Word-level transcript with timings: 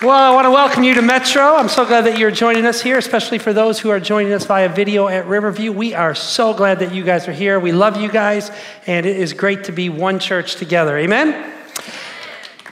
Well, 0.00 0.10
I 0.10 0.32
want 0.32 0.44
to 0.44 0.52
welcome 0.52 0.84
you 0.84 0.94
to 0.94 1.02
Metro. 1.02 1.56
I'm 1.56 1.68
so 1.68 1.84
glad 1.84 2.02
that 2.02 2.20
you're 2.20 2.30
joining 2.30 2.66
us 2.66 2.80
here, 2.80 2.98
especially 2.98 3.38
for 3.38 3.52
those 3.52 3.80
who 3.80 3.90
are 3.90 3.98
joining 3.98 4.32
us 4.32 4.46
via 4.46 4.68
video 4.68 5.08
at 5.08 5.26
Riverview. 5.26 5.72
We 5.72 5.92
are 5.92 6.14
so 6.14 6.54
glad 6.54 6.78
that 6.78 6.94
you 6.94 7.02
guys 7.02 7.26
are 7.26 7.32
here. 7.32 7.58
We 7.58 7.72
love 7.72 8.00
you 8.00 8.08
guys, 8.08 8.52
and 8.86 9.04
it 9.04 9.16
is 9.16 9.32
great 9.32 9.64
to 9.64 9.72
be 9.72 9.88
one 9.88 10.20
church 10.20 10.54
together. 10.54 10.96
Amen? 10.96 11.52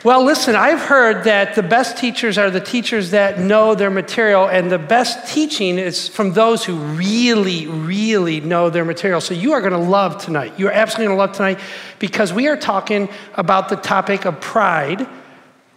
Well, 0.05 0.23
listen, 0.23 0.55
I've 0.55 0.79
heard 0.79 1.25
that 1.25 1.57
the 1.57 1.65
best 1.65 1.99
teachers 1.99 2.39
are 2.39 2.49
the 2.49 2.61
teachers 2.61 3.11
that 3.11 3.41
know 3.41 3.75
their 3.75 3.91
material, 3.91 4.47
and 4.47 4.71
the 4.71 4.79
best 4.79 5.27
teaching 5.27 5.79
is 5.81 6.07
from 6.07 6.33
those 6.33 6.65
who 6.65 6.77
really, 6.77 7.67
really 7.67 8.41
know 8.41 8.71
their 8.71 8.85
material. 8.85 9.21
So 9.21 9.35
you 9.35 9.53
are 9.53 9.61
going 9.61 9.73
to 9.73 9.79
love 9.79 10.25
tonight. 10.25 10.53
You 10.61 10.69
are 10.69 10.73
absolutely 10.73 11.07
going 11.07 11.19
to 11.19 11.27
love 11.27 11.37
tonight 11.37 11.59
because 11.99 12.33
we 12.33 12.47
are 12.47 12.57
talking 12.57 13.09
about 13.35 13.69
the 13.69 13.75
topic 13.75 14.27
of 14.27 14.41
pride 14.41 15.09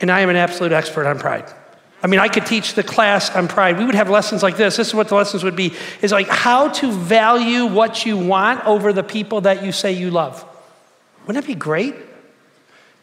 and 0.01 0.11
I 0.11 0.21
am 0.21 0.29
an 0.29 0.35
absolute 0.35 0.71
expert 0.71 1.05
on 1.05 1.19
pride. 1.19 1.51
I 2.01 2.07
mean, 2.07 2.19
I 2.19 2.29
could 2.29 2.45
teach 2.45 2.75
the 2.75 2.83
class 2.83 3.29
on 3.35 3.47
pride. 3.47 3.77
We 3.77 3.85
would 3.85 3.95
have 3.95 4.09
lessons 4.09 4.41
like 4.41 4.55
this. 4.55 4.77
This 4.77 4.87
is 4.89 4.93
what 4.93 5.09
the 5.09 5.15
lessons 5.15 5.43
would 5.43 5.55
be 5.55 5.73
is 6.01 6.11
like 6.11 6.29
how 6.29 6.69
to 6.69 6.91
value 6.91 7.65
what 7.65 8.05
you 8.05 8.17
want 8.17 8.65
over 8.65 8.93
the 8.93 9.03
people 9.03 9.41
that 9.41 9.63
you 9.63 9.71
say 9.73 9.91
you 9.91 10.09
love. 10.09 10.45
Wouldn't 11.27 11.43
that 11.43 11.47
be 11.47 11.59
great? 11.59 11.95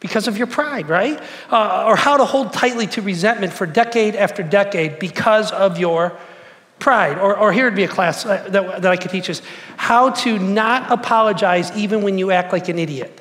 Because 0.01 0.29
of 0.29 0.39
your 0.39 0.47
pride, 0.47 0.89
right? 0.89 1.21
Uh, 1.51 1.85
or 1.87 1.97
how 1.97 2.17
to 2.17 2.25
hold 2.25 2.53
tightly 2.53 2.87
to 2.89 3.03
resentment 3.03 3.53
for 3.53 3.67
decade 3.67 4.17
after 4.17 4.43
decade 4.43 4.99
because 4.99 5.53
of 5.53 5.79
your 5.79 6.17
pride. 6.79 7.19
Or, 7.19 7.37
or 7.37 7.53
here 7.53 7.65
would 7.65 7.75
be 7.75 7.85
a 7.85 7.89
class 7.89 8.25
uh, 8.25 8.47
that, 8.49 8.83
that 8.83 8.91
I 8.91 8.97
could 8.97 9.11
teach 9.11 9.29
us 9.29 9.43
how 9.77 10.11
to 10.11 10.39
not 10.39 10.91
apologize 10.91 11.75
even 11.77 12.03
when 12.03 12.19
you 12.19 12.31
act 12.31 12.53
like 12.53 12.69
an 12.69 12.79
idiot, 12.79 13.21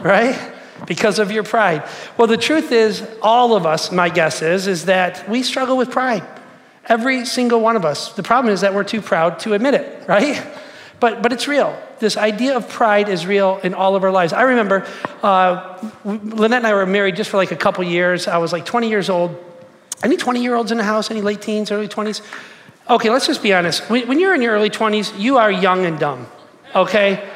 right? 0.00 0.52
Because 0.86 1.18
of 1.18 1.30
your 1.30 1.42
pride. 1.42 1.82
Well, 2.16 2.26
the 2.26 2.36
truth 2.36 2.72
is, 2.72 3.06
all 3.22 3.56
of 3.56 3.66
us, 3.66 3.90
my 3.90 4.08
guess 4.08 4.42
is, 4.42 4.66
is 4.66 4.86
that 4.86 5.28
we 5.28 5.42
struggle 5.42 5.76
with 5.76 5.90
pride. 5.90 6.24
Every 6.86 7.24
single 7.24 7.60
one 7.60 7.76
of 7.76 7.84
us. 7.84 8.12
The 8.12 8.22
problem 8.22 8.52
is 8.52 8.60
that 8.60 8.74
we're 8.74 8.84
too 8.84 9.00
proud 9.00 9.38
to 9.40 9.54
admit 9.54 9.74
it, 9.74 10.08
right? 10.08 10.44
But, 11.00 11.22
but 11.22 11.32
it's 11.32 11.48
real. 11.48 11.78
This 11.98 12.16
idea 12.16 12.56
of 12.56 12.68
pride 12.68 13.08
is 13.08 13.26
real 13.26 13.58
in 13.62 13.74
all 13.74 13.96
of 13.96 14.04
our 14.04 14.10
lives. 14.10 14.32
I 14.32 14.42
remember 14.42 14.86
uh, 15.22 15.78
Lynette 16.04 16.58
and 16.58 16.66
I 16.66 16.74
were 16.74 16.86
married 16.86 17.16
just 17.16 17.30
for 17.30 17.36
like 17.36 17.50
a 17.50 17.56
couple 17.56 17.84
years. 17.84 18.28
I 18.28 18.38
was 18.38 18.52
like 18.52 18.64
20 18.64 18.88
years 18.88 19.08
old. 19.10 19.42
Any 20.02 20.16
20 20.16 20.42
year 20.42 20.54
olds 20.54 20.72
in 20.72 20.78
the 20.78 20.84
house? 20.84 21.10
Any 21.10 21.22
late 21.22 21.40
teens, 21.40 21.70
early 21.70 21.88
20s? 21.88 22.20
Okay, 22.88 23.10
let's 23.10 23.26
just 23.26 23.42
be 23.42 23.52
honest. 23.52 23.88
When, 23.90 24.06
when 24.06 24.20
you're 24.20 24.34
in 24.34 24.42
your 24.42 24.52
early 24.52 24.70
20s, 24.70 25.18
you 25.18 25.38
are 25.38 25.50
young 25.50 25.84
and 25.84 25.98
dumb, 25.98 26.26
okay? 26.74 27.28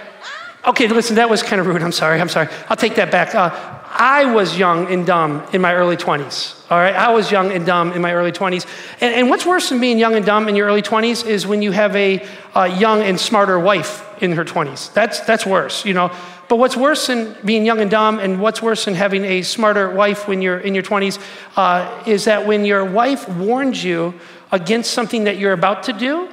Okay, 0.67 0.89
listen, 0.89 1.17
that 1.17 1.31
was 1.31 1.43
kind 1.43 1.61
of 1.61 1.67
rude. 1.67 1.83
I'm 1.83 1.93
sorry. 1.93 2.21
I'm 2.21 2.29
sorry. 2.29 2.49
I'll 2.69 2.77
take 2.77 2.97
that 2.97 3.11
back. 3.11 3.35
Uh, 3.35 3.51
I 3.93 4.33
was 4.33 4.57
young 4.57 4.87
and 4.87 5.05
dumb 5.05 5.47
in 5.53 5.61
my 5.61 5.75
early 5.75 5.97
20s. 5.97 6.71
All 6.71 6.79
right, 6.79 6.95
I 6.95 7.11
was 7.11 7.31
young 7.31 7.51
and 7.51 7.67
dumb 7.67 7.93
in 7.93 8.01
my 8.01 8.13
early 8.15 8.31
20s. 8.31 8.67
And, 9.01 9.15
and 9.15 9.29
what's 9.29 9.45
worse 9.45 9.69
than 9.69 9.81
being 9.81 9.99
young 9.99 10.15
and 10.15 10.25
dumb 10.25 10.49
in 10.49 10.55
your 10.55 10.69
early 10.69 10.83
20s 10.83 11.27
is 11.27 11.47
when 11.47 11.61
you 11.61 11.73
have 11.73 11.97
a 11.97 12.25
uh, 12.55 12.65
young 12.65 13.03
and 13.03 13.19
smarter 13.19 13.59
wife 13.59 14.07
in 14.23 14.33
her 14.33 14.45
20s. 14.45 14.93
That's, 14.93 15.21
that's 15.21 15.45
worse, 15.45 15.85
you 15.85 15.95
know. 15.95 16.15
But 16.49 16.57
what's 16.57 16.77
worse 16.77 17.07
than 17.07 17.37
being 17.45 17.65
young 17.65 17.81
and 17.81 17.91
dumb, 17.91 18.19
and 18.19 18.41
what's 18.41 18.63
worse 18.63 18.85
than 18.85 18.95
having 18.95 19.25
a 19.25 19.43
smarter 19.43 19.91
wife 19.91 20.29
when 20.29 20.43
you're 20.43 20.59
in 20.59 20.75
your 20.75 20.83
20s, 20.83 21.19
uh, 21.57 22.05
is 22.07 22.25
that 22.27 22.47
when 22.47 22.65
your 22.65 22.85
wife 22.85 23.29
warns 23.29 23.83
you 23.83 24.15
against 24.53 24.93
something 24.93 25.25
that 25.25 25.39
you're 25.39 25.53
about 25.53 25.85
to 25.85 25.93
do, 25.93 26.29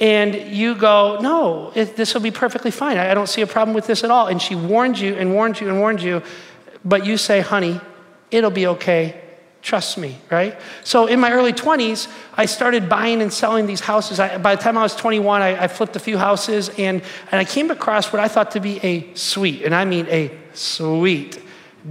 and 0.00 0.34
you 0.34 0.74
go, 0.74 1.18
No, 1.20 1.70
this 1.72 2.14
will 2.14 2.20
be 2.20 2.30
perfectly 2.30 2.70
fine. 2.70 2.98
I, 2.98 3.10
I 3.10 3.14
don't 3.14 3.28
see 3.28 3.42
a 3.42 3.46
problem 3.46 3.74
with 3.74 3.86
this 3.86 4.04
at 4.04 4.10
all. 4.10 4.26
And 4.26 4.40
she 4.40 4.54
warned 4.54 4.98
you 4.98 5.14
and 5.14 5.32
warned 5.32 5.60
you 5.60 5.68
and 5.68 5.78
warned 5.78 6.02
you, 6.02 6.22
but 6.84 7.06
you 7.06 7.16
say, 7.16 7.40
Honey, 7.40 7.80
it'll 8.30 8.50
be 8.50 8.66
okay. 8.66 9.22
Trust 9.62 9.98
me, 9.98 10.16
right? 10.30 10.56
So 10.84 11.06
in 11.06 11.18
my 11.18 11.32
early 11.32 11.52
20s, 11.52 12.06
I 12.34 12.46
started 12.46 12.88
buying 12.88 13.20
and 13.20 13.32
selling 13.32 13.66
these 13.66 13.80
houses. 13.80 14.20
I, 14.20 14.38
by 14.38 14.54
the 14.54 14.62
time 14.62 14.78
I 14.78 14.82
was 14.82 14.94
21, 14.94 15.42
I, 15.42 15.64
I 15.64 15.68
flipped 15.68 15.96
a 15.96 15.98
few 15.98 16.18
houses 16.18 16.68
and, 16.78 17.02
and 17.32 17.40
I 17.40 17.44
came 17.44 17.72
across 17.72 18.12
what 18.12 18.20
I 18.20 18.28
thought 18.28 18.52
to 18.52 18.60
be 18.60 18.78
a 18.84 19.12
sweet, 19.14 19.62
and 19.62 19.74
I 19.74 19.84
mean 19.84 20.06
a 20.08 20.30
sweet 20.52 21.42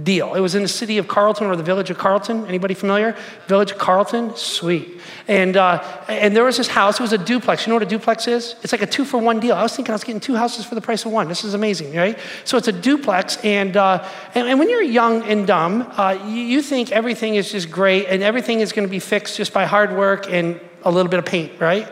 deal. 0.02 0.34
It 0.34 0.40
was 0.40 0.54
in 0.54 0.62
the 0.62 0.68
city 0.68 0.98
of 0.98 1.08
Carleton 1.08 1.46
or 1.46 1.56
the 1.56 1.62
village 1.62 1.90
of 1.90 1.98
Carleton. 1.98 2.46
Anybody 2.46 2.74
familiar? 2.74 3.16
Village 3.46 3.70
of 3.72 3.78
Carleton, 3.78 4.34
sweet. 4.36 5.00
And, 5.28 5.56
uh, 5.56 5.82
and 6.08 6.36
there 6.36 6.44
was 6.44 6.56
this 6.56 6.68
house, 6.68 6.98
it 6.98 7.02
was 7.02 7.12
a 7.12 7.18
duplex. 7.18 7.66
You 7.66 7.70
know 7.70 7.76
what 7.76 7.82
a 7.82 7.86
duplex 7.86 8.26
is? 8.26 8.56
It's 8.62 8.72
like 8.72 8.82
a 8.82 8.86
two 8.86 9.04
for 9.04 9.18
one 9.18 9.40
deal. 9.40 9.54
I 9.54 9.62
was 9.62 9.74
thinking 9.74 9.92
I 9.92 9.94
was 9.94 10.04
getting 10.04 10.20
two 10.20 10.36
houses 10.36 10.64
for 10.64 10.74
the 10.74 10.80
price 10.80 11.04
of 11.04 11.12
one. 11.12 11.28
This 11.28 11.44
is 11.44 11.54
amazing, 11.54 11.94
right? 11.94 12.18
So 12.44 12.58
it's 12.58 12.68
a 12.68 12.72
duplex. 12.72 13.38
And, 13.44 13.76
uh, 13.76 14.06
and, 14.34 14.48
and, 14.48 14.58
when 14.58 14.68
you're 14.68 14.82
young 14.82 15.22
and 15.22 15.46
dumb, 15.46 15.90
uh, 15.96 16.18
you, 16.26 16.42
you 16.42 16.62
think 16.62 16.92
everything 16.92 17.36
is 17.36 17.50
just 17.50 17.70
great 17.70 18.06
and 18.06 18.22
everything 18.22 18.60
is 18.60 18.72
going 18.72 18.86
to 18.86 18.90
be 18.90 19.00
fixed 19.00 19.36
just 19.36 19.52
by 19.52 19.64
hard 19.64 19.96
work 19.96 20.30
and 20.30 20.60
a 20.84 20.90
little 20.90 21.10
bit 21.10 21.18
of 21.18 21.24
paint, 21.26 21.60
right? 21.60 21.90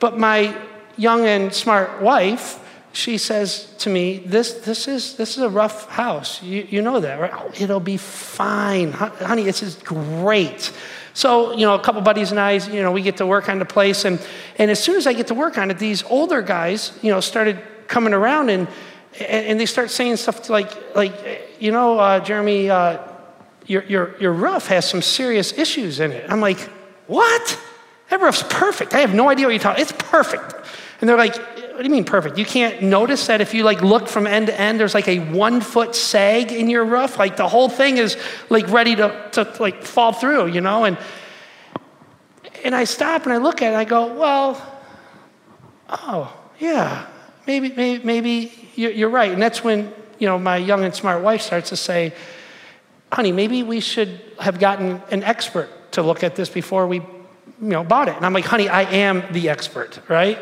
But 0.00 0.18
my 0.18 0.56
young 0.96 1.26
and 1.26 1.52
smart 1.52 2.02
wife, 2.02 2.60
she 2.94 3.18
says 3.18 3.66
to 3.78 3.90
me, 3.90 4.18
this, 4.18 4.52
this, 4.52 4.86
is, 4.86 5.16
this 5.16 5.36
is 5.36 5.42
a 5.42 5.48
rough 5.48 5.88
house. 5.88 6.40
You, 6.42 6.66
you 6.70 6.80
know 6.80 7.00
that, 7.00 7.18
right? 7.18 7.32
Oh, 7.34 7.50
it'll 7.58 7.80
be 7.80 7.96
fine. 7.96 8.92
Honey, 8.92 9.42
this 9.42 9.64
is 9.64 9.74
great. 9.76 10.72
So, 11.12 11.52
you 11.52 11.66
know, 11.66 11.74
a 11.74 11.80
couple 11.80 12.00
buddies 12.02 12.30
and 12.30 12.38
I, 12.38 12.52
you 12.52 12.82
know, 12.82 12.92
we 12.92 13.02
get 13.02 13.16
to 13.16 13.26
work 13.26 13.48
on 13.48 13.58
the 13.58 13.64
place. 13.64 14.04
And, 14.04 14.24
and 14.58 14.70
as 14.70 14.82
soon 14.82 14.94
as 14.94 15.08
I 15.08 15.12
get 15.12 15.26
to 15.26 15.34
work 15.34 15.58
on 15.58 15.72
it, 15.72 15.78
these 15.78 16.04
older 16.04 16.40
guys, 16.40 16.96
you 17.02 17.10
know, 17.10 17.20
started 17.20 17.60
coming 17.88 18.14
around 18.14 18.50
and, 18.50 18.68
and, 19.20 19.58
they 19.58 19.66
start 19.66 19.90
saying 19.90 20.16
stuff 20.16 20.48
like, 20.48 20.96
like 20.96 21.56
you 21.58 21.72
know, 21.72 21.98
uh, 21.98 22.20
Jeremy, 22.20 22.70
uh, 22.70 22.98
your, 23.66 23.82
your, 23.84 24.16
your 24.18 24.32
roof 24.32 24.66
has 24.68 24.88
some 24.88 25.02
serious 25.02 25.52
issues 25.52 26.00
in 26.00 26.12
it. 26.12 26.30
I'm 26.30 26.40
like, 26.40 26.60
what? 27.06 27.60
That 28.10 28.20
roof's 28.20 28.44
perfect. 28.44 28.94
I 28.94 29.00
have 29.00 29.14
no 29.14 29.28
idea 29.28 29.46
what 29.46 29.52
you're 29.52 29.60
talking 29.60 29.82
It's 29.82 29.92
perfect. 29.92 30.54
And 31.00 31.08
they're 31.08 31.16
like, 31.16 31.36
what 31.74 31.82
do 31.82 31.84
you 31.84 31.90
mean 31.90 32.04
perfect? 32.04 32.38
You 32.38 32.44
can't 32.44 32.82
notice 32.82 33.26
that 33.26 33.40
if 33.40 33.52
you 33.52 33.64
like 33.64 33.82
look 33.82 34.06
from 34.06 34.28
end 34.28 34.46
to 34.46 34.60
end, 34.60 34.78
there's 34.78 34.94
like 34.94 35.08
a 35.08 35.18
one 35.18 35.60
foot 35.60 35.96
sag 35.96 36.52
in 36.52 36.70
your 36.70 36.84
roof. 36.84 37.18
Like 37.18 37.36
the 37.36 37.48
whole 37.48 37.68
thing 37.68 37.96
is 37.96 38.16
like 38.48 38.68
ready 38.68 38.94
to, 38.94 39.28
to 39.32 39.52
like 39.58 39.82
fall 39.82 40.12
through, 40.12 40.52
you 40.52 40.60
know? 40.60 40.84
And 40.84 40.96
and 42.62 42.76
I 42.76 42.84
stop 42.84 43.24
and 43.24 43.32
I 43.32 43.38
look 43.38 43.60
at 43.60 43.66
it 43.66 43.68
and 43.68 43.76
I 43.76 43.84
go, 43.84 44.14
well, 44.14 44.80
oh, 45.90 46.34
yeah, 46.60 47.06
maybe, 47.46 47.70
maybe, 47.70 48.04
maybe 48.04 48.70
you're 48.76 49.10
right. 49.10 49.32
And 49.32 49.42
that's 49.42 49.64
when, 49.64 49.92
you 50.20 50.28
know, 50.28 50.38
my 50.38 50.56
young 50.56 50.84
and 50.84 50.94
smart 50.94 51.22
wife 51.22 51.42
starts 51.42 51.70
to 51.70 51.76
say, 51.76 52.14
honey, 53.12 53.32
maybe 53.32 53.64
we 53.64 53.80
should 53.80 54.20
have 54.38 54.60
gotten 54.60 55.02
an 55.10 55.24
expert 55.24 55.68
to 55.92 56.02
look 56.02 56.22
at 56.22 56.36
this 56.36 56.48
before 56.48 56.86
we, 56.86 56.98
you 56.98 57.04
know, 57.60 57.84
bought 57.84 58.08
it. 58.08 58.16
And 58.16 58.24
I'm 58.24 58.32
like, 58.32 58.46
honey, 58.46 58.68
I 58.68 58.82
am 58.82 59.24
the 59.32 59.48
expert, 59.48 60.00
right? 60.08 60.38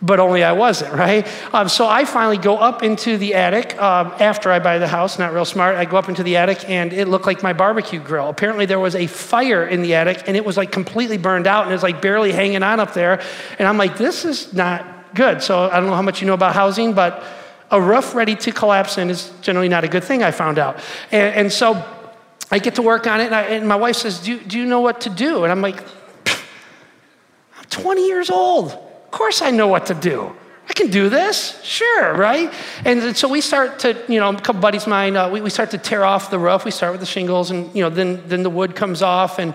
But 0.00 0.20
only 0.20 0.44
I 0.44 0.52
wasn't, 0.52 0.94
right? 0.94 1.26
Um, 1.52 1.68
so 1.68 1.86
I 1.88 2.04
finally 2.04 2.38
go 2.38 2.56
up 2.56 2.82
into 2.82 3.16
the 3.16 3.34
attic 3.34 3.80
um, 3.80 4.14
after 4.20 4.50
I 4.50 4.58
buy 4.58 4.78
the 4.78 4.86
house, 4.86 5.18
not 5.18 5.32
real 5.32 5.44
smart. 5.44 5.76
I 5.76 5.84
go 5.84 5.96
up 5.96 6.08
into 6.08 6.22
the 6.22 6.36
attic 6.36 6.68
and 6.68 6.92
it 6.92 7.08
looked 7.08 7.26
like 7.26 7.42
my 7.42 7.52
barbecue 7.52 8.00
grill. 8.00 8.28
Apparently, 8.28 8.66
there 8.66 8.78
was 8.78 8.94
a 8.94 9.06
fire 9.06 9.66
in 9.66 9.82
the 9.82 9.94
attic 9.94 10.24
and 10.26 10.36
it 10.36 10.44
was 10.44 10.56
like 10.56 10.70
completely 10.70 11.18
burned 11.18 11.46
out 11.46 11.64
and 11.64 11.72
it 11.72 11.74
was 11.74 11.82
like 11.82 12.00
barely 12.00 12.32
hanging 12.32 12.62
on 12.62 12.80
up 12.80 12.94
there. 12.94 13.20
And 13.58 13.66
I'm 13.66 13.76
like, 13.76 13.96
this 13.96 14.24
is 14.24 14.52
not 14.52 15.14
good. 15.14 15.42
So 15.42 15.68
I 15.68 15.80
don't 15.80 15.86
know 15.86 15.96
how 15.96 16.02
much 16.02 16.20
you 16.20 16.26
know 16.26 16.34
about 16.34 16.54
housing, 16.54 16.92
but 16.92 17.24
a 17.70 17.80
roof 17.80 18.14
ready 18.14 18.36
to 18.36 18.52
collapse 18.52 18.98
in 18.98 19.10
is 19.10 19.32
generally 19.42 19.68
not 19.68 19.84
a 19.84 19.88
good 19.88 20.04
thing, 20.04 20.22
I 20.22 20.30
found 20.30 20.58
out. 20.58 20.78
And, 21.10 21.34
and 21.34 21.52
so 21.52 21.84
I 22.50 22.60
get 22.60 22.76
to 22.76 22.82
work 22.82 23.06
on 23.06 23.20
it 23.20 23.26
and, 23.26 23.34
I, 23.34 23.42
and 23.42 23.68
my 23.68 23.76
wife 23.76 23.96
says, 23.96 24.20
do, 24.20 24.38
do 24.38 24.58
you 24.58 24.64
know 24.64 24.80
what 24.80 25.02
to 25.02 25.10
do? 25.10 25.42
And 25.42 25.52
I'm 25.52 25.60
like, 25.60 25.82
I'm 26.26 27.64
20 27.68 28.06
years 28.06 28.30
old. 28.30 28.87
Of 29.08 29.12
course 29.12 29.40
I 29.40 29.50
know 29.50 29.68
what 29.68 29.86
to 29.86 29.94
do. 29.94 30.36
I 30.68 30.74
can 30.74 30.90
do 30.90 31.08
this, 31.08 31.58
sure, 31.64 32.12
right? 32.12 32.52
And 32.84 33.16
so 33.16 33.26
we 33.26 33.40
start 33.40 33.78
to, 33.78 33.96
you 34.06 34.20
know, 34.20 34.28
a 34.28 34.38
couple 34.38 34.60
buddies 34.60 34.82
of 34.82 34.88
mine, 34.88 35.16
uh, 35.16 35.30
we, 35.30 35.40
we 35.40 35.48
start 35.48 35.70
to 35.70 35.78
tear 35.78 36.04
off 36.04 36.30
the 36.30 36.38
roof. 36.38 36.66
We 36.66 36.70
start 36.70 36.92
with 36.92 37.00
the 37.00 37.06
shingles, 37.06 37.50
and 37.50 37.74
you 37.74 37.82
know, 37.82 37.88
then 37.88 38.22
then 38.26 38.42
the 38.42 38.50
wood 38.50 38.76
comes 38.76 39.00
off, 39.00 39.38
and 39.38 39.54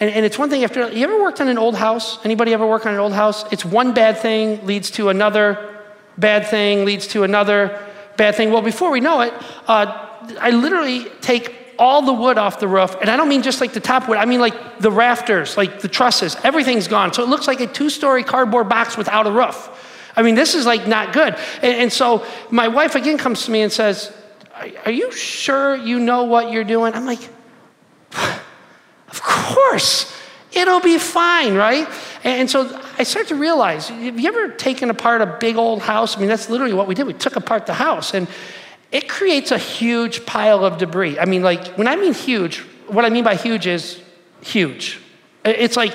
and, 0.00 0.10
and 0.10 0.26
it's 0.26 0.38
one 0.38 0.50
thing 0.50 0.62
after. 0.62 0.92
You 0.92 1.04
ever 1.04 1.18
worked 1.18 1.40
on 1.40 1.48
an 1.48 1.56
old 1.56 1.76
house? 1.76 2.22
Anybody 2.26 2.52
ever 2.52 2.66
work 2.66 2.84
on 2.84 2.92
an 2.92 3.00
old 3.00 3.14
house? 3.14 3.50
It's 3.50 3.64
one 3.64 3.94
bad 3.94 4.18
thing 4.18 4.66
leads 4.66 4.90
to 4.92 5.08
another 5.08 5.80
bad 6.18 6.46
thing 6.48 6.84
leads 6.84 7.06
to 7.08 7.22
another 7.22 7.82
bad 8.18 8.34
thing. 8.34 8.50
Well, 8.52 8.60
before 8.60 8.90
we 8.90 9.00
know 9.00 9.22
it, 9.22 9.32
uh, 9.66 10.08
I 10.38 10.50
literally 10.50 11.06
take 11.22 11.59
all 11.80 12.02
the 12.02 12.12
wood 12.12 12.36
off 12.36 12.60
the 12.60 12.68
roof. 12.68 12.94
And 13.00 13.08
I 13.10 13.16
don't 13.16 13.28
mean 13.28 13.42
just 13.42 13.60
like 13.60 13.72
the 13.72 13.80
top 13.80 14.06
wood, 14.06 14.18
I 14.18 14.26
mean 14.26 14.38
like 14.38 14.78
the 14.78 14.90
rafters, 14.92 15.56
like 15.56 15.80
the 15.80 15.88
trusses, 15.88 16.36
everything's 16.44 16.86
gone. 16.86 17.12
So 17.12 17.22
it 17.22 17.28
looks 17.28 17.48
like 17.48 17.60
a 17.60 17.66
two 17.66 17.88
story 17.88 18.22
cardboard 18.22 18.68
box 18.68 18.96
without 18.96 19.26
a 19.26 19.32
roof. 19.32 19.68
I 20.14 20.22
mean, 20.22 20.34
this 20.34 20.54
is 20.54 20.66
like 20.66 20.86
not 20.86 21.14
good. 21.14 21.34
And, 21.62 21.74
and 21.74 21.92
so 21.92 22.24
my 22.50 22.68
wife 22.68 22.94
again 22.94 23.16
comes 23.16 23.46
to 23.46 23.50
me 23.50 23.62
and 23.62 23.72
says, 23.72 24.12
Are 24.84 24.92
you 24.92 25.10
sure 25.10 25.74
you 25.74 25.98
know 25.98 26.24
what 26.24 26.52
you're 26.52 26.64
doing? 26.64 26.94
I'm 26.94 27.06
like, 27.06 27.26
Of 28.12 29.22
course. 29.22 30.14
It'll 30.52 30.80
be 30.80 30.98
fine, 30.98 31.54
right? 31.54 31.88
And 32.24 32.50
so 32.50 32.80
I 32.98 33.04
start 33.04 33.28
to 33.28 33.36
realize 33.36 33.88
have 33.88 34.18
you 34.18 34.28
ever 34.28 34.52
taken 34.54 34.90
apart 34.90 35.22
a 35.22 35.38
big 35.40 35.56
old 35.56 35.80
house? 35.80 36.16
I 36.16 36.20
mean, 36.20 36.28
that's 36.28 36.50
literally 36.50 36.74
what 36.74 36.88
we 36.88 36.94
did. 36.94 37.06
We 37.06 37.14
took 37.14 37.36
apart 37.36 37.66
the 37.66 37.74
house. 37.74 38.14
And 38.14 38.26
it 38.92 39.08
creates 39.08 39.50
a 39.52 39.58
huge 39.58 40.26
pile 40.26 40.64
of 40.64 40.78
debris. 40.78 41.18
I 41.18 41.24
mean, 41.24 41.42
like, 41.42 41.68
when 41.78 41.86
I 41.86 41.96
mean 41.96 42.14
huge, 42.14 42.58
what 42.88 43.04
I 43.04 43.10
mean 43.10 43.24
by 43.24 43.36
huge 43.36 43.66
is 43.66 44.00
huge. 44.40 44.98
It's 45.44 45.76
like 45.76 45.94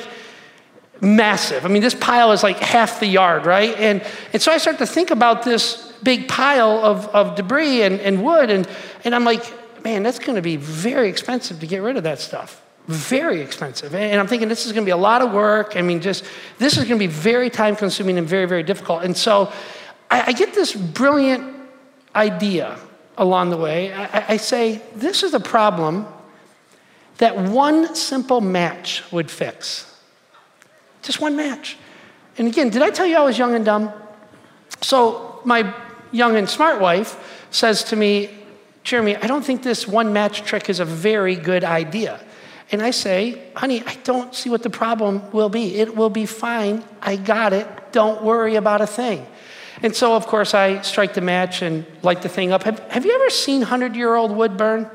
massive. 1.02 1.66
I 1.66 1.68
mean, 1.68 1.82
this 1.82 1.94
pile 1.94 2.32
is 2.32 2.42
like 2.42 2.58
half 2.58 3.00
the 3.00 3.08
yard, 3.08 3.46
right? 3.46 3.76
And, 3.78 4.04
and 4.34 4.42
so 4.42 4.52
I 4.52 4.58
start 4.58 4.78
to 4.78 4.86
think 4.86 5.12
about 5.12 5.44
this 5.44 5.92
big 6.04 6.28
pile 6.28 6.80
of, 6.84 7.08
of 7.10 7.36
debris 7.36 7.84
and, 7.84 8.00
and 8.00 8.24
wood, 8.24 8.50
and, 8.50 8.68
and 9.04 9.14
I'm 9.14 9.26
like, 9.26 9.44
man, 9.84 10.04
that's 10.04 10.20
going 10.20 10.36
to 10.36 10.42
be 10.42 10.56
very 10.56 11.10
expensive 11.10 11.60
to 11.60 11.68
get 11.68 11.80
rid 11.80 11.98
of 11.98 12.04
that 12.04 12.20
stuff. 12.20 12.62
Very 12.88 13.42
expensive. 13.42 13.96
And 13.96 14.20
I'm 14.20 14.28
thinking 14.28 14.48
this 14.48 14.66
is 14.66 14.72
going 14.72 14.84
to 14.84 14.88
be 14.88 14.92
a 14.92 14.98
lot 14.98 15.22
of 15.22 15.34
work. 15.34 15.76
I 15.76 15.82
mean, 15.82 16.02
just 16.02 16.24
this 16.60 16.78
is 16.78 16.84
going 16.86 17.00
to 17.00 17.08
be 17.08 17.12
very 17.12 17.50
time 17.50 17.76
consuming 17.76 18.18
and 18.18 18.28
very, 18.28 18.46
very 18.46 18.62
difficult. 18.62 19.04
And 19.04 19.18
so 19.18 19.52
I, 20.10 20.26
I 20.28 20.32
get 20.34 20.54
this 20.54 20.76
brilliant 20.76 21.56
idea 22.16 22.78
along 23.18 23.50
the 23.50 23.58
way. 23.58 23.94
I, 23.94 24.34
I 24.34 24.38
say, 24.38 24.82
this 24.96 25.24
is 25.24 25.34
a 25.34 25.40
problem 25.40 26.08
that 27.18 27.38
one 27.38 27.96
simple 27.96 28.42
match 28.42 29.04
would 29.12 29.32
fix. 29.32 29.92
Just 31.02 31.22
one 31.22 31.36
match. 31.36 31.78
And 32.38 32.48
again, 32.48 32.70
did 32.70 32.82
I 32.82 32.90
tell 32.90 33.06
you 33.06 33.18
I 33.18 33.24
was 33.24 33.38
young 33.38 33.56
and 33.56 33.64
dumb? 33.64 33.94
So 34.82 35.40
my 35.46 35.74
young 36.12 36.36
and 36.36 36.50
smart 36.50 36.82
wife 36.82 37.46
says 37.52 37.84
to 37.86 37.96
me, 37.96 38.30
Jeremy, 38.84 39.16
I 39.16 39.28
don't 39.28 39.44
think 39.44 39.64
this 39.64 39.88
one 39.88 40.14
match 40.14 40.44
trick 40.44 40.70
is 40.70 40.80
a 40.80 40.86
very 40.86 41.36
good 41.36 41.64
idea. 41.64 42.20
And 42.72 42.82
I 42.82 42.92
say, 42.92 43.42
honey, 43.56 43.84
I 43.86 43.96
don't 44.04 44.34
see 44.34 44.50
what 44.50 44.64
the 44.64 44.70
problem 44.70 45.32
will 45.32 45.50
be. 45.50 45.76
It 45.76 45.96
will 45.96 46.10
be 46.10 46.26
fine. 46.26 46.84
I 47.02 47.16
got 47.16 47.54
it. 47.54 47.68
Don't 47.92 48.24
worry 48.24 48.56
about 48.56 48.82
a 48.82 48.88
thing. 48.88 49.26
And 49.86 49.96
so, 49.96 50.16
of 50.16 50.26
course, 50.26 50.56
I 50.56 50.82
strike 50.82 51.14
the 51.14 51.22
match 51.22 51.62
and 51.62 51.86
light 52.02 52.24
the 52.24 52.28
thing 52.28 52.52
up. 52.52 52.64
Have, 52.64 52.80
have 52.90 53.06
you 53.06 53.14
ever 53.14 53.30
seen 53.30 53.60
100 53.60 53.96
year 53.96 54.16
old 54.16 54.36
wood 54.36 54.58
burn? 54.58 54.90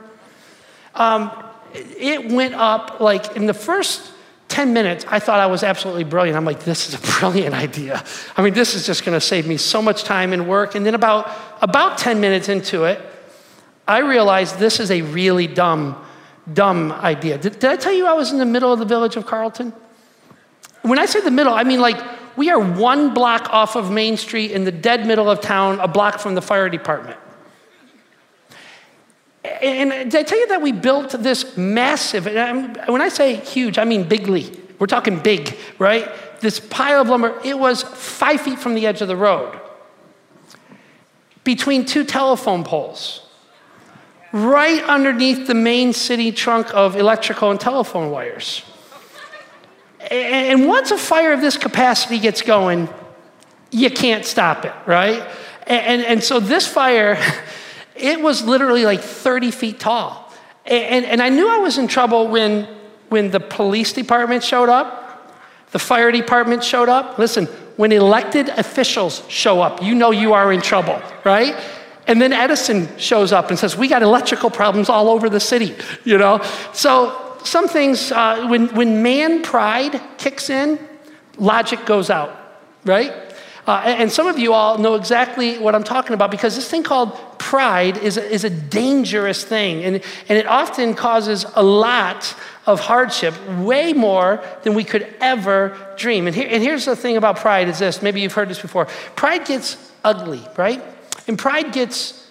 Um, 0.96 1.30
it 1.72 2.32
went 2.32 2.54
up 2.54 2.98
like 2.98 3.36
in 3.36 3.46
the 3.46 3.54
first 3.54 4.10
10 4.48 4.72
minutes, 4.72 5.04
I 5.08 5.20
thought 5.20 5.38
I 5.38 5.46
was 5.46 5.62
absolutely 5.62 6.02
brilliant. 6.02 6.36
I'm 6.36 6.44
like, 6.44 6.64
this 6.64 6.88
is 6.88 6.94
a 6.94 7.18
brilliant 7.20 7.54
idea. 7.54 8.02
I 8.36 8.42
mean, 8.42 8.52
this 8.52 8.74
is 8.74 8.84
just 8.84 9.04
going 9.04 9.14
to 9.14 9.20
save 9.20 9.46
me 9.46 9.58
so 9.58 9.80
much 9.80 10.02
time 10.02 10.32
and 10.32 10.48
work. 10.48 10.74
And 10.74 10.84
then 10.84 10.96
about, 10.96 11.30
about 11.62 11.96
10 11.96 12.20
minutes 12.20 12.48
into 12.48 12.82
it, 12.82 13.00
I 13.86 14.00
realized 14.00 14.58
this 14.58 14.80
is 14.80 14.90
a 14.90 15.02
really 15.02 15.46
dumb, 15.46 16.04
dumb 16.52 16.90
idea. 16.90 17.38
Did, 17.38 17.60
did 17.60 17.70
I 17.70 17.76
tell 17.76 17.92
you 17.92 18.08
I 18.08 18.14
was 18.14 18.32
in 18.32 18.38
the 18.38 18.44
middle 18.44 18.72
of 18.72 18.80
the 18.80 18.84
village 18.84 19.14
of 19.14 19.24
Carleton? 19.24 19.72
When 20.82 20.98
I 20.98 21.06
say 21.06 21.20
the 21.20 21.30
middle, 21.30 21.54
I 21.54 21.62
mean 21.62 21.80
like 21.80 22.19
we 22.36 22.50
are 22.50 22.58
one 22.58 23.14
block 23.14 23.48
off 23.50 23.76
of 23.76 23.90
Main 23.90 24.16
Street 24.16 24.52
in 24.52 24.64
the 24.64 24.72
dead 24.72 25.06
middle 25.06 25.30
of 25.30 25.40
town, 25.40 25.80
a 25.80 25.88
block 25.88 26.18
from 26.18 26.34
the 26.34 26.42
fire 26.42 26.68
department. 26.68 27.18
And 29.42 30.10
did 30.10 30.14
I 30.14 30.22
tell 30.22 30.38
you 30.38 30.48
that 30.48 30.60
we 30.60 30.72
built 30.72 31.12
this 31.12 31.56
massive, 31.56 32.26
and 32.26 32.76
when 32.86 33.00
I 33.00 33.08
say 33.08 33.36
huge, 33.36 33.78
I 33.78 33.84
mean 33.84 34.08
bigly. 34.08 34.58
We're 34.78 34.86
talking 34.86 35.18
big, 35.18 35.56
right? 35.78 36.08
This 36.40 36.60
pile 36.60 37.02
of 37.02 37.08
lumber, 37.08 37.38
it 37.44 37.58
was 37.58 37.82
five 37.82 38.40
feet 38.40 38.58
from 38.58 38.74
the 38.74 38.86
edge 38.86 39.02
of 39.02 39.08
the 39.08 39.16
road, 39.16 39.58
between 41.44 41.84
two 41.84 42.04
telephone 42.04 42.64
poles, 42.64 43.26
right 44.32 44.82
underneath 44.84 45.46
the 45.46 45.54
main 45.54 45.92
city 45.92 46.32
trunk 46.32 46.72
of 46.74 46.96
electrical 46.96 47.50
and 47.50 47.60
telephone 47.60 48.10
wires. 48.10 48.62
And 50.08 50.66
once 50.66 50.90
a 50.90 50.98
fire 50.98 51.32
of 51.32 51.40
this 51.40 51.56
capacity 51.58 52.18
gets 52.18 52.42
going, 52.42 52.88
you 53.70 53.90
can't 53.90 54.24
stop 54.24 54.64
it, 54.64 54.72
right? 54.86 55.28
And, 55.66 56.02
and, 56.02 56.24
so 56.24 56.40
this 56.40 56.66
fire, 56.66 57.18
it 57.94 58.20
was 58.20 58.42
literally 58.42 58.84
like 58.84 59.00
30 59.00 59.50
feet 59.50 59.78
tall. 59.78 60.32
And, 60.64 61.04
and 61.04 61.22
I 61.22 61.28
knew 61.28 61.48
I 61.48 61.58
was 61.58 61.78
in 61.78 61.86
trouble 61.86 62.28
when, 62.28 62.66
when 63.08 63.30
the 63.30 63.40
police 63.40 63.92
department 63.92 64.42
showed 64.42 64.68
up, 64.68 65.36
the 65.72 65.78
fire 65.78 66.10
department 66.10 66.64
showed 66.64 66.88
up. 66.88 67.18
Listen, 67.18 67.46
when 67.76 67.92
elected 67.92 68.48
officials 68.48 69.22
show 69.28 69.60
up, 69.60 69.82
you 69.82 69.94
know 69.94 70.10
you 70.10 70.32
are 70.32 70.52
in 70.52 70.60
trouble, 70.60 71.00
right? 71.24 71.56
And 72.06 72.20
then 72.20 72.32
Edison 72.32 72.88
shows 72.98 73.32
up 73.32 73.50
and 73.50 73.58
says, 73.58 73.76
We 73.76 73.86
got 73.86 74.02
electrical 74.02 74.50
problems 74.50 74.88
all 74.88 75.08
over 75.08 75.30
the 75.30 75.38
city, 75.38 75.76
you 76.04 76.18
know? 76.18 76.42
So 76.72 77.29
some 77.44 77.68
things, 77.68 78.12
uh, 78.12 78.46
when, 78.48 78.68
when 78.74 79.02
man 79.02 79.42
pride 79.42 80.00
kicks 80.18 80.50
in, 80.50 80.78
logic 81.38 81.86
goes 81.86 82.10
out, 82.10 82.36
right? 82.84 83.12
Uh, 83.66 83.82
and 83.84 84.10
some 84.10 84.26
of 84.26 84.38
you 84.38 84.52
all 84.52 84.78
know 84.78 84.94
exactly 84.94 85.58
what 85.58 85.74
I'm 85.74 85.84
talking 85.84 86.14
about 86.14 86.30
because 86.30 86.56
this 86.56 86.68
thing 86.68 86.82
called 86.82 87.16
pride 87.38 87.98
is 87.98 88.16
a, 88.16 88.24
is 88.28 88.44
a 88.44 88.50
dangerous 88.50 89.44
thing. 89.44 89.84
And, 89.84 89.96
and 90.28 90.38
it 90.38 90.46
often 90.46 90.94
causes 90.94 91.46
a 91.54 91.62
lot 91.62 92.34
of 92.66 92.80
hardship, 92.80 93.34
way 93.58 93.92
more 93.92 94.42
than 94.62 94.74
we 94.74 94.84
could 94.84 95.14
ever 95.20 95.76
dream. 95.96 96.26
And, 96.26 96.34
here, 96.34 96.48
and 96.50 96.62
here's 96.62 96.84
the 96.84 96.96
thing 96.96 97.16
about 97.16 97.36
pride 97.36 97.68
is 97.68 97.78
this 97.78 98.02
maybe 98.02 98.20
you've 98.20 98.32
heard 98.32 98.48
this 98.48 98.60
before 98.60 98.86
pride 99.14 99.46
gets 99.46 99.76
ugly, 100.04 100.44
right? 100.56 100.82
And 101.28 101.38
pride 101.38 101.72
gets 101.72 102.28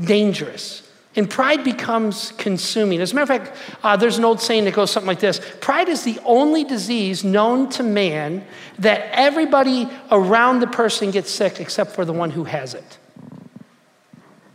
dangerous. 0.00 0.88
And 1.14 1.28
pride 1.28 1.62
becomes 1.62 2.32
consuming. 2.38 3.00
As 3.00 3.12
a 3.12 3.14
matter 3.14 3.34
of 3.34 3.40
fact, 3.40 3.56
uh, 3.82 3.96
there's 3.96 4.16
an 4.16 4.24
old 4.24 4.40
saying 4.40 4.64
that 4.64 4.74
goes 4.74 4.90
something 4.90 5.08
like 5.08 5.20
this 5.20 5.40
Pride 5.60 5.88
is 5.88 6.04
the 6.04 6.18
only 6.24 6.64
disease 6.64 7.22
known 7.22 7.68
to 7.70 7.82
man 7.82 8.46
that 8.78 9.10
everybody 9.12 9.88
around 10.10 10.60
the 10.60 10.66
person 10.66 11.10
gets 11.10 11.30
sick 11.30 11.60
except 11.60 11.92
for 11.92 12.04
the 12.04 12.12
one 12.12 12.30
who 12.30 12.44
has 12.44 12.74
it. 12.74 12.98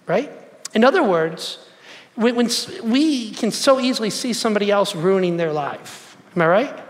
Right? 0.08 0.32
In 0.74 0.84
other 0.84 1.04
words, 1.04 1.60
when, 2.16 2.36
when 2.36 2.50
we 2.84 3.32
can 3.32 3.52
so 3.52 3.80
easily 3.80 4.10
see 4.10 4.34
somebody 4.34 4.72
else 4.72 4.96
ruining 4.96 5.38
their 5.38 5.54
life. 5.54 6.18
Am 6.36 6.42
I 6.42 6.48
right? 6.48 6.84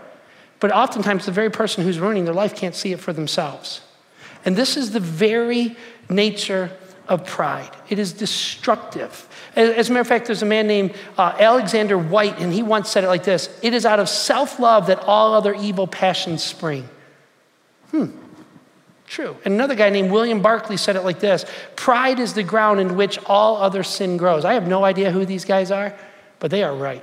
But 0.60 0.72
oftentimes, 0.72 1.26
the 1.26 1.32
very 1.32 1.50
person 1.50 1.84
who's 1.84 1.98
ruining 1.98 2.24
their 2.24 2.34
life 2.34 2.56
can't 2.56 2.74
see 2.74 2.92
it 2.92 3.00
for 3.00 3.12
themselves. 3.12 3.82
And 4.44 4.56
this 4.56 4.76
is 4.76 4.92
the 4.92 5.00
very 5.00 5.76
nature 6.08 6.70
of 7.06 7.26
pride. 7.26 7.70
It 7.88 7.98
is 7.98 8.12
destructive. 8.12 9.27
As 9.58 9.90
a 9.90 9.92
matter 9.92 10.02
of 10.02 10.06
fact, 10.06 10.26
there's 10.26 10.42
a 10.42 10.46
man 10.46 10.68
named 10.68 10.94
uh, 11.18 11.34
Alexander 11.36 11.98
Whyte, 11.98 12.38
and 12.38 12.52
he 12.52 12.62
once 12.62 12.88
said 12.88 13.02
it 13.02 13.08
like 13.08 13.24
this 13.24 13.50
It 13.60 13.74
is 13.74 13.84
out 13.84 13.98
of 13.98 14.08
self 14.08 14.60
love 14.60 14.86
that 14.86 15.00
all 15.00 15.34
other 15.34 15.52
evil 15.52 15.88
passions 15.88 16.44
spring. 16.44 16.88
Hmm, 17.90 18.10
true. 19.06 19.36
And 19.44 19.54
another 19.54 19.74
guy 19.74 19.90
named 19.90 20.12
William 20.12 20.40
Barclay 20.42 20.76
said 20.76 20.94
it 20.94 21.02
like 21.02 21.18
this 21.18 21.44
Pride 21.74 22.20
is 22.20 22.34
the 22.34 22.44
ground 22.44 22.78
in 22.78 22.96
which 22.96 23.18
all 23.26 23.56
other 23.56 23.82
sin 23.82 24.16
grows. 24.16 24.44
I 24.44 24.54
have 24.54 24.68
no 24.68 24.84
idea 24.84 25.10
who 25.10 25.24
these 25.24 25.44
guys 25.44 25.72
are, 25.72 25.92
but 26.38 26.52
they 26.52 26.62
are 26.62 26.74
right. 26.74 27.02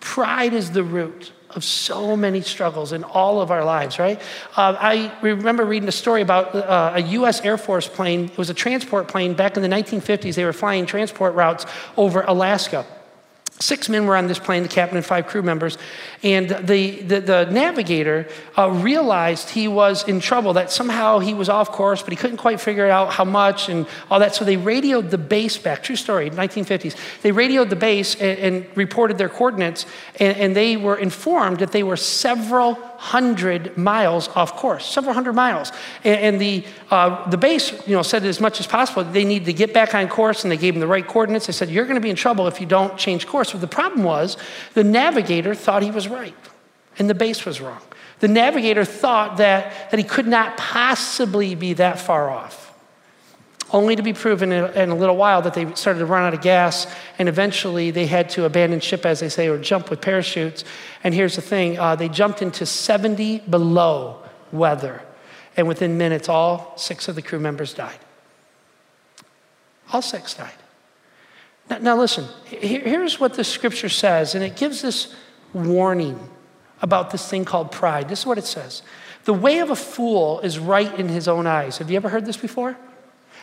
Pride 0.00 0.54
is 0.54 0.70
the 0.70 0.82
root 0.82 1.32
of 1.56 1.64
so 1.64 2.16
many 2.16 2.40
struggles 2.40 2.92
in 2.92 3.04
all 3.04 3.40
of 3.40 3.50
our 3.50 3.64
lives, 3.64 3.98
right? 3.98 4.20
Uh, 4.56 4.76
I 4.78 5.12
remember 5.22 5.64
reading 5.64 5.88
a 5.88 5.92
story 5.92 6.22
about 6.22 6.54
uh, 6.54 6.92
a 6.94 7.00
US 7.00 7.40
Air 7.40 7.58
Force 7.58 7.88
plane. 7.88 8.26
It 8.26 8.38
was 8.38 8.50
a 8.50 8.54
transport 8.54 9.08
plane 9.08 9.34
back 9.34 9.56
in 9.56 9.62
the 9.62 9.68
1950s. 9.68 10.34
They 10.34 10.44
were 10.44 10.52
flying 10.52 10.86
transport 10.86 11.34
routes 11.34 11.66
over 11.96 12.22
Alaska. 12.22 12.86
Six 13.58 13.88
men 13.88 14.04
were 14.04 14.16
on 14.16 14.26
this 14.26 14.38
plane, 14.38 14.62
the 14.62 14.68
captain 14.68 14.98
and 14.98 15.06
five 15.06 15.26
crew 15.26 15.40
members. 15.40 15.78
And 16.22 16.50
the, 16.50 17.00
the, 17.00 17.20
the 17.20 17.44
navigator 17.46 18.28
uh, 18.58 18.70
realized 18.70 19.48
he 19.48 19.66
was 19.66 20.06
in 20.06 20.20
trouble, 20.20 20.52
that 20.54 20.70
somehow 20.70 21.20
he 21.20 21.32
was 21.32 21.48
off 21.48 21.72
course, 21.72 22.02
but 22.02 22.12
he 22.12 22.16
couldn't 22.16 22.36
quite 22.36 22.60
figure 22.60 22.86
out 22.86 23.14
how 23.14 23.24
much 23.24 23.70
and 23.70 23.86
all 24.10 24.20
that. 24.20 24.34
So 24.34 24.44
they 24.44 24.58
radioed 24.58 25.10
the 25.10 25.16
base 25.16 25.56
back. 25.56 25.82
True 25.82 25.96
story, 25.96 26.28
1950s. 26.28 26.96
They 27.22 27.32
radioed 27.32 27.70
the 27.70 27.76
base 27.76 28.14
and, 28.16 28.38
and 28.38 28.76
reported 28.76 29.16
their 29.16 29.30
coordinates, 29.30 29.86
and, 30.20 30.36
and 30.36 30.56
they 30.56 30.76
were 30.76 30.96
informed 30.96 31.60
that 31.60 31.72
they 31.72 31.82
were 31.82 31.96
several 31.96 32.74
hundred 32.98 33.76
miles 33.76 34.28
off 34.28 34.54
course, 34.56 34.86
several 34.86 35.14
hundred 35.14 35.34
miles. 35.34 35.72
And, 36.04 36.20
and 36.20 36.40
the, 36.40 36.64
uh, 36.90 37.28
the 37.28 37.36
base 37.36 37.72
you 37.86 37.94
know, 37.94 38.02
said 38.02 38.24
as 38.24 38.40
much 38.40 38.60
as 38.60 38.66
possible 38.66 39.04
they 39.04 39.24
needed 39.24 39.46
to 39.46 39.52
get 39.52 39.72
back 39.72 39.94
on 39.94 40.08
course, 40.08 40.44
and 40.44 40.50
they 40.50 40.56
gave 40.56 40.74
them 40.74 40.80
the 40.80 40.86
right 40.86 41.06
coordinates. 41.06 41.46
They 41.46 41.52
said, 41.52 41.70
You're 41.70 41.84
going 41.84 41.96
to 41.96 42.00
be 42.00 42.10
in 42.10 42.16
trouble 42.16 42.46
if 42.46 42.60
you 42.60 42.66
don't 42.66 42.96
change 42.96 43.26
course. 43.26 43.52
But 43.52 43.60
the 43.60 43.66
problem 43.66 44.02
was 44.02 44.36
the 44.74 44.84
navigator 44.84 45.54
thought 45.54 45.82
he 45.82 45.90
was 45.90 46.08
right, 46.08 46.34
and 46.98 47.08
the 47.08 47.14
base 47.14 47.44
was 47.44 47.60
wrong. 47.60 47.82
The 48.20 48.28
navigator 48.28 48.84
thought 48.84 49.36
that, 49.36 49.90
that 49.90 49.98
he 49.98 50.04
could 50.04 50.26
not 50.26 50.56
possibly 50.56 51.54
be 51.54 51.74
that 51.74 52.00
far 52.00 52.30
off 52.30 52.65
only 53.72 53.96
to 53.96 54.02
be 54.02 54.12
proven 54.12 54.52
in 54.52 54.90
a 54.90 54.94
little 54.94 55.16
while 55.16 55.42
that 55.42 55.54
they 55.54 55.72
started 55.74 55.98
to 55.98 56.06
run 56.06 56.22
out 56.22 56.34
of 56.34 56.40
gas, 56.40 56.86
and 57.18 57.28
eventually 57.28 57.90
they 57.90 58.06
had 58.06 58.30
to 58.30 58.44
abandon 58.44 58.80
ship, 58.80 59.04
as 59.04 59.20
they 59.20 59.28
say, 59.28 59.48
or 59.48 59.58
jump 59.58 59.90
with 59.90 60.00
parachutes. 60.00 60.64
And 61.02 61.12
here's 61.12 61.36
the 61.36 61.42
thing 61.42 61.78
uh, 61.78 61.96
they 61.96 62.08
jumped 62.08 62.42
into 62.42 62.64
70 62.64 63.40
below 63.40 64.22
weather, 64.52 65.02
and 65.56 65.66
within 65.66 65.98
minutes, 65.98 66.28
all 66.28 66.74
six 66.76 67.08
of 67.08 67.16
the 67.16 67.22
crew 67.22 67.40
members 67.40 67.74
died. 67.74 67.98
All 69.92 70.02
six 70.02 70.34
died. 70.34 70.50
Now, 71.68 71.78
now 71.78 71.96
listen, 71.96 72.26
here's 72.44 73.18
what 73.18 73.34
the 73.34 73.44
scripture 73.44 73.88
says, 73.88 74.34
and 74.36 74.44
it 74.44 74.56
gives 74.56 74.82
this 74.82 75.14
warning 75.52 76.28
about 76.82 77.10
this 77.10 77.28
thing 77.28 77.44
called 77.44 77.72
pride. 77.72 78.08
This 78.08 78.20
is 78.20 78.26
what 78.26 78.38
it 78.38 78.44
says 78.44 78.82
The 79.24 79.32
way 79.32 79.58
of 79.58 79.70
a 79.70 79.76
fool 79.76 80.38
is 80.40 80.60
right 80.60 80.92
in 80.98 81.08
his 81.08 81.26
own 81.26 81.48
eyes. 81.48 81.78
Have 81.78 81.90
you 81.90 81.96
ever 81.96 82.08
heard 82.08 82.26
this 82.26 82.36
before? 82.36 82.76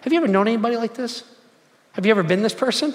Have 0.04 0.14
you 0.14 0.20
ever 0.20 0.28
known 0.28 0.48
anybody 0.48 0.78
like 0.78 0.94
this? 0.94 1.24
Have 1.94 2.06
you 2.06 2.12
ever 2.12 2.24
been 2.24 2.42
this 2.42 2.54
person? 2.54 2.94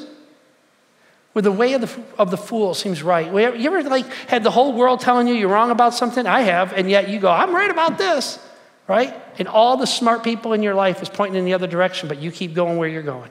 where 1.38 1.42
the 1.44 1.52
way 1.52 1.74
of 1.74 1.80
the, 1.80 2.02
of 2.18 2.32
the 2.32 2.36
fool 2.36 2.74
seems 2.74 3.00
right. 3.00 3.26
You 3.32 3.72
ever 3.72 3.88
like 3.88 4.06
had 4.26 4.42
the 4.42 4.50
whole 4.50 4.72
world 4.72 4.98
telling 4.98 5.28
you 5.28 5.34
you're 5.34 5.48
wrong 5.48 5.70
about 5.70 5.94
something? 5.94 6.26
I 6.26 6.40
have, 6.40 6.72
and 6.72 6.90
yet 6.90 7.08
you 7.08 7.20
go, 7.20 7.30
I'm 7.30 7.54
right 7.54 7.70
about 7.70 7.96
this, 7.96 8.44
right? 8.88 9.14
And 9.38 9.46
all 9.46 9.76
the 9.76 9.86
smart 9.86 10.24
people 10.24 10.52
in 10.52 10.64
your 10.64 10.74
life 10.74 11.00
is 11.00 11.08
pointing 11.08 11.38
in 11.38 11.44
the 11.44 11.54
other 11.54 11.68
direction, 11.68 12.08
but 12.08 12.18
you 12.18 12.32
keep 12.32 12.54
going 12.54 12.76
where 12.76 12.88
you're 12.88 13.04
going. 13.04 13.30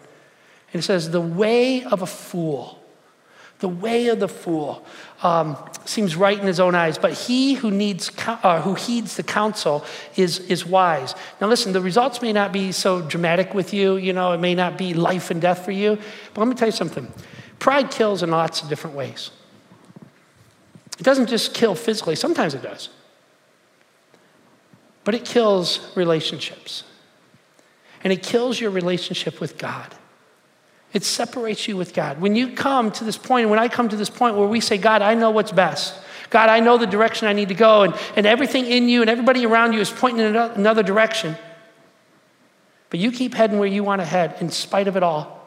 And 0.71 0.79
it 0.79 0.83
says, 0.83 1.11
the 1.11 1.19
way 1.19 1.83
of 1.83 2.01
a 2.01 2.05
fool, 2.05 2.81
the 3.59 3.67
way 3.67 4.07
of 4.07 4.19
the 4.19 4.27
fool 4.27 4.85
um, 5.23 5.57
seems 5.85 6.15
right 6.15 6.39
in 6.39 6.45
his 6.45 6.59
own 6.59 6.75
eyes, 6.75 6.97
but 6.97 7.13
he 7.13 7.55
who, 7.55 7.71
needs, 7.71 8.11
uh, 8.27 8.61
who 8.61 8.75
heeds 8.75 9.15
the 9.15 9.23
counsel 9.23 9.83
is, 10.15 10.39
is 10.39 10.65
wise. 10.65 11.15
Now, 11.41 11.47
listen, 11.47 11.73
the 11.73 11.81
results 11.81 12.21
may 12.21 12.33
not 12.33 12.51
be 12.51 12.71
so 12.71 13.01
dramatic 13.01 13.53
with 13.53 13.73
you, 13.73 13.97
you 13.97 14.13
know, 14.13 14.33
it 14.33 14.39
may 14.39 14.53
not 14.53 14.77
be 14.77 14.93
life 14.93 15.31
and 15.31 15.41
death 15.41 15.65
for 15.65 15.71
you, 15.71 15.97
but 16.33 16.41
let 16.41 16.47
me 16.47 16.55
tell 16.55 16.67
you 16.67 16.71
something. 16.71 17.11
Pride 17.57 17.89
kills 17.89 18.21
in 18.21 18.29
lots 18.29 18.61
of 18.61 18.69
different 18.69 18.95
ways. 18.95 19.31
It 20.99 21.03
doesn't 21.03 21.27
just 21.27 21.53
kill 21.53 21.73
physically, 21.73 22.15
sometimes 22.15 22.53
it 22.53 22.61
does, 22.61 22.89
but 25.03 25.15
it 25.15 25.25
kills 25.25 25.91
relationships. 25.95 26.83
And 28.03 28.13
it 28.13 28.21
kills 28.23 28.61
your 28.61 28.71
relationship 28.71 29.41
with 29.41 29.57
God. 29.57 29.93
It 30.93 31.03
separates 31.03 31.67
you 31.67 31.75
with 31.77 31.93
God. 31.93 32.21
When 32.21 32.35
you 32.35 32.53
come 32.53 32.91
to 32.91 33.03
this 33.03 33.17
point, 33.17 33.49
when 33.49 33.59
I 33.59 33.67
come 33.67 33.89
to 33.89 33.95
this 33.95 34.09
point 34.09 34.35
where 34.35 34.47
we 34.47 34.59
say, 34.61 34.77
God, 34.77 35.01
I 35.01 35.13
know 35.13 35.31
what's 35.31 35.51
best. 35.51 35.93
God, 36.29 36.49
I 36.49 36.59
know 36.59 36.77
the 36.77 36.87
direction 36.87 37.27
I 37.27 37.33
need 37.33 37.49
to 37.49 37.55
go, 37.55 37.83
and, 37.83 37.93
and 38.15 38.25
everything 38.25 38.65
in 38.65 38.89
you 38.89 39.01
and 39.01 39.09
everybody 39.09 39.45
around 39.45 39.73
you 39.73 39.79
is 39.79 39.89
pointing 39.89 40.25
in 40.25 40.35
another 40.35 40.83
direction. 40.83 41.37
But 42.89 42.99
you 42.99 43.11
keep 43.11 43.33
heading 43.33 43.59
where 43.59 43.67
you 43.67 43.83
want 43.83 44.01
to 44.01 44.05
head 44.05 44.35
in 44.39 44.49
spite 44.49 44.87
of 44.87 44.95
it 44.95 45.03
all. 45.03 45.37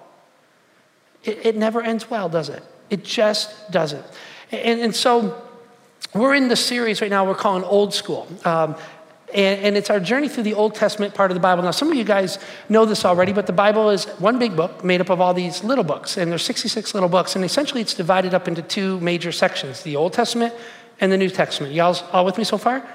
It, 1.24 1.46
it 1.46 1.56
never 1.56 1.82
ends 1.82 2.08
well, 2.08 2.28
does 2.28 2.48
it? 2.48 2.62
It 2.88 3.04
just 3.04 3.70
doesn't. 3.70 4.04
And, 4.50 4.80
and 4.80 4.94
so 4.96 5.42
we're 6.14 6.34
in 6.34 6.48
the 6.48 6.56
series 6.56 7.00
right 7.00 7.10
now 7.10 7.26
we're 7.26 7.34
calling 7.34 7.62
Old 7.64 7.94
School. 7.94 8.26
Um, 8.44 8.74
and, 9.34 9.60
and, 9.64 9.76
it's 9.76 9.90
our 9.90 10.00
journey 10.00 10.28
through 10.28 10.44
the 10.44 10.54
Old 10.54 10.74
Testament 10.74 11.14
part 11.14 11.30
of 11.30 11.34
the 11.34 11.40
Bible. 11.40 11.62
Now, 11.62 11.70
some 11.70 11.90
of 11.90 11.96
you 11.96 12.04
guys 12.04 12.38
know 12.68 12.84
this 12.84 13.04
already, 13.04 13.32
but 13.32 13.46
the 13.46 13.52
Bible 13.52 13.90
is 13.90 14.04
one 14.18 14.38
big 14.38 14.56
book 14.56 14.84
made 14.84 15.00
up 15.00 15.10
of 15.10 15.20
all 15.20 15.34
these 15.34 15.64
little 15.64 15.84
books, 15.84 16.16
and 16.16 16.30
there's 16.30 16.44
66 16.44 16.94
little 16.94 17.08
books, 17.08 17.36
and 17.36 17.44
essentially 17.44 17.80
it's 17.80 17.94
divided 17.94 18.34
up 18.34 18.48
into 18.48 18.62
two 18.62 19.00
major 19.00 19.32
sections 19.32 19.82
the 19.82 19.96
Old 19.96 20.12
Testament 20.12 20.54
and 21.00 21.10
the 21.10 21.16
New 21.16 21.30
Testament. 21.30 21.72
Y'all 21.72 21.96
all 22.12 22.24
with 22.24 22.38
me 22.38 22.44
so 22.44 22.58
far? 22.58 22.86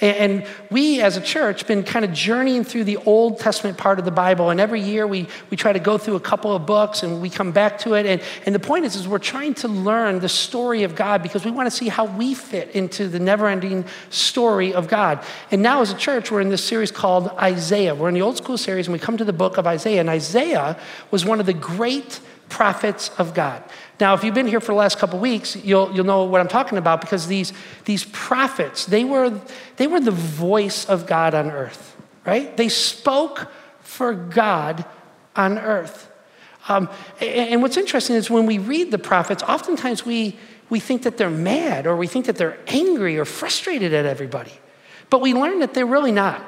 And 0.00 0.46
we 0.70 1.00
as 1.00 1.16
a 1.16 1.20
church 1.20 1.66
been 1.66 1.84
kind 1.84 2.04
of 2.04 2.12
journeying 2.12 2.64
through 2.64 2.84
the 2.84 2.96
Old 2.98 3.38
Testament 3.38 3.78
part 3.78 3.98
of 3.98 4.04
the 4.04 4.10
Bible. 4.10 4.50
And 4.50 4.60
every 4.60 4.80
year 4.80 5.06
we, 5.06 5.28
we 5.50 5.56
try 5.56 5.72
to 5.72 5.78
go 5.78 5.98
through 5.98 6.16
a 6.16 6.20
couple 6.20 6.54
of 6.54 6.66
books 6.66 7.02
and 7.02 7.22
we 7.22 7.30
come 7.30 7.52
back 7.52 7.78
to 7.80 7.94
it. 7.94 8.06
And, 8.06 8.20
and 8.44 8.54
the 8.54 8.58
point 8.60 8.84
is, 8.84 8.96
is 8.96 9.06
we're 9.06 9.18
trying 9.18 9.54
to 9.54 9.68
learn 9.68 10.18
the 10.18 10.28
story 10.28 10.82
of 10.82 10.94
God 10.94 11.22
because 11.22 11.44
we 11.44 11.50
want 11.50 11.66
to 11.66 11.76
see 11.76 11.88
how 11.88 12.06
we 12.06 12.34
fit 12.34 12.70
into 12.70 13.08
the 13.08 13.20
never-ending 13.20 13.84
story 14.10 14.74
of 14.74 14.88
God. 14.88 15.24
And 15.50 15.62
now 15.62 15.80
as 15.80 15.90
a 15.90 15.96
church, 15.96 16.30
we're 16.30 16.40
in 16.40 16.48
this 16.48 16.64
series 16.64 16.90
called 16.90 17.28
Isaiah. 17.38 17.94
We're 17.94 18.08
in 18.08 18.14
the 18.14 18.22
old 18.22 18.36
school 18.36 18.58
series 18.58 18.86
and 18.86 18.92
we 18.92 18.98
come 18.98 19.16
to 19.16 19.24
the 19.24 19.32
book 19.32 19.58
of 19.58 19.66
Isaiah. 19.66 20.00
And 20.00 20.10
Isaiah 20.10 20.78
was 21.10 21.24
one 21.24 21.40
of 21.40 21.46
the 21.46 21.54
great 21.54 22.20
prophets 22.48 23.10
of 23.18 23.34
God. 23.34 23.62
Now, 24.00 24.14
if 24.14 24.24
you've 24.24 24.34
been 24.34 24.46
here 24.46 24.60
for 24.60 24.72
the 24.72 24.78
last 24.78 24.98
couple 24.98 25.18
weeks, 25.18 25.56
you'll, 25.56 25.94
you'll 25.94 26.04
know 26.04 26.24
what 26.24 26.40
I'm 26.40 26.48
talking 26.48 26.78
about 26.78 27.00
because 27.00 27.26
these, 27.26 27.52
these 27.84 28.04
prophets, 28.04 28.86
they 28.86 29.04
were, 29.04 29.40
they 29.76 29.86
were 29.86 30.00
the 30.00 30.10
voice 30.10 30.84
of 30.86 31.06
God 31.06 31.34
on 31.34 31.50
earth, 31.50 31.96
right? 32.26 32.56
They 32.56 32.68
spoke 32.68 33.50
for 33.80 34.14
God 34.14 34.84
on 35.36 35.58
earth. 35.58 36.10
Um, 36.68 36.88
and, 37.20 37.50
and 37.50 37.62
what's 37.62 37.76
interesting 37.76 38.16
is 38.16 38.30
when 38.30 38.46
we 38.46 38.58
read 38.58 38.90
the 38.90 38.98
prophets, 38.98 39.42
oftentimes 39.42 40.04
we, 40.04 40.36
we 40.70 40.80
think 40.80 41.02
that 41.02 41.16
they're 41.16 41.30
mad 41.30 41.86
or 41.86 41.96
we 41.96 42.06
think 42.06 42.26
that 42.26 42.36
they're 42.36 42.58
angry 42.66 43.18
or 43.18 43.24
frustrated 43.24 43.92
at 43.92 44.06
everybody. 44.06 44.52
But 45.10 45.20
we 45.20 45.34
learn 45.34 45.60
that 45.60 45.74
they're 45.74 45.86
really 45.86 46.12
not. 46.12 46.42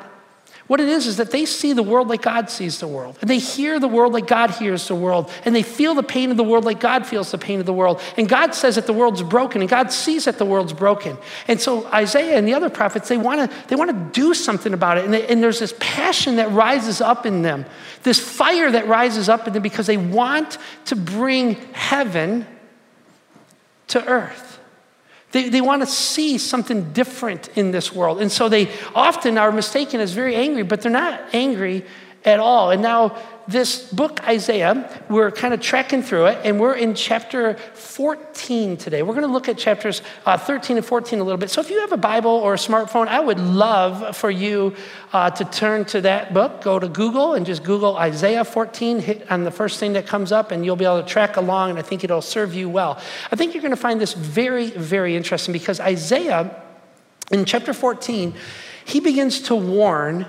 What 0.67 0.81
it 0.81 0.89
is 0.89 1.07
is 1.07 1.19
that 1.19 1.31
they 1.31 1.45
see 1.45 1.73
the 1.73 1.83
world 1.83 2.09
like 2.09 2.23
God 2.23 2.51
sees 2.51 2.81
the 2.81 2.89
world, 2.89 3.17
and 3.21 3.31
they 3.31 3.39
hear 3.39 3.79
the 3.79 3.87
world 3.87 4.13
like 4.13 4.27
God 4.27 4.51
hears 4.51 4.89
the 4.89 4.97
world, 4.97 5.31
and 5.45 5.55
they 5.55 5.63
feel 5.63 5.95
the 5.95 6.03
pain 6.03 6.33
of 6.33 6.37
the 6.37 6.45
world 6.45 6.65
like 6.65 6.81
God 6.81 7.07
feels 7.07 7.31
the 7.31 7.39
pain 7.39 7.61
of 7.61 7.67
the 7.67 7.73
world. 7.73 8.01
And 8.17 8.29
God 8.29 8.53
says 8.53 8.75
that 8.75 8.87
the 8.87 8.93
world's 8.93 9.23
broken, 9.23 9.61
and 9.61 9.71
God 9.71 9.93
sees 9.93 10.25
that 10.25 10.39
the 10.39 10.45
world's 10.45 10.73
broken. 10.73 11.17
And 11.47 11.61
so 11.61 11.87
Isaiah 11.87 12.37
and 12.37 12.49
the 12.49 12.55
other 12.55 12.69
prophets, 12.69 13.09
they 13.09 13.17
want 13.17 13.49
to 13.49 13.57
they 13.69 13.77
want 13.77 13.91
to 13.91 14.21
do 14.21 14.35
something 14.35 14.75
about 14.75 14.99
it, 14.99 15.05
and, 15.05 15.15
they, 15.15 15.27
and 15.29 15.41
there's 15.41 15.61
this 15.61 15.75
passion 15.79 16.37
that 16.37 16.51
rises 16.51 17.01
up 17.01 17.27
in 17.27 17.43
them, 17.43 17.65
this 18.03 18.19
fire 18.19 18.71
that 18.71 18.89
rises 18.89 19.29
up 19.29 19.47
in 19.47 19.53
them 19.53 19.63
because 19.63 19.87
they 19.87 19.97
want 19.97 20.59
to 20.87 20.97
bring 20.97 21.55
heaven 21.73 22.45
to 23.89 24.05
earth. 24.05 24.56
They, 25.37 25.51
they 25.51 25.61
want 25.61 25.83
to 25.83 25.87
see 25.87 26.39
something 26.39 26.95
different 26.95 27.49
in 27.59 27.71
this 27.71 27.93
world. 27.93 28.23
And 28.23 28.33
so 28.33 28.49
they 28.49 28.71
often 28.95 29.37
are 29.37 29.53
mistaken 29.53 30.01
as 30.01 30.13
very 30.13 30.35
angry, 30.35 30.63
but 30.63 30.81
they're 30.81 30.91
not 30.91 31.21
angry 31.35 31.85
at 32.25 32.41
all. 32.41 32.71
And 32.71 32.81
now 32.81 33.19
this 33.49 33.91
book, 33.93 34.27
Isaiah, 34.27 35.05
we're 35.09 35.31
kind 35.31 35.55
of 35.55 35.61
tracking 35.61 36.03
through 36.03 36.27
it, 36.27 36.39
and 36.45 36.59
we're 36.59 36.75
in 36.75 36.95
chapter 36.95 37.55
14 37.75 38.77
today. 38.77 39.03
We're 39.03 39.15
going 39.15 39.27
to 39.27 39.33
look 39.33 39.49
at 39.49 39.57
chapters 39.57 40.03
uh, 40.25 40.37
13 40.37 40.79
and 40.79 40.85
14 40.85 41.21
a 41.21 41.25
little 41.25 41.39
bit. 41.39 41.51
So 41.51 41.61
if 41.61 41.71
you 41.71 41.81
have 41.81 41.93
a 41.93 41.97
Bible 41.97 42.31
or 42.31 42.55
a 42.55 42.57
smartphone, 42.57 43.07
I 43.07 43.21
would 43.21 43.39
love 43.39 44.17
for 44.17 44.31
you 44.31 44.75
uh, 45.13 45.31
to 45.31 45.45
turn 45.45 45.85
to 45.87 46.01
that 46.01 46.35
book. 46.35 46.63
Go 46.63 46.79
to 46.79 46.89
Google 46.89 47.35
and 47.35 47.47
just 47.47 47.63
Google 47.63 47.97
Isaiah 47.97 48.45
14, 48.45 48.99
hit 48.99 49.31
on 49.31 49.45
the 49.45 49.53
first 49.53 49.79
thing 49.79 49.93
that 49.93 50.07
comes 50.07 50.33
up, 50.33 50.51
and 50.51 50.65
you'll 50.65 50.77
be 50.77 50.85
able 50.85 51.03
to 51.03 51.09
track 51.09 51.37
along, 51.37 51.71
and 51.71 51.79
I 51.79 51.83
think 51.83 52.03
it'll 52.03 52.23
serve 52.23 52.53
you 52.53 52.69
well. 52.69 53.01
I 53.31 53.37
think 53.37 53.55
you're 53.55 53.63
going 53.63 53.71
to 53.71 53.77
find 53.77 54.01
this 54.01 54.15
very, 54.15 54.71
very 54.71 55.17
interesting 55.17 55.53
because 55.53 55.79
Isaiah, 55.79 56.63
in 57.31 57.45
chapter 57.45 57.73
14, 57.73 58.35
he 58.85 59.01
begins 59.01 59.41
to 59.43 59.55
warn 59.55 60.27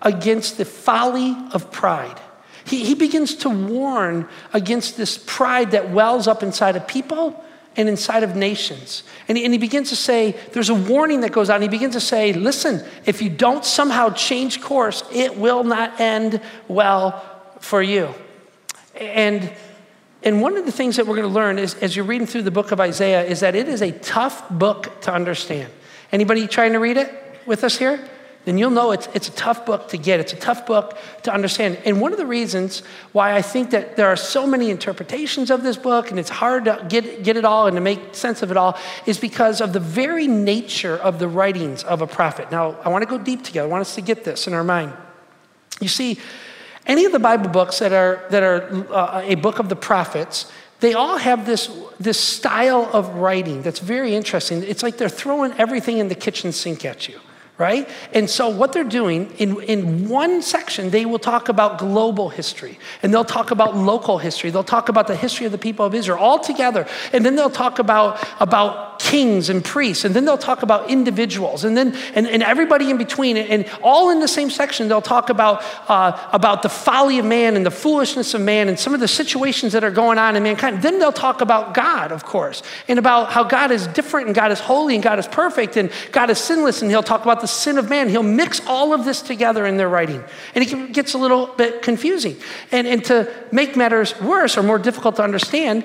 against 0.00 0.58
the 0.58 0.64
folly 0.64 1.36
of 1.52 1.70
pride. 1.72 2.20
He, 2.64 2.84
he 2.84 2.94
begins 2.94 3.34
to 3.36 3.48
warn 3.48 4.28
against 4.52 4.96
this 4.96 5.18
pride 5.18 5.72
that 5.72 5.90
wells 5.90 6.26
up 6.26 6.42
inside 6.42 6.76
of 6.76 6.86
people 6.86 7.42
and 7.76 7.88
inside 7.88 8.22
of 8.22 8.36
nations. 8.36 9.02
And 9.28 9.38
he, 9.38 9.44
and 9.44 9.54
he 9.54 9.58
begins 9.58 9.88
to 9.88 9.96
say, 9.96 10.36
there's 10.52 10.68
a 10.68 10.74
warning 10.74 11.22
that 11.22 11.32
goes 11.32 11.48
on. 11.48 11.62
He 11.62 11.68
begins 11.68 11.94
to 11.94 12.00
say, 12.00 12.32
listen, 12.32 12.84
if 13.06 13.22
you 13.22 13.30
don't 13.30 13.64
somehow 13.64 14.10
change 14.10 14.60
course, 14.60 15.02
it 15.12 15.36
will 15.36 15.64
not 15.64 15.98
end 16.00 16.40
well 16.68 17.24
for 17.60 17.82
you. 17.82 18.14
And, 19.00 19.50
and 20.22 20.42
one 20.42 20.56
of 20.56 20.66
the 20.66 20.72
things 20.72 20.96
that 20.96 21.06
we're 21.06 21.16
going 21.16 21.28
to 21.28 21.34
learn 21.34 21.58
is, 21.58 21.74
as 21.76 21.96
you're 21.96 22.04
reading 22.04 22.26
through 22.26 22.42
the 22.42 22.50
book 22.50 22.72
of 22.72 22.80
Isaiah, 22.80 23.24
is 23.24 23.40
that 23.40 23.54
it 23.54 23.68
is 23.68 23.80
a 23.80 23.92
tough 23.92 24.48
book 24.50 25.00
to 25.02 25.12
understand. 25.12 25.72
Anybody 26.12 26.46
trying 26.46 26.72
to 26.72 26.78
read 26.78 26.98
it 26.98 27.10
with 27.46 27.64
us 27.64 27.78
here? 27.78 28.06
Then 28.44 28.58
you'll 28.58 28.70
know 28.70 28.90
it's, 28.90 29.08
it's 29.14 29.28
a 29.28 29.32
tough 29.32 29.64
book 29.64 29.88
to 29.88 29.96
get. 29.96 30.18
It's 30.18 30.32
a 30.32 30.36
tough 30.36 30.66
book 30.66 30.98
to 31.22 31.32
understand. 31.32 31.78
And 31.84 32.00
one 32.00 32.12
of 32.12 32.18
the 32.18 32.26
reasons 32.26 32.80
why 33.12 33.36
I 33.36 33.42
think 33.42 33.70
that 33.70 33.96
there 33.96 34.08
are 34.08 34.16
so 34.16 34.46
many 34.46 34.70
interpretations 34.70 35.50
of 35.50 35.62
this 35.62 35.76
book 35.76 36.10
and 36.10 36.18
it's 36.18 36.30
hard 36.30 36.64
to 36.64 36.84
get, 36.88 37.22
get 37.22 37.36
it 37.36 37.44
all 37.44 37.68
and 37.68 37.76
to 37.76 37.80
make 37.80 38.14
sense 38.14 38.42
of 38.42 38.50
it 38.50 38.56
all 38.56 38.76
is 39.06 39.18
because 39.18 39.60
of 39.60 39.72
the 39.72 39.80
very 39.80 40.26
nature 40.26 40.96
of 40.96 41.20
the 41.20 41.28
writings 41.28 41.84
of 41.84 42.02
a 42.02 42.06
prophet. 42.06 42.50
Now, 42.50 42.72
I 42.84 42.88
want 42.88 43.02
to 43.02 43.08
go 43.08 43.16
deep 43.16 43.44
together. 43.44 43.68
I 43.68 43.70
want 43.70 43.82
us 43.82 43.94
to 43.94 44.00
get 44.00 44.24
this 44.24 44.48
in 44.48 44.54
our 44.54 44.64
mind. 44.64 44.92
You 45.80 45.88
see, 45.88 46.18
any 46.84 47.04
of 47.04 47.12
the 47.12 47.20
Bible 47.20 47.48
books 47.48 47.78
that 47.78 47.92
are, 47.92 48.24
that 48.30 48.42
are 48.42 48.92
uh, 48.92 49.22
a 49.24 49.36
book 49.36 49.60
of 49.60 49.68
the 49.68 49.76
prophets, 49.76 50.50
they 50.80 50.94
all 50.94 51.16
have 51.16 51.46
this, 51.46 51.70
this 52.00 52.18
style 52.18 52.90
of 52.92 53.08
writing 53.10 53.62
that's 53.62 53.78
very 53.78 54.16
interesting. 54.16 54.64
It's 54.64 54.82
like 54.82 54.96
they're 54.96 55.08
throwing 55.08 55.52
everything 55.52 55.98
in 55.98 56.08
the 56.08 56.16
kitchen 56.16 56.50
sink 56.50 56.84
at 56.84 57.08
you 57.08 57.20
right? 57.58 57.88
And 58.12 58.28
so, 58.28 58.48
what 58.48 58.72
they're 58.72 58.84
doing 58.84 59.30
in, 59.38 59.60
in 59.62 60.08
one 60.08 60.42
section, 60.42 60.90
they 60.90 61.04
will 61.04 61.18
talk 61.18 61.48
about 61.48 61.78
global 61.78 62.28
history, 62.28 62.78
and 63.02 63.12
they'll 63.12 63.24
talk 63.24 63.50
about 63.50 63.76
local 63.76 64.18
history, 64.18 64.50
they'll 64.50 64.64
talk 64.64 64.88
about 64.88 65.06
the 65.06 65.16
history 65.16 65.46
of 65.46 65.52
the 65.52 65.58
people 65.58 65.84
of 65.84 65.94
Israel 65.94 66.18
all 66.18 66.38
together, 66.38 66.86
and 67.12 67.24
then 67.24 67.36
they'll 67.36 67.50
talk 67.50 67.78
about, 67.78 68.26
about 68.40 68.91
kings 69.02 69.50
and 69.50 69.64
priests, 69.64 70.04
and 70.04 70.14
then 70.14 70.24
they'll 70.24 70.38
talk 70.38 70.62
about 70.62 70.88
individuals, 70.88 71.64
and 71.64 71.76
then 71.76 71.92
and, 72.14 72.24
and 72.24 72.40
everybody 72.40 72.88
in 72.88 72.96
between, 72.96 73.36
and 73.36 73.68
all 73.82 74.10
in 74.10 74.20
the 74.20 74.28
same 74.28 74.48
section, 74.48 74.86
they'll 74.86 75.02
talk 75.02 75.28
about, 75.28 75.64
uh, 75.88 76.16
about 76.32 76.62
the 76.62 76.68
folly 76.68 77.18
of 77.18 77.24
man 77.24 77.56
and 77.56 77.66
the 77.66 77.70
foolishness 77.70 78.32
of 78.32 78.40
man 78.40 78.68
and 78.68 78.78
some 78.78 78.94
of 78.94 79.00
the 79.00 79.08
situations 79.08 79.72
that 79.72 79.82
are 79.82 79.90
going 79.90 80.18
on 80.18 80.36
in 80.36 80.42
mankind. 80.44 80.82
Then 80.82 81.00
they'll 81.00 81.10
talk 81.10 81.40
about 81.40 81.74
God, 81.74 82.12
of 82.12 82.24
course, 82.24 82.62
and 82.86 82.96
about 82.96 83.32
how 83.32 83.42
God 83.42 83.72
is 83.72 83.88
different, 83.88 84.28
and 84.28 84.36
God 84.36 84.52
is 84.52 84.60
holy, 84.60 84.94
and 84.94 85.02
God 85.02 85.18
is 85.18 85.26
perfect, 85.26 85.76
and 85.76 85.90
God 86.12 86.30
is 86.30 86.38
sinless, 86.38 86.80
and 86.80 86.88
he'll 86.88 87.02
talk 87.02 87.22
about 87.22 87.40
the 87.40 87.48
sin 87.48 87.78
of 87.78 87.90
man. 87.90 88.08
He'll 88.08 88.22
mix 88.22 88.64
all 88.68 88.94
of 88.94 89.04
this 89.04 89.20
together 89.20 89.66
in 89.66 89.78
their 89.78 89.88
writing. 89.88 90.22
And 90.54 90.62
it 90.64 90.92
gets 90.92 91.14
a 91.14 91.18
little 91.18 91.48
bit 91.48 91.82
confusing. 91.82 92.36
And, 92.70 92.86
and 92.86 93.04
to 93.06 93.28
make 93.50 93.74
matters 93.76 94.18
worse 94.20 94.56
or 94.56 94.62
more 94.62 94.78
difficult 94.78 95.16
to 95.16 95.24
understand, 95.24 95.84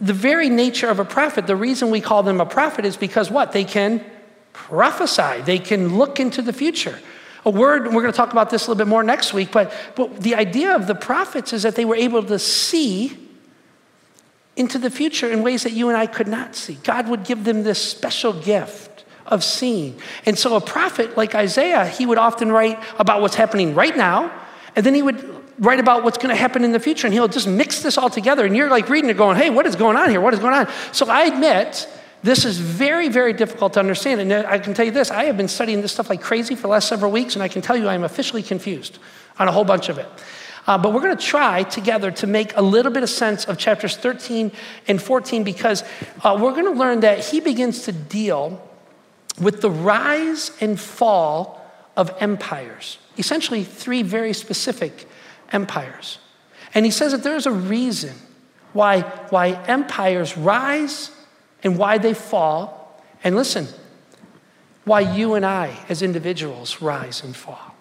the 0.00 0.12
very 0.12 0.48
nature 0.48 0.88
of 0.88 0.98
a 0.98 1.04
prophet, 1.04 1.46
the 1.46 1.56
reason 1.56 1.90
we 1.90 2.00
call 2.00 2.22
them 2.22 2.40
a 2.40 2.46
prophet 2.46 2.84
is 2.84 2.96
because 2.96 3.30
what? 3.30 3.52
They 3.52 3.64
can 3.64 4.04
prophesy, 4.52 5.42
they 5.42 5.58
can 5.58 5.96
look 5.96 6.18
into 6.18 6.42
the 6.42 6.52
future. 6.52 6.98
A 7.44 7.50
word, 7.50 7.84
we're 7.86 8.02
going 8.02 8.12
to 8.12 8.16
talk 8.16 8.32
about 8.32 8.50
this 8.50 8.66
a 8.66 8.70
little 8.70 8.84
bit 8.84 8.88
more 8.88 9.04
next 9.04 9.32
week, 9.32 9.52
but, 9.52 9.72
but 9.94 10.20
the 10.20 10.34
idea 10.34 10.74
of 10.74 10.86
the 10.86 10.94
prophets 10.94 11.52
is 11.52 11.62
that 11.62 11.76
they 11.76 11.84
were 11.84 11.94
able 11.94 12.22
to 12.24 12.38
see 12.38 13.16
into 14.56 14.78
the 14.78 14.90
future 14.90 15.30
in 15.30 15.42
ways 15.42 15.62
that 15.62 15.72
you 15.72 15.88
and 15.88 15.96
I 15.96 16.06
could 16.06 16.26
not 16.26 16.56
see. 16.56 16.78
God 16.82 17.08
would 17.08 17.24
give 17.24 17.44
them 17.44 17.62
this 17.62 17.80
special 17.80 18.32
gift 18.32 19.04
of 19.26 19.44
seeing. 19.44 20.00
And 20.24 20.38
so, 20.38 20.56
a 20.56 20.60
prophet 20.60 21.16
like 21.16 21.34
Isaiah, 21.34 21.86
he 21.86 22.06
would 22.06 22.18
often 22.18 22.50
write 22.50 22.82
about 22.98 23.20
what's 23.20 23.34
happening 23.34 23.74
right 23.74 23.96
now, 23.96 24.32
and 24.74 24.84
then 24.84 24.94
he 24.94 25.02
would 25.02 25.35
write 25.58 25.80
about 25.80 26.04
what's 26.04 26.18
going 26.18 26.30
to 26.30 26.40
happen 26.40 26.64
in 26.64 26.72
the 26.72 26.80
future, 26.80 27.06
and 27.06 27.14
he'll 27.14 27.28
just 27.28 27.48
mix 27.48 27.82
this 27.82 27.96
all 27.98 28.10
together. 28.10 28.44
And 28.44 28.56
you're 28.56 28.70
like 28.70 28.88
reading 28.88 29.10
it, 29.10 29.16
going, 29.16 29.36
hey, 29.36 29.50
what 29.50 29.66
is 29.66 29.76
going 29.76 29.96
on 29.96 30.10
here? 30.10 30.20
What 30.20 30.34
is 30.34 30.40
going 30.40 30.54
on? 30.54 30.68
So, 30.92 31.08
I 31.08 31.24
admit, 31.24 31.88
this 32.22 32.44
is 32.44 32.58
very, 32.58 33.08
very 33.08 33.32
difficult 33.32 33.74
to 33.74 33.80
understand. 33.80 34.20
And 34.20 34.32
I 34.32 34.58
can 34.58 34.74
tell 34.74 34.84
you 34.84 34.90
this 34.90 35.10
I 35.10 35.24
have 35.24 35.36
been 35.36 35.48
studying 35.48 35.80
this 35.80 35.92
stuff 35.92 36.10
like 36.10 36.20
crazy 36.20 36.54
for 36.54 36.62
the 36.62 36.68
last 36.68 36.88
several 36.88 37.10
weeks, 37.12 37.34
and 37.34 37.42
I 37.42 37.48
can 37.48 37.62
tell 37.62 37.76
you 37.76 37.88
I'm 37.88 38.04
officially 38.04 38.42
confused 38.42 38.98
on 39.38 39.48
a 39.48 39.52
whole 39.52 39.64
bunch 39.64 39.88
of 39.88 39.98
it. 39.98 40.08
Uh, 40.66 40.76
but 40.76 40.92
we're 40.92 41.00
going 41.00 41.16
to 41.16 41.24
try 41.24 41.62
together 41.62 42.10
to 42.10 42.26
make 42.26 42.56
a 42.56 42.62
little 42.62 42.90
bit 42.90 43.04
of 43.04 43.08
sense 43.08 43.44
of 43.44 43.56
chapters 43.56 43.96
13 43.96 44.50
and 44.88 45.00
14 45.00 45.44
because 45.44 45.84
uh, 46.24 46.36
we're 46.40 46.50
going 46.50 46.64
to 46.64 46.72
learn 46.72 47.00
that 47.00 47.24
he 47.24 47.38
begins 47.38 47.82
to 47.82 47.92
deal 47.92 48.60
with 49.40 49.60
the 49.60 49.70
rise 49.70 50.50
and 50.60 50.80
fall 50.80 51.62
of 51.96 52.12
empires, 52.20 52.98
essentially, 53.16 53.62
three 53.62 54.02
very 54.02 54.32
specific 54.32 55.06
empires. 55.52 56.18
And 56.74 56.84
he 56.84 56.90
says 56.90 57.12
that 57.12 57.22
there's 57.22 57.46
a 57.46 57.52
reason 57.52 58.14
why, 58.72 59.00
why 59.30 59.52
empires 59.66 60.36
rise 60.36 61.10
and 61.62 61.78
why 61.78 61.98
they 61.98 62.14
fall. 62.14 63.02
And 63.24 63.36
listen, 63.36 63.66
why 64.84 65.00
you 65.00 65.34
and 65.34 65.46
I, 65.46 65.78
as 65.88 66.02
individuals, 66.02 66.82
rise 66.82 67.22
and 67.22 67.34
fall. 67.34 67.75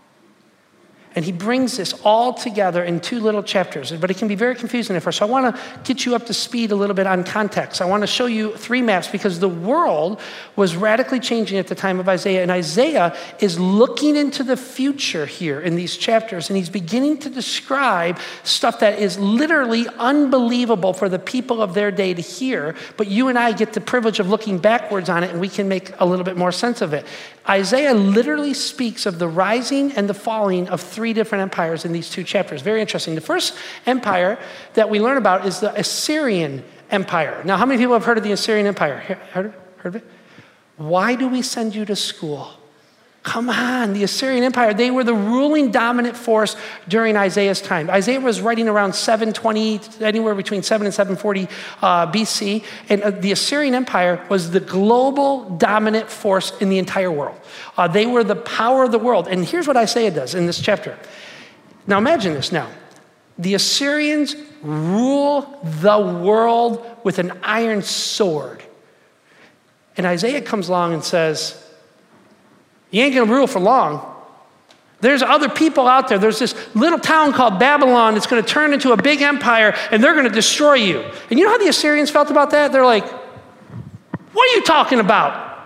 And 1.15 1.24
he 1.24 1.31
brings 1.31 1.77
this 1.77 1.93
all 2.03 2.34
together 2.34 2.84
in 2.84 3.00
two 3.00 3.22
little 3.22 3.41
chapters, 3.41 3.93
but 3.93 4.12
it 4.12 4.17
can 4.17 4.27
be 4.27 4.36
very 4.36 4.53
confusing 4.53 4.98
at 4.98 5.03
first. 5.03 5.19
So 5.19 5.25
I 5.25 5.29
want 5.29 5.55
to 5.55 5.62
get 5.86 6.05
you 6.05 6.13
up 6.13 6.25
to 6.25 6.34
speed 6.34 6.72
a 6.72 6.75
little 6.75 6.93
bit 6.93 7.07
on 7.07 7.24
context. 7.24 7.81
I 7.81 7.86
want 7.86 8.03
to 8.03 8.07
show 8.07 8.25
you 8.25 8.53
three 8.57 8.81
maps 8.81 9.07
because 9.07 9.39
the 9.39 9.48
world 9.48 10.19
was 10.57 10.75
radically 10.75 11.22
changing 11.22 11.57
at 11.57 11.67
the 11.67 11.75
time 11.75 12.01
of 12.01 12.10
Isaiah. 12.10 12.41
And 12.41 12.51
Isaiah 12.51 13.15
is 13.39 13.57
looking 13.57 14.17
into 14.17 14.43
the 14.43 14.57
future 14.57 15.25
here 15.25 15.62
in 15.62 15.75
these 15.75 15.95
chapters, 15.95 16.50
and 16.50 16.57
he's 16.57 16.69
beginning 16.69 17.19
to 17.19 17.29
describe 17.29 18.19
stuff 18.43 18.81
that 18.81 19.00
is 19.00 19.17
literally 19.17 19.88
unbelievable 19.98 20.91
for 20.91 21.07
the 21.07 21.19
people 21.19 21.62
of 21.62 21.74
their 21.74 21.91
day 21.91 22.13
to 22.13 22.22
hear. 22.22 22.75
But 22.98 23.07
you 23.07 23.29
and 23.29 23.39
I 23.39 23.53
get 23.53 23.72
the 23.72 23.79
privilege 23.79 24.19
of 24.19 24.27
looking 24.27 24.57
backwards 24.57 25.07
on 25.07 25.24
it, 25.24 25.31
and 25.31 25.39
we 25.39 25.48
can 25.48 25.69
make 25.69 25.93
a 26.01 26.05
little 26.05 26.25
bit 26.25 26.36
more 26.36 26.51
sense 26.51 26.81
of 26.81 26.93
it. 26.93 27.05
Isaiah 27.48 27.93
literally 27.93 28.55
speaks 28.55 29.05
of 29.05 29.19
the 29.19 29.27
rising 29.27 29.91
and 29.91 30.10
the 30.10 30.15
falling 30.15 30.67
of 30.67 30.81
three 30.81 31.04
different 31.13 31.41
empires 31.41 31.85
in 31.85 31.91
these 31.91 32.09
two 32.09 32.24
chapters. 32.24 32.62
Very 32.62 32.81
interesting. 32.81 33.15
The 33.15 33.21
first 33.21 33.57
empire 33.85 34.39
that 34.74 34.89
we 34.89 35.00
learn 35.00 35.17
about 35.17 35.45
is 35.45 35.59
the 35.59 35.74
Assyrian 35.77 36.63
Empire. 36.91 37.41
Now, 37.45 37.57
how 37.57 37.65
many 37.65 37.79
people 37.79 37.93
have 37.93 38.05
heard 38.05 38.17
of 38.17 38.24
the 38.24 38.31
Assyrian 38.31 38.67
Empire? 38.67 38.97
Heard, 39.31 39.53
heard 39.77 39.95
of 39.95 39.95
it? 39.95 40.07
Why 40.77 41.15
do 41.15 41.27
we 41.27 41.41
send 41.41 41.74
you 41.75 41.85
to 41.85 41.95
school? 41.95 42.51
Come 43.25 43.50
on, 43.50 43.94
the 43.94 44.03
Assyrian 44.03 44.44
Empire, 44.44 44.72
they 44.72 44.91
were 44.91 45.03
the 45.03 45.15
ruling 45.15 45.72
dominant 45.72 46.15
force 46.15 46.55
during 46.88 47.17
Isaiah's 47.17 47.60
time. 47.60 47.89
Isaiah 47.89 48.20
was 48.20 48.39
writing 48.39 48.67
around 48.70 48.94
720, 48.94 49.82
anywhere 50.00 50.36
between 50.36 50.62
7 50.62 50.86
and 50.86 50.94
740 50.94 51.48
uh, 51.82 52.12
BC, 52.12 52.63
and 52.88 53.01
uh, 53.01 53.10
the 53.10 53.32
Assyrian 53.32 53.74
Empire 53.74 54.24
was 54.29 54.51
the 54.51 54.60
global 54.60 55.50
dominant 55.58 56.08
force 56.08 56.55
in 56.60 56.70
the 56.70 56.77
entire 56.77 57.12
world. 57.12 57.36
Uh, 57.75 57.88
they 57.88 58.05
were 58.05 58.24
the 58.24 58.36
power 58.36 58.84
of 58.84 58.91
the 58.91 59.00
world. 59.00 59.27
And 59.27 59.44
here's 59.44 59.65
what 59.65 59.75
Isaiah 59.75 60.12
does 60.12 60.36
in 60.36 60.46
this 60.46 60.62
chapter. 60.62 60.96
Now 61.88 61.98
imagine 61.98 62.36
this 62.36 62.51
now. 62.51 62.70
The 63.39 63.55
Assyrians 63.55 64.36
rule 64.62 65.60
the 65.63 65.98
world 66.00 66.86
with 67.03 67.17
an 67.17 67.39
iron 67.41 67.82
sword. 67.82 68.62
And 69.98 70.05
Isaiah 70.05 70.44
comes 70.44 70.70
along 70.70 70.94
and 70.94 71.03
says, 71.03 71.64
you 72.96 73.03
ain't 73.03 73.14
gonna 73.14 73.31
rule 73.31 73.48
for 73.48 73.60
long. 73.60 74.14
There's 75.01 75.22
other 75.22 75.50
people 75.50 75.88
out 75.88 76.08
there. 76.08 76.18
There's 76.18 76.40
this 76.40 76.55
little 76.75 76.98
town 76.98 77.34
called 77.34 77.60
Babylon 77.60 78.14
that's 78.14 78.27
going 78.27 78.42
to 78.42 78.48
turn 78.48 78.74
into 78.74 78.92
a 78.92 78.98
big 78.98 79.22
empire 79.22 79.75
and 79.92 80.03
they're 80.03 80.14
going 80.14 80.25
to 80.25 80.34
destroy 80.34 80.75
you. 80.75 81.01
And 81.29 81.38
you 81.38 81.46
know 81.46 81.51
how 81.51 81.58
the 81.58 81.68
Assyrians 81.68 82.10
felt 82.10 82.31
about 82.31 82.51
that? 82.51 82.72
They're 82.72 82.86
like, 82.86 83.05
What 83.05 84.50
are 84.50 84.55
you 84.55 84.64
talking 84.64 85.00
about? 85.00 85.60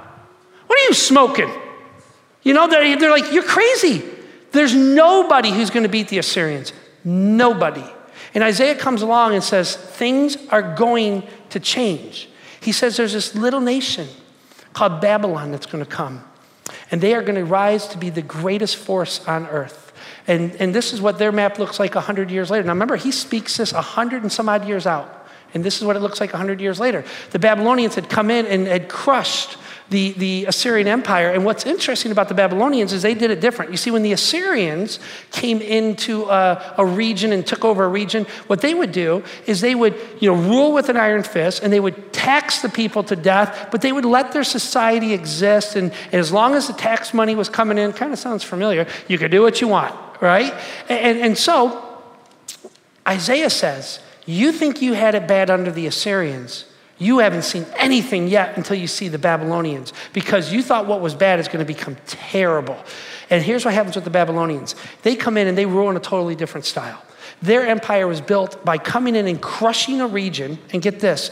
What 0.68 0.80
are 0.80 0.84
you 0.84 0.94
smoking? 0.94 1.50
You 2.44 2.54
know, 2.54 2.68
they're, 2.68 2.98
they're 2.98 3.12
like, 3.12 3.32
You're 3.32 3.44
crazy. 3.44 4.04
There's 4.52 4.74
nobody 4.74 5.52
who's 5.52 5.70
going 5.70 5.84
to 5.84 5.90
beat 5.90 6.08
the 6.08 6.18
Assyrians. 6.18 6.74
Nobody. 7.04 7.86
And 8.34 8.44
Isaiah 8.44 8.76
comes 8.76 9.04
along 9.04 9.36
and 9.36 9.44
says, 9.44 9.76
Things 9.76 10.38
are 10.50 10.76
going 10.76 11.24
to 11.52 11.60
change. 11.60 12.30
He 12.62 12.72
says 12.72 12.98
there's 12.98 13.14
this 13.14 13.36
little 13.36 13.62
nation 13.62 14.08
called 14.74 15.00
Babylon 15.00 15.52
that's 15.52 15.66
going 15.66 15.84
to 15.84 15.90
come. 15.90 16.24
And 16.92 17.02
they 17.02 17.14
are 17.14 17.22
going 17.22 17.36
to 17.36 17.46
rise 17.46 17.88
to 17.90 17.98
be 17.98 18.10
the 18.10 18.22
greatest 18.22 18.78
force 18.78 19.26
on 19.28 19.48
earth. 19.48 19.94
And, 20.28 20.56
and 20.56 20.74
this 20.74 20.94
is 20.94 21.02
what 21.02 21.18
their 21.18 21.32
map 21.32 21.60
looks 21.60 21.80
like 21.80 21.96
100 21.96 22.32
years 22.32 22.50
later. 22.52 22.64
Now 22.64 22.74
remember, 22.74 22.96
he 22.96 23.12
speaks 23.12 23.58
this 23.58 23.74
100 23.74 24.22
and 24.22 24.32
some 24.32 24.50
odd 24.50 24.68
years 24.68 24.86
out. 24.86 25.28
And 25.54 25.64
this 25.64 25.78
is 25.78 25.84
what 25.84 25.96
it 25.96 26.00
looks 26.00 26.22
like 26.22 26.32
100 26.32 26.62
years 26.62 26.80
later. 26.80 27.04
The 27.32 27.40
Babylonians 27.40 27.96
had 27.96 28.10
come 28.10 28.30
in 28.30 28.46
and 28.46 28.68
had 28.68 28.88
crushed 28.90 29.58
the, 29.90 30.12
the 30.14 30.46
Assyrian 30.46 30.88
Empire. 30.88 31.30
And 31.32 31.44
what's 31.44 31.66
interesting 31.66 32.12
about 32.12 32.30
the 32.30 32.36
Babylonians 32.36 32.94
is 32.94 33.02
they 33.02 33.14
did 33.14 33.32
it 33.32 33.42
different. 33.42 33.72
You 33.72 33.78
see, 33.78 33.92
when 33.92 34.04
the 34.04 34.14
Assyrians 34.14 35.00
came 35.32 35.62
into 35.62 36.26
a, 36.26 36.76
a, 36.78 36.86
region 36.86 37.32
and 37.32 37.46
took 37.46 37.66
over 37.66 37.84
a 37.84 37.88
region, 37.88 38.26
what 38.48 38.62
they 38.62 38.74
would 38.74 38.92
do 38.92 39.24
is 39.48 39.62
they 39.62 39.76
would 39.76 39.96
you 40.20 40.32
know, 40.32 40.40
rule 40.40 40.74
with 40.74 40.90
an 40.90 40.98
iron 40.98 41.24
fist 41.24 41.64
and 41.64 41.74
they 41.74 41.80
would 41.80 42.14
tax 42.14 42.62
the 42.62 42.70
people 42.70 43.04
to 43.04 43.16
death, 43.16 43.70
but 43.72 43.82
they 43.82 43.92
would 43.92 44.06
let 44.06 44.32
their 44.32 44.44
society 44.44 45.14
exist. 45.14 45.76
And, 45.76 45.92
and 46.06 46.16
as 46.16 46.32
long 46.32 46.54
as 46.54 46.68
the 46.68 46.74
tax 46.74 47.14
money 47.14 47.36
was 47.36 47.50
coming 47.50 47.78
in, 47.78 47.94
kind 47.94 48.14
of 48.14 48.20
sounds 48.20 48.44
familiar, 48.44 48.88
you 49.08 49.18
could 49.18 49.32
do 49.32 49.42
what 49.42 49.62
you 49.62 49.68
want, 49.68 49.96
right? 50.22 50.54
And, 50.88 51.18
and 51.20 51.38
so 51.38 52.02
Isaiah 53.08 53.50
says, 53.50 54.00
You 54.26 54.52
think 54.52 54.82
you 54.82 54.94
had 54.94 55.16
it 55.16 55.28
bad 55.28 55.50
under 55.50 55.72
the 55.72 55.88
Assyrians. 55.88 56.66
You 57.00 57.20
haven't 57.20 57.44
seen 57.44 57.66
anything 57.78 58.28
yet 58.28 58.58
until 58.58 58.76
you 58.76 58.86
see 58.88 59.08
the 59.08 59.18
Babylonians 59.18 59.94
because 60.12 60.52
you 60.52 60.62
thought 60.62 60.86
what 60.86 61.00
was 61.00 61.16
bad 61.16 61.40
is 61.40 61.48
going 61.48 61.60
to 61.60 61.66
become 61.66 61.96
terrible. 62.06 62.78
And 63.30 63.42
here's 63.42 63.64
what 63.64 63.74
happens 63.74 63.96
with 63.96 64.04
the 64.04 64.10
Babylonians 64.10 64.76
they 65.02 65.16
come 65.16 65.38
in 65.38 65.48
and 65.48 65.58
they 65.58 65.66
rule 65.66 65.90
in 65.90 65.96
a 65.96 66.02
totally 66.02 66.36
different 66.36 66.66
style. 66.66 67.02
Their 67.42 67.66
empire 67.66 68.06
was 68.06 68.20
built 68.20 68.64
by 68.66 68.78
coming 68.78 69.16
in 69.16 69.28
and 69.28 69.42
crushing 69.42 70.02
a 70.02 70.08
region, 70.08 70.60
and 70.74 70.82
get 70.82 71.00
this, 71.00 71.32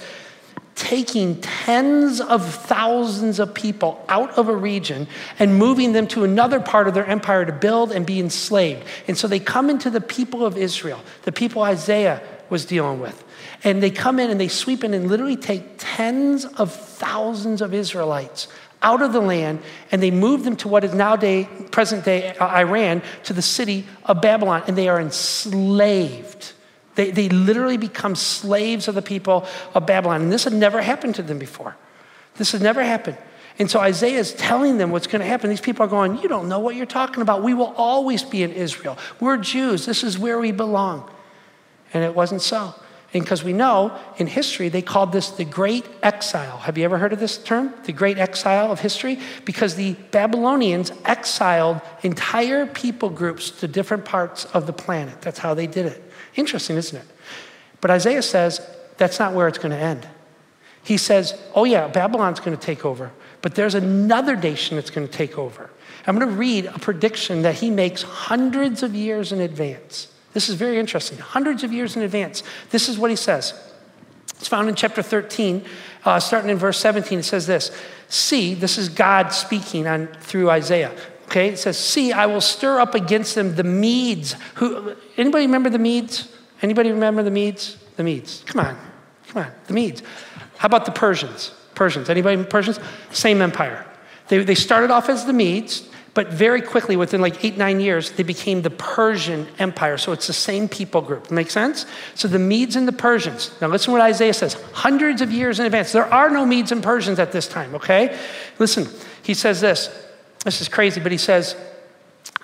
taking 0.75 1.41
tens 1.41 2.21
of 2.21 2.45
thousands 2.45 3.39
of 3.39 3.53
people 3.53 4.05
out 4.07 4.37
of 4.37 4.47
a 4.47 4.55
region 4.55 5.07
and 5.39 5.57
moving 5.57 5.91
them 5.91 6.07
to 6.07 6.23
another 6.23 6.61
part 6.61 6.87
of 6.87 6.93
their 6.93 7.05
empire 7.05 7.43
to 7.45 7.51
build 7.51 7.91
and 7.91 8.05
be 8.05 8.19
enslaved. 8.19 8.85
And 9.07 9.17
so 9.17 9.27
they 9.27 9.39
come 9.39 9.69
into 9.69 9.89
the 9.89 9.99
people 9.99 10.45
of 10.45 10.55
Israel, 10.55 11.01
the 11.23 11.33
people 11.33 11.63
Isaiah 11.63 12.21
was 12.49 12.63
dealing 12.63 13.01
with. 13.01 13.25
And 13.63 13.81
they 13.81 13.91
come 13.91 14.19
in 14.19 14.29
and 14.29 14.39
they 14.39 14.47
sweep 14.47 14.83
in 14.83 14.93
and 14.93 15.07
literally 15.07 15.35
take 15.35 15.63
tens 15.77 16.45
of 16.45 16.73
thousands 16.73 17.61
of 17.61 17.73
Israelites 17.73 18.47
out 18.81 19.01
of 19.01 19.11
the 19.11 19.19
land 19.19 19.59
and 19.91 20.01
they 20.01 20.11
move 20.11 20.43
them 20.43 20.55
to 20.57 20.67
what 20.67 20.83
is 20.83 20.93
now 20.93 21.15
day, 21.15 21.49
present 21.71 22.05
day 22.05 22.35
uh, 22.37 22.47
Iran, 22.47 23.01
to 23.23 23.33
the 23.33 23.41
city 23.41 23.85
of 24.05 24.21
Babylon, 24.21 24.63
and 24.67 24.77
they 24.77 24.87
are 24.87 24.99
enslaved. 24.99 26.53
They, 26.95 27.11
they 27.11 27.29
literally 27.29 27.77
become 27.77 28.15
slaves 28.15 28.87
of 28.87 28.95
the 28.95 29.01
people 29.01 29.45
of 29.73 29.85
Babylon. 29.85 30.23
And 30.23 30.31
this 30.31 30.43
had 30.43 30.53
never 30.53 30.81
happened 30.81 31.15
to 31.15 31.23
them 31.23 31.39
before. 31.39 31.75
This 32.35 32.51
had 32.51 32.61
never 32.61 32.83
happened. 32.83 33.17
And 33.59 33.69
so 33.69 33.79
Isaiah 33.79 34.19
is 34.19 34.33
telling 34.33 34.77
them 34.77 34.91
what's 34.91 35.07
going 35.07 35.21
to 35.21 35.27
happen. 35.27 35.49
These 35.49 35.61
people 35.61 35.83
are 35.83 35.89
going, 35.89 36.19
You 36.19 36.27
don't 36.27 36.47
know 36.47 36.59
what 36.59 36.75
you're 36.75 36.85
talking 36.85 37.21
about. 37.21 37.43
We 37.43 37.55
will 37.55 37.73
always 37.75 38.23
be 38.23 38.43
in 38.43 38.51
Israel. 38.51 38.97
We're 39.19 39.37
Jews. 39.37 39.85
This 39.85 40.03
is 40.03 40.19
where 40.19 40.37
we 40.39 40.51
belong. 40.51 41.09
And 41.93 42.03
it 42.03 42.13
wasn't 42.13 42.41
so. 42.41 42.75
And 43.13 43.23
because 43.23 43.43
we 43.43 43.53
know 43.53 43.97
in 44.17 44.27
history, 44.27 44.67
they 44.67 44.81
called 44.81 45.13
this 45.13 45.29
the 45.29 45.45
Great 45.45 45.85
Exile. 46.03 46.57
Have 46.57 46.77
you 46.77 46.83
ever 46.83 46.97
heard 46.97 47.13
of 47.13 47.19
this 47.19 47.37
term? 47.37 47.73
The 47.85 47.93
Great 47.93 48.17
Exile 48.17 48.71
of 48.71 48.81
history? 48.81 49.19
Because 49.45 49.75
the 49.75 49.93
Babylonians 50.11 50.91
exiled 51.05 51.79
entire 52.03 52.65
people 52.65 53.09
groups 53.09 53.49
to 53.51 53.67
different 53.67 54.03
parts 54.03 54.43
of 54.45 54.67
the 54.67 54.73
planet. 54.73 55.21
That's 55.21 55.39
how 55.39 55.53
they 55.53 55.67
did 55.67 55.85
it. 55.85 56.03
Interesting, 56.35 56.75
isn't 56.75 56.97
it? 56.97 57.07
But 57.79 57.91
Isaiah 57.91 58.21
says 58.21 58.59
that's 58.97 59.19
not 59.19 59.33
where 59.33 59.47
it's 59.47 59.57
going 59.57 59.71
to 59.71 59.77
end. 59.77 60.05
He 60.83 60.97
says, 60.97 61.39
oh, 61.55 61.63
yeah, 61.63 61.87
Babylon's 61.87 62.39
going 62.39 62.57
to 62.57 62.63
take 62.63 62.85
over, 62.85 63.11
but 63.41 63.55
there's 63.55 63.75
another 63.75 64.35
nation 64.35 64.77
that's 64.77 64.89
going 64.89 65.07
to 65.07 65.13
take 65.13 65.37
over. 65.37 65.69
I'm 66.05 66.17
going 66.17 66.29
to 66.29 66.35
read 66.35 66.65
a 66.65 66.79
prediction 66.79 67.41
that 67.41 67.55
he 67.55 67.69
makes 67.69 68.01
hundreds 68.01 68.83
of 68.83 68.95
years 68.95 69.31
in 69.31 69.41
advance. 69.41 70.07
This 70.37 70.49
is 70.49 70.53
very 70.53 70.77
interesting. 70.77 71.17
Hundreds 71.17 71.63
of 71.63 71.73
years 71.73 71.95
in 71.95 72.03
advance. 72.03 72.43
This 72.69 72.89
is 72.89 72.99
what 72.99 73.09
he 73.09 73.15
says. 73.15 73.59
It's 74.35 74.47
found 74.47 74.69
in 74.69 74.75
chapter 74.75 75.01
13, 75.01 75.65
uh, 76.05 76.19
starting 76.19 76.51
in 76.51 76.57
verse 76.57 76.77
17. 76.77 77.17
It 77.17 77.23
says 77.23 77.47
this 77.47 77.71
See, 78.07 78.53
this 78.53 78.77
is 78.77 78.87
God 78.87 79.33
speaking 79.33 79.87
on, 79.87 80.05
through 80.21 80.51
Isaiah. 80.51 80.95
Okay, 81.23 81.49
it 81.49 81.57
says, 81.57 81.75
See, 81.75 82.13
I 82.13 82.27
will 82.27 82.39
stir 82.39 82.79
up 82.79 82.93
against 82.93 83.33
them 83.33 83.55
the 83.55 83.63
Medes. 83.63 84.35
Who, 84.57 84.95
anybody 85.17 85.47
remember 85.47 85.71
the 85.71 85.79
Medes? 85.79 86.31
Anybody 86.61 86.91
remember 86.91 87.23
the 87.23 87.31
Medes? 87.31 87.75
The 87.95 88.03
Medes. 88.03 88.43
Come 88.45 88.63
on. 88.63 88.77
Come 89.29 89.41
on, 89.41 89.51
the 89.65 89.73
Medes. 89.73 90.03
How 90.57 90.67
about 90.67 90.85
the 90.85 90.91
Persians? 90.91 91.49
Persians. 91.73 92.11
Anybody 92.11 92.43
Persians? 92.43 92.79
Same 93.11 93.41
empire. 93.41 93.87
They, 94.27 94.43
they 94.43 94.53
started 94.53 94.91
off 94.91 95.09
as 95.09 95.25
the 95.25 95.33
Medes, 95.33 95.89
but 96.17 96.29
very 96.29 96.63
quickly, 96.63 96.95
within 96.95 97.21
like 97.21 97.45
eight, 97.45 97.57
nine 97.59 97.79
years, 97.79 98.09
they 98.13 98.23
became 98.23 98.63
the 98.63 98.71
Persian 98.71 99.45
Empire. 99.59 99.99
So 99.99 100.13
it's 100.13 100.25
the 100.25 100.33
same 100.33 100.67
people 100.67 100.99
group. 100.99 101.29
Make 101.29 101.51
sense? 101.51 101.85
So 102.15 102.27
the 102.27 102.39
Medes 102.39 102.75
and 102.75 102.87
the 102.87 102.91
Persians. 102.91 103.51
Now 103.61 103.67
listen 103.67 103.91
what 103.93 104.01
Isaiah 104.01 104.33
says. 104.33 104.55
Hundreds 104.73 105.21
of 105.21 105.31
years 105.31 105.59
in 105.59 105.67
advance. 105.67 105.91
There 105.91 106.11
are 106.11 106.31
no 106.31 106.43
Medes 106.43 106.71
and 106.71 106.81
Persians 106.81 107.19
at 107.19 107.33
this 107.33 107.47
time, 107.47 107.75
okay? 107.75 108.17
Listen, 108.57 108.87
he 109.21 109.35
says 109.35 109.61
this. 109.61 109.91
This 110.43 110.59
is 110.59 110.69
crazy, 110.69 110.99
but 110.99 111.11
he 111.11 111.19
says, 111.19 111.55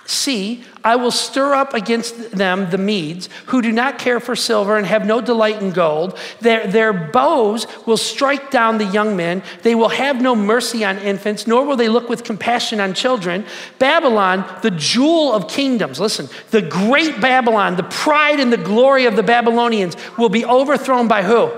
See, 0.06 0.66
I 0.84 0.98
will 0.98 1.12
stir 1.12 1.54
up 1.54 1.74
against 1.74 2.32
them 2.32 2.70
the 2.70 2.78
Medes, 2.78 3.30
who 3.46 3.62
do 3.62 3.72
not 3.72 4.00
care 4.00 4.20
for 4.20 4.36
silver 4.36 4.76
and 4.76 4.86
have 4.86 5.06
no 5.06 5.22
delight 5.22 5.62
in 5.62 5.72
gold. 5.72 6.20
Their, 6.42 6.68
their 6.68 6.92
bows 6.92 7.68
will 7.88 7.96
strike 7.96 8.52
down 8.52 8.80
the 8.80 8.86
young 8.86 9.16
men. 9.16 9.44
They 9.62 9.76
will 9.76 9.89
have 9.89 10.22
no 10.22 10.36
mercy 10.36 10.84
on 10.84 10.98
infants, 10.98 11.48
nor 11.48 11.66
will 11.66 11.78
they 11.78 11.88
look 11.88 12.10
with 12.10 12.26
compassion 12.26 12.82
on 12.82 12.94
children. 12.94 13.46
Babylon, 13.80 14.46
the 14.62 14.72
jewel 14.72 15.32
of 15.32 15.48
kingdoms, 15.48 16.02
listen, 16.02 16.28
the 16.52 16.62
great 16.62 17.22
Babylon, 17.22 17.78
the 17.78 17.84
pride 17.84 18.42
and 18.42 18.52
the 18.52 18.58
glory 18.58 19.06
of 19.06 19.16
the 19.16 19.24
Babylonians, 19.24 19.96
will 20.18 20.30
be 20.30 20.44
overthrown 20.44 21.08
by 21.08 21.24
who? 21.24 21.50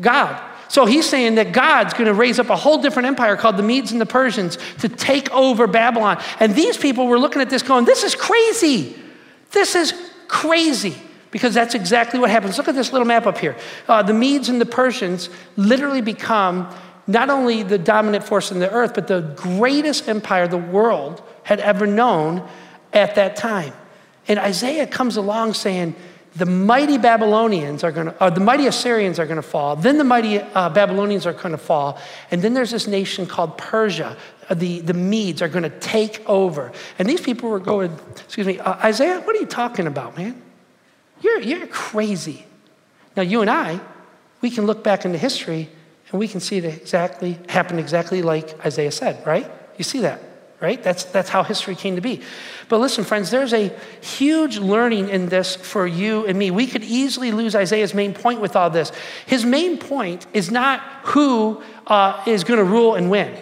God. 0.00 0.42
So 0.68 0.84
he's 0.84 1.08
saying 1.08 1.36
that 1.36 1.52
God's 1.52 1.92
going 1.94 2.06
to 2.06 2.14
raise 2.14 2.38
up 2.38 2.50
a 2.50 2.56
whole 2.56 2.78
different 2.78 3.06
empire 3.06 3.36
called 3.36 3.56
the 3.56 3.62
Medes 3.62 3.92
and 3.92 4.00
the 4.00 4.06
Persians 4.06 4.58
to 4.80 4.88
take 4.88 5.30
over 5.30 5.66
Babylon. 5.66 6.22
And 6.40 6.54
these 6.54 6.76
people 6.76 7.06
were 7.06 7.18
looking 7.18 7.40
at 7.42 7.50
this 7.50 7.62
going, 7.62 7.84
this 7.84 8.02
is 8.02 8.14
crazy. 8.14 8.96
This 9.52 9.74
is 9.74 9.94
crazy. 10.28 10.96
Because 11.30 11.54
that's 11.54 11.74
exactly 11.74 12.18
what 12.18 12.30
happens. 12.30 12.56
Look 12.56 12.68
at 12.68 12.74
this 12.74 12.92
little 12.92 13.06
map 13.06 13.26
up 13.26 13.38
here. 13.38 13.56
Uh, 13.88 14.02
the 14.02 14.14
Medes 14.14 14.48
and 14.48 14.60
the 14.60 14.66
Persians 14.66 15.28
literally 15.56 16.00
become 16.00 16.72
not 17.06 17.30
only 17.30 17.62
the 17.62 17.78
dominant 17.78 18.24
force 18.24 18.50
in 18.50 18.58
the 18.58 18.70
earth, 18.70 18.94
but 18.94 19.06
the 19.06 19.20
greatest 19.36 20.08
empire 20.08 20.48
the 20.48 20.56
world 20.56 21.22
had 21.42 21.60
ever 21.60 21.86
known 21.86 22.48
at 22.92 23.14
that 23.14 23.36
time. 23.36 23.72
And 24.28 24.38
Isaiah 24.38 24.86
comes 24.86 25.16
along 25.16 25.54
saying, 25.54 25.94
the 26.36 26.46
mighty 26.46 26.98
Babylonians 26.98 27.82
are 27.82 27.92
going 27.92 28.12
to, 28.12 28.30
the 28.30 28.40
mighty 28.40 28.66
Assyrians 28.66 29.18
are 29.18 29.24
going 29.24 29.36
to 29.36 29.42
fall. 29.42 29.74
Then 29.74 29.96
the 29.96 30.04
mighty 30.04 30.38
uh, 30.38 30.68
Babylonians 30.68 31.26
are 31.26 31.32
going 31.32 31.52
to 31.52 31.58
fall. 31.58 31.98
And 32.30 32.42
then 32.42 32.52
there's 32.52 32.70
this 32.70 32.86
nation 32.86 33.26
called 33.26 33.56
Persia. 33.56 34.16
Uh, 34.48 34.54
the, 34.54 34.80
the 34.80 34.92
Medes 34.92 35.40
are 35.40 35.48
going 35.48 35.62
to 35.62 35.80
take 35.80 36.22
over. 36.28 36.72
And 36.98 37.08
these 37.08 37.20
people 37.20 37.48
were 37.48 37.58
going, 37.58 37.98
excuse 38.16 38.46
me, 38.46 38.58
uh, 38.58 38.74
Isaiah, 38.84 39.20
what 39.20 39.34
are 39.34 39.40
you 39.40 39.46
talking 39.46 39.86
about, 39.86 40.16
man? 40.16 40.40
You're, 41.22 41.40
you're 41.40 41.66
crazy. 41.68 42.44
Now, 43.16 43.22
you 43.22 43.40
and 43.40 43.48
I, 43.48 43.80
we 44.42 44.50
can 44.50 44.66
look 44.66 44.84
back 44.84 45.06
into 45.06 45.16
history 45.16 45.70
and 46.10 46.18
we 46.20 46.28
can 46.28 46.40
see 46.40 46.58
it 46.58 46.64
exactly, 46.64 47.38
happen 47.48 47.78
exactly 47.78 48.20
like 48.20 48.64
Isaiah 48.64 48.92
said, 48.92 49.26
right? 49.26 49.50
You 49.78 49.84
see 49.84 50.00
that? 50.00 50.20
Right? 50.60 50.82
That's, 50.82 51.04
that's 51.04 51.28
how 51.28 51.42
history 51.42 51.74
came 51.74 51.96
to 51.96 52.00
be. 52.00 52.22
But 52.68 52.78
listen, 52.78 53.04
friends, 53.04 53.30
there's 53.30 53.52
a 53.52 53.70
huge 54.00 54.58
learning 54.58 55.10
in 55.10 55.28
this 55.28 55.54
for 55.54 55.86
you 55.86 56.26
and 56.26 56.38
me. 56.38 56.50
We 56.50 56.66
could 56.66 56.82
easily 56.82 57.30
lose 57.30 57.54
Isaiah's 57.54 57.94
main 57.94 58.14
point 58.14 58.40
with 58.40 58.56
all 58.56 58.70
this. 58.70 58.90
His 59.26 59.44
main 59.44 59.76
point 59.76 60.26
is 60.32 60.50
not 60.50 60.80
who 61.04 61.62
uh, 61.86 62.22
is 62.26 62.44
going 62.44 62.58
to 62.58 62.64
rule 62.64 62.94
and 62.94 63.10
win. 63.10 63.36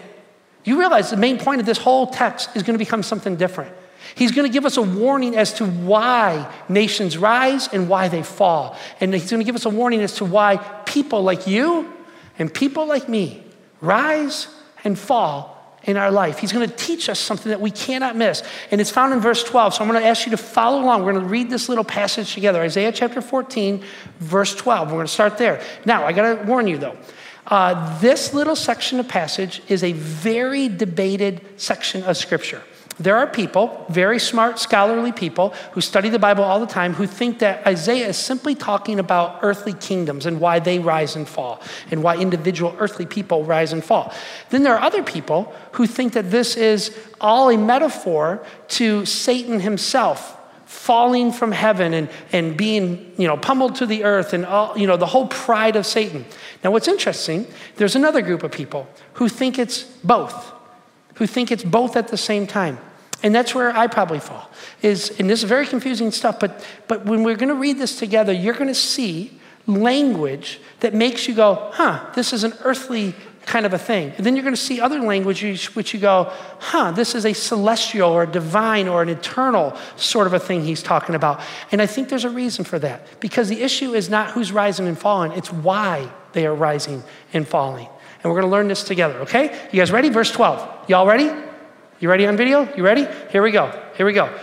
You 0.65 0.79
realize 0.79 1.11
the 1.11 1.17
main 1.17 1.39
point 1.39 1.61
of 1.61 1.67
this 1.67 1.79
whole 1.79 2.09
text 2.09 2.51
is 2.57 2.63
going 2.63 2.75
to 2.75 2.85
become 2.85 3.03
something 3.03 3.37
different. 3.37 3.75
He's 4.15 4.33
going 4.33 4.47
to 4.47 4.53
give 4.53 4.65
us 4.65 4.77
a 4.77 4.83
warning 4.83 5.37
as 5.37 5.55
to 5.55 5.67
why 5.67 6.53
nations 6.69 7.17
rise 7.17 7.69
and 7.69 7.89
why 7.89 8.09
they 8.09 8.23
fall. 8.23 8.77
And 9.01 9.13
he's 9.13 9.31
going 9.31 9.41
to 9.41 9.45
give 9.45 9.57
us 9.57 9.65
a 9.65 9.71
warning 9.71 10.01
as 10.01 10.17
to 10.17 10.25
why 10.25 10.57
people 10.85 11.23
like 11.23 11.47
you 11.47 11.93
and 12.39 12.53
people 12.53 12.87
like 12.87 13.09
me 13.09 13.43
rise 13.81 14.49
and 14.85 14.99
fall 14.99 15.54
in 15.85 15.97
our 15.97 16.11
life. 16.11 16.39
He's 16.39 16.53
going 16.53 16.69
to 16.69 16.77
teach 16.77 17.09
us 17.09 17.19
something 17.19 17.51
that 17.51 17.61
we 17.61 17.71
cannot 17.71 18.17
miss. 18.17 18.43
And 18.71 18.81
it's 18.81 18.91
found 18.91 19.13
in 19.13 19.21
verse 19.21 19.45
12. 19.45 19.75
So 19.75 19.85
I'm 19.85 19.91
going 19.91 20.03
to 20.03 20.09
ask 20.09 20.27
you 20.27 20.31
to 20.31 20.37
follow 20.37 20.83
along. 20.83 21.05
We're 21.05 21.13
going 21.13 21.25
to 21.25 21.31
read 21.31 21.51
this 21.51 21.69
little 21.69 21.85
passage 21.85 22.35
together 22.35 22.63
Isaiah 22.63 22.93
chapter 22.93 23.21
14, 23.21 23.85
verse 24.19 24.55
12. 24.55 24.89
We're 24.89 24.95
going 24.95 25.07
to 25.07 25.13
start 25.13 25.39
there. 25.39 25.63
Now, 25.85 26.05
I 26.05 26.13
got 26.13 26.41
to 26.41 26.45
warn 26.47 26.67
you 26.67 26.79
though. 26.79 26.97
Uh, 27.47 28.01
this 28.01 28.33
little 28.33 28.57
section 28.57 28.99
of 28.99 29.07
passage 29.07 29.61
is 29.69 29.85
a 29.85 29.93
very 29.93 30.69
debated 30.69 31.43
section 31.57 32.03
of 32.05 32.17
scripture. 32.17 32.63
There 32.99 33.17
are 33.17 33.27
people, 33.27 33.85
very 33.89 34.21
smart, 34.21 34.59
scholarly 34.61 35.11
people, 35.11 35.51
who 35.73 35.81
study 35.81 36.09
the 36.09 36.19
Bible 36.19 36.45
all 36.45 36.61
the 36.61 36.67
time 36.67 36.95
who 36.95 37.07
think 37.07 37.41
that 37.41 37.67
Isaiah 37.67 38.09
is 38.09 38.17
simply 38.17 38.55
talking 38.55 39.01
about 39.01 39.41
earthly 39.43 39.73
kingdoms 39.73 40.27
and 40.27 40.41
why 40.41 40.61
they 40.61 40.79
rise 40.79 41.17
and 41.17 41.29
fall, 41.29 41.61
and 41.91 42.05
why 42.05 42.17
individual 42.17 42.77
earthly 42.79 43.05
people 43.05 43.45
rise 43.45 43.73
and 43.73 43.83
fall. 43.83 44.13
Then 44.51 44.63
there 44.63 44.75
are 44.75 44.81
other 44.81 45.03
people 45.03 45.53
who 45.73 45.87
think 45.87 46.13
that 46.13 46.31
this 46.31 46.57
is 46.57 46.97
all 47.21 47.51
a 47.51 47.59
metaphor 47.59 48.45
to 48.69 49.05
Satan 49.05 49.59
himself 49.61 50.39
falling 50.67 51.33
from 51.33 51.53
heaven 51.53 51.95
and, 51.95 52.09
and 52.33 52.57
being 52.57 53.13
you 53.17 53.27
know 53.27 53.37
pummeled 53.37 53.75
to 53.77 53.87
the 53.87 54.05
earth 54.05 54.33
and 54.33 54.45
all 54.47 54.77
you 54.77 54.87
know 54.87 54.97
the 54.97 55.07
whole 55.07 55.27
pride 55.29 55.77
of 55.77 55.87
satan 55.87 56.25
now 56.65 56.71
what's 56.71 56.89
interesting 56.89 57.47
there's 57.77 57.95
another 57.95 58.21
group 58.21 58.43
of 58.43 58.51
people 58.51 58.89
who 59.13 59.29
think 59.29 59.59
it's 59.59 59.85
both 60.03 60.54
who 61.15 61.27
think 61.27 61.51
it's 61.51 61.65
both 61.65 61.97
at 61.97 62.09
the 62.09 62.17
same 62.17 62.47
time. 62.47 62.79
And 63.23 63.35
that's 63.35 63.55
where 63.55 63.75
I 63.75 63.87
probably 63.87 64.21
fall. 64.21 64.51
Is 64.83 65.19
and 65.19 65.31
this 65.31 65.43
is 65.43 65.49
very 65.49 65.67
confusing 65.67 66.11
stuff, 66.11 66.39
but 66.39 66.65
but 66.89 67.07
when 67.07 67.23
we're 67.23 67.37
to 67.49 67.55
read 67.55 67.79
this 67.79 67.99
together, 67.99 68.33
you're 68.33 68.55
to 68.69 68.75
see 68.75 69.41
language 69.67 70.61
that 70.81 70.93
makes 70.93 71.27
you 71.27 71.35
go, 71.35 71.71
"Huh, 71.73 72.05
this 72.15 72.33
is 72.33 72.45
an 72.45 72.53
earthly 72.63 73.15
kind 73.47 73.67
of 73.67 73.73
a 73.73 73.79
thing." 73.79 74.13
And 74.17 74.27
then 74.27 74.37
you're 74.37 74.43
going 74.43 74.55
to 74.55 74.61
see 74.61 74.81
other 74.81 75.01
languages 75.01 75.75
which 75.75 75.95
you 75.95 76.01
go, 76.01 76.33
"Huh, 76.59 76.91
this 76.91 77.15
is 77.15 77.25
a 77.25 77.33
celestial 77.33 78.11
or 78.11 78.25
a 78.25 78.27
divine 78.27 78.89
or 78.89 79.03
an 79.03 79.09
eternal 79.09 79.77
sort 79.97 80.27
of 80.27 80.33
a 80.33 80.41
thing 80.41 80.65
he's 80.65 80.83
talking 80.83 81.15
about." 81.15 81.41
And 81.73 81.81
I 81.83 81.87
think 81.87 82.09
there's 82.09 82.25
a 82.25 82.31
reason 82.31 82.65
for 82.65 82.79
that. 82.81 83.21
Because 83.21 83.49
the 83.49 83.63
issue 83.63 83.95
is 83.95 84.09
not 84.09 84.33
who's 84.33 84.53
rising 84.53 84.87
and 84.87 84.99
falling, 84.99 85.33
it's 85.33 85.53
why 85.53 86.11
they 86.33 86.47
are 86.47 86.55
rising 86.55 87.03
and 87.33 87.47
falling. 87.47 87.89
And 88.23 88.33
we're 88.33 88.41
going 88.41 88.51
to 88.51 88.57
learn 88.57 88.69
this 88.69 88.85
together, 88.85 89.19
okay? 89.21 89.69
You 89.71 89.81
guys 89.81 89.93
ready? 89.93 90.09
Verse 90.09 90.31
12. 90.31 90.89
Y'all 90.89 91.07
ready? 91.07 91.31
You 92.01 92.09
ready 92.09 92.27
on 92.27 92.37
video? 92.37 92.75
You 92.75 92.83
ready? 92.83 93.07
Here 93.31 93.43
we 93.43 93.51
go. 93.51 93.71
Here 93.97 94.07
we 94.07 94.13
go. 94.13 94.35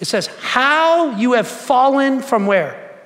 It 0.00 0.04
says, 0.04 0.26
How 0.26 1.16
you 1.16 1.32
have 1.32 1.48
fallen 1.48 2.20
from 2.20 2.46
where? 2.46 2.96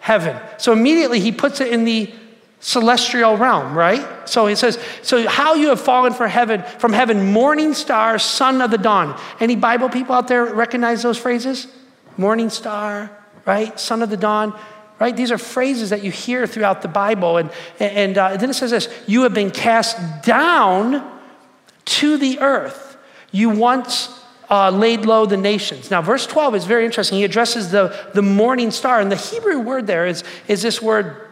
Heaven. 0.00 0.40
So 0.58 0.72
immediately 0.72 1.20
he 1.20 1.32
puts 1.32 1.60
it 1.60 1.72
in 1.72 1.84
the 1.84 2.12
celestial 2.60 3.36
realm, 3.36 3.76
right? 3.76 4.28
So 4.28 4.46
he 4.46 4.54
says, 4.54 4.78
So 5.02 5.28
how 5.28 5.54
you 5.54 5.68
have 5.68 5.80
fallen 5.80 6.12
from 6.12 6.30
heaven, 6.30 6.62
from 6.78 6.92
heaven, 6.92 7.32
morning 7.32 7.74
star, 7.74 8.18
son 8.18 8.60
of 8.60 8.70
the 8.70 8.78
dawn. 8.78 9.18
Any 9.40 9.56
Bible 9.56 9.88
people 9.88 10.14
out 10.14 10.28
there 10.28 10.44
recognize 10.46 11.02
those 11.02 11.18
phrases? 11.18 11.68
Morning 12.16 12.50
star, 12.50 13.10
right? 13.46 13.78
Son 13.78 14.02
of 14.02 14.10
the 14.10 14.16
dawn 14.16 14.58
right? 14.98 15.16
These 15.16 15.30
are 15.30 15.38
phrases 15.38 15.90
that 15.90 16.02
you 16.02 16.10
hear 16.10 16.46
throughout 16.46 16.82
the 16.82 16.88
Bible. 16.88 17.36
And, 17.36 17.50
and 17.78 18.18
uh, 18.18 18.36
then 18.36 18.50
it 18.50 18.54
says 18.54 18.70
this 18.70 18.88
You 19.06 19.22
have 19.22 19.34
been 19.34 19.50
cast 19.50 20.24
down 20.24 21.20
to 21.84 22.18
the 22.18 22.40
earth. 22.40 22.96
You 23.30 23.50
once 23.50 24.08
uh, 24.50 24.70
laid 24.70 25.04
low 25.04 25.26
the 25.26 25.36
nations. 25.36 25.90
Now, 25.90 26.02
verse 26.02 26.26
12 26.26 26.54
is 26.56 26.64
very 26.64 26.84
interesting. 26.84 27.18
He 27.18 27.24
addresses 27.24 27.70
the, 27.70 28.10
the 28.14 28.22
morning 28.22 28.70
star. 28.70 29.00
And 29.00 29.12
the 29.12 29.16
Hebrew 29.16 29.60
word 29.60 29.86
there 29.86 30.06
is, 30.06 30.24
is 30.48 30.62
this 30.62 30.80
word 30.80 31.27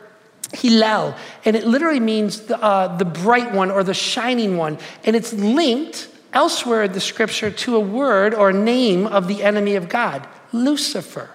Hillel. 0.53 1.17
And 1.45 1.57
it 1.57 1.67
literally 1.67 2.01
means 2.01 2.43
uh, 2.51 2.97
the 2.97 3.05
bright 3.05 3.53
one 3.53 3.71
or 3.71 3.83
the 3.83 3.95
shining 3.95 4.57
one. 4.57 4.79
And 5.05 5.17
it's 5.17 5.33
linked 5.33 6.09
elsewhere 6.33 6.85
in 6.85 6.93
the 6.93 7.01
scripture 7.01 7.51
to 7.51 7.77
a 7.77 7.81
word 7.81 8.35
or 8.35 8.53
name 8.53 9.07
of 9.07 9.29
the 9.29 9.43
enemy 9.43 9.75
of 9.75 9.89
God, 9.89 10.27
Lucifer. 10.53 11.31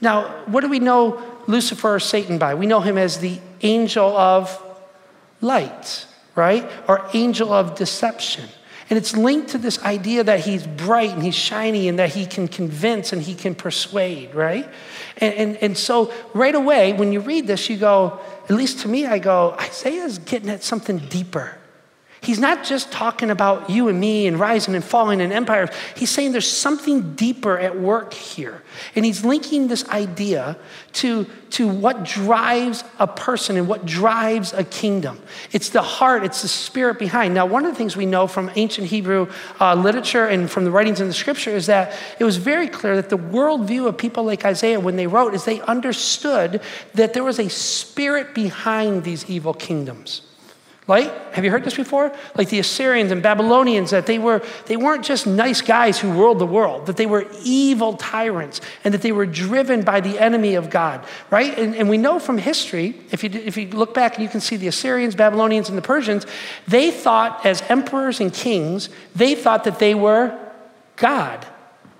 Now, 0.00 0.44
what 0.46 0.62
do 0.62 0.68
we 0.68 0.78
know 0.78 1.22
Lucifer 1.46 1.94
or 1.94 2.00
Satan 2.00 2.38
by? 2.38 2.54
We 2.54 2.66
know 2.66 2.80
him 2.80 2.96
as 2.96 3.18
the 3.18 3.38
angel 3.62 4.16
of 4.16 4.62
light, 5.40 6.06
right? 6.34 6.70
Or 6.88 7.08
angel 7.12 7.52
of 7.52 7.74
deception. 7.76 8.48
And 8.90 8.96
it's 8.96 9.16
linked 9.16 9.50
to 9.50 9.58
this 9.58 9.80
idea 9.84 10.24
that 10.24 10.40
he's 10.40 10.66
bright 10.66 11.10
and 11.10 11.22
he's 11.22 11.36
shiny 11.36 11.88
and 11.88 12.00
that 12.00 12.12
he 12.12 12.26
can 12.26 12.48
convince 12.48 13.12
and 13.12 13.22
he 13.22 13.36
can 13.36 13.54
persuade, 13.54 14.34
right? 14.34 14.68
And, 15.18 15.34
and, 15.34 15.56
and 15.58 15.78
so 15.78 16.12
right 16.34 16.54
away, 16.54 16.92
when 16.92 17.12
you 17.12 17.20
read 17.20 17.46
this, 17.46 17.70
you 17.70 17.76
go, 17.76 18.18
at 18.44 18.50
least 18.50 18.80
to 18.80 18.88
me, 18.88 19.06
I 19.06 19.20
go, 19.20 19.52
Isaiah's 19.60 20.18
getting 20.18 20.50
at 20.50 20.64
something 20.64 20.98
deeper. 20.98 21.56
He's 22.22 22.38
not 22.38 22.64
just 22.64 22.92
talking 22.92 23.30
about 23.30 23.70
you 23.70 23.88
and 23.88 23.98
me 23.98 24.26
and 24.26 24.38
rising 24.38 24.74
and 24.74 24.84
falling 24.84 25.20
and 25.20 25.32
empires. 25.32 25.70
He's 25.96 26.10
saying 26.10 26.32
there's 26.32 26.50
something 26.50 27.14
deeper 27.14 27.58
at 27.58 27.78
work 27.78 28.12
here. 28.12 28.62
And 28.94 29.04
he's 29.04 29.24
linking 29.24 29.68
this 29.68 29.88
idea 29.88 30.56
to, 30.94 31.26
to 31.50 31.68
what 31.68 32.04
drives 32.04 32.84
a 32.98 33.06
person 33.06 33.56
and 33.56 33.66
what 33.66 33.86
drives 33.86 34.52
a 34.52 34.64
kingdom. 34.64 35.20
It's 35.52 35.70
the 35.70 35.82
heart, 35.82 36.24
it's 36.24 36.42
the 36.42 36.48
spirit 36.48 36.98
behind. 36.98 37.34
Now, 37.34 37.46
one 37.46 37.64
of 37.64 37.72
the 37.72 37.76
things 37.76 37.96
we 37.96 38.06
know 38.06 38.26
from 38.26 38.50
ancient 38.54 38.88
Hebrew 38.88 39.30
uh, 39.60 39.74
literature 39.74 40.26
and 40.26 40.50
from 40.50 40.64
the 40.64 40.70
writings 40.70 41.00
in 41.00 41.08
the 41.08 41.14
scripture 41.14 41.50
is 41.50 41.66
that 41.66 41.96
it 42.18 42.24
was 42.24 42.36
very 42.36 42.68
clear 42.68 42.96
that 42.96 43.10
the 43.10 43.18
worldview 43.18 43.86
of 43.86 43.96
people 43.96 44.24
like 44.24 44.44
Isaiah, 44.44 44.80
when 44.80 44.96
they 44.96 45.06
wrote, 45.06 45.34
is 45.34 45.44
they 45.44 45.60
understood 45.62 46.60
that 46.94 47.14
there 47.14 47.24
was 47.24 47.38
a 47.38 47.48
spirit 47.48 48.34
behind 48.34 49.04
these 49.04 49.28
evil 49.28 49.54
kingdoms. 49.54 50.22
Have 50.90 51.44
you 51.44 51.50
heard 51.50 51.64
this 51.64 51.76
before? 51.76 52.12
Like 52.34 52.48
the 52.48 52.58
Assyrians 52.58 53.12
and 53.12 53.22
Babylonians, 53.22 53.90
that 53.90 54.06
they, 54.06 54.18
were, 54.18 54.42
they 54.66 54.76
weren't 54.76 55.04
just 55.04 55.26
nice 55.26 55.60
guys 55.60 55.98
who 55.98 56.12
ruled 56.12 56.38
the 56.38 56.46
world, 56.46 56.86
that 56.86 56.96
they 56.96 57.06
were 57.06 57.26
evil 57.44 57.96
tyrants 57.96 58.60
and 58.82 58.92
that 58.92 59.02
they 59.02 59.12
were 59.12 59.26
driven 59.26 59.82
by 59.82 60.00
the 60.00 60.18
enemy 60.18 60.56
of 60.56 60.70
God, 60.70 61.04
right? 61.30 61.56
And, 61.56 61.74
and 61.76 61.88
we 61.88 61.98
know 61.98 62.18
from 62.18 62.38
history, 62.38 62.96
if 63.10 63.22
you, 63.22 63.30
if 63.30 63.56
you 63.56 63.68
look 63.68 63.94
back 63.94 64.18
you 64.18 64.28
can 64.28 64.40
see 64.40 64.56
the 64.56 64.68
Assyrians, 64.68 65.14
Babylonians, 65.14 65.68
and 65.68 65.78
the 65.78 65.82
Persians, 65.82 66.26
they 66.66 66.90
thought 66.90 67.46
as 67.46 67.62
emperors 67.68 68.20
and 68.20 68.32
kings, 68.32 68.88
they 69.14 69.34
thought 69.34 69.64
that 69.64 69.78
they 69.78 69.94
were 69.94 70.36
God. 70.96 71.46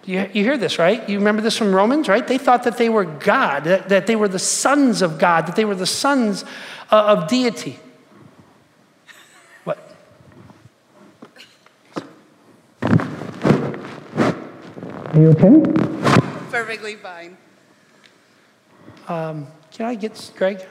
You, 0.05 0.29
you 0.33 0.43
hear 0.45 0.59
this, 0.59 0.79
right? 0.79 1.07
You 1.09 1.19
remember 1.19 1.43
this 1.43 1.57
from 1.57 1.75
Romans, 1.75 2.09
right? 2.09 2.27
They 2.27 2.39
thought 2.39 2.65
that 2.65 2.79
they 2.79 2.89
were 2.89 3.05
God, 3.05 3.65
that, 3.65 3.89
that 3.91 4.07
they 4.07 4.17
were 4.17 4.29
the 4.29 4.39
sons 4.39 5.03
of 5.03 5.19
God, 5.19 5.47
that 5.47 5.57
they 5.57 5.65
were 5.65 5.75
the 5.75 5.87
sons 5.87 6.45
uh, 6.91 7.17
of 7.17 7.29
deity. 7.29 7.79
Are 15.21 15.23
you 15.23 15.31
okay? 15.33 15.61
Perfectly 16.51 16.97
fine. 16.97 17.37
Um, 19.07 19.49
can 19.71 19.85
I 19.85 19.95
get 19.95 20.33
Greg? 20.35 20.57
Are 20.57 20.63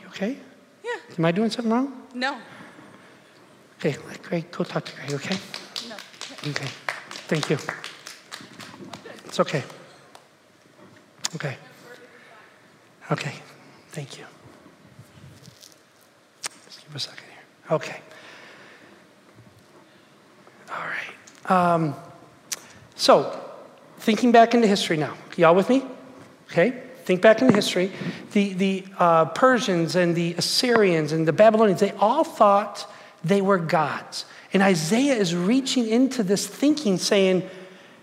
you 0.00 0.06
okay? 0.08 0.38
Yeah. 0.82 1.18
Am 1.18 1.26
I 1.26 1.30
doing 1.30 1.50
something 1.50 1.70
wrong? 1.70 2.02
No. 2.14 2.38
Okay, 3.76 3.94
let 4.08 4.22
Greg 4.22 4.50
go 4.50 4.64
talk 4.64 4.86
to 4.86 4.96
Greg, 4.96 5.12
okay? 5.12 5.36
No. 5.90 5.96
Okay. 6.48 6.68
Thank 7.28 7.50
you. 7.50 7.58
It's 9.26 9.40
okay. 9.40 9.62
Okay. 11.34 11.58
Okay. 13.10 13.34
Thank 13.90 14.16
you. 14.16 14.24
Just 16.64 16.86
give 16.86 16.96
a 16.96 16.98
second 16.98 17.24
here. 17.28 17.76
Okay. 17.76 18.00
All 20.70 20.86
right. 20.86 21.50
Um, 21.50 21.94
so, 22.96 23.50
thinking 24.02 24.32
back 24.32 24.52
into 24.52 24.66
history 24.66 24.96
now. 24.96 25.14
Y'all 25.36 25.54
with 25.54 25.68
me? 25.68 25.84
Okay? 26.50 26.82
Think 27.04 27.22
back 27.22 27.40
into 27.40 27.54
history. 27.54 27.92
The, 28.32 28.52
the 28.52 28.84
uh, 28.98 29.26
Persians 29.26 29.94
and 29.94 30.14
the 30.14 30.34
Assyrians 30.34 31.12
and 31.12 31.26
the 31.26 31.32
Babylonians, 31.32 31.80
they 31.80 31.92
all 31.92 32.24
thought 32.24 32.92
they 33.22 33.40
were 33.40 33.58
gods. 33.58 34.24
And 34.52 34.60
Isaiah 34.62 35.14
is 35.14 35.36
reaching 35.36 35.88
into 35.88 36.24
this 36.24 36.46
thinking, 36.46 36.98
saying, 36.98 37.48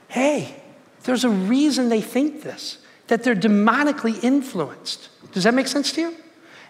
hey, 0.08 0.56
there's 1.04 1.26
a 1.26 1.30
reason 1.30 1.90
they 1.90 2.02
think 2.02 2.44
this, 2.44 2.78
that 3.08 3.24
they're 3.24 3.36
demonically 3.36 4.24
influenced. 4.24 5.10
Does 5.34 5.44
that 5.44 5.54
make 5.54 5.68
sense 5.68 5.92
to 5.94 6.02
you? 6.02 6.16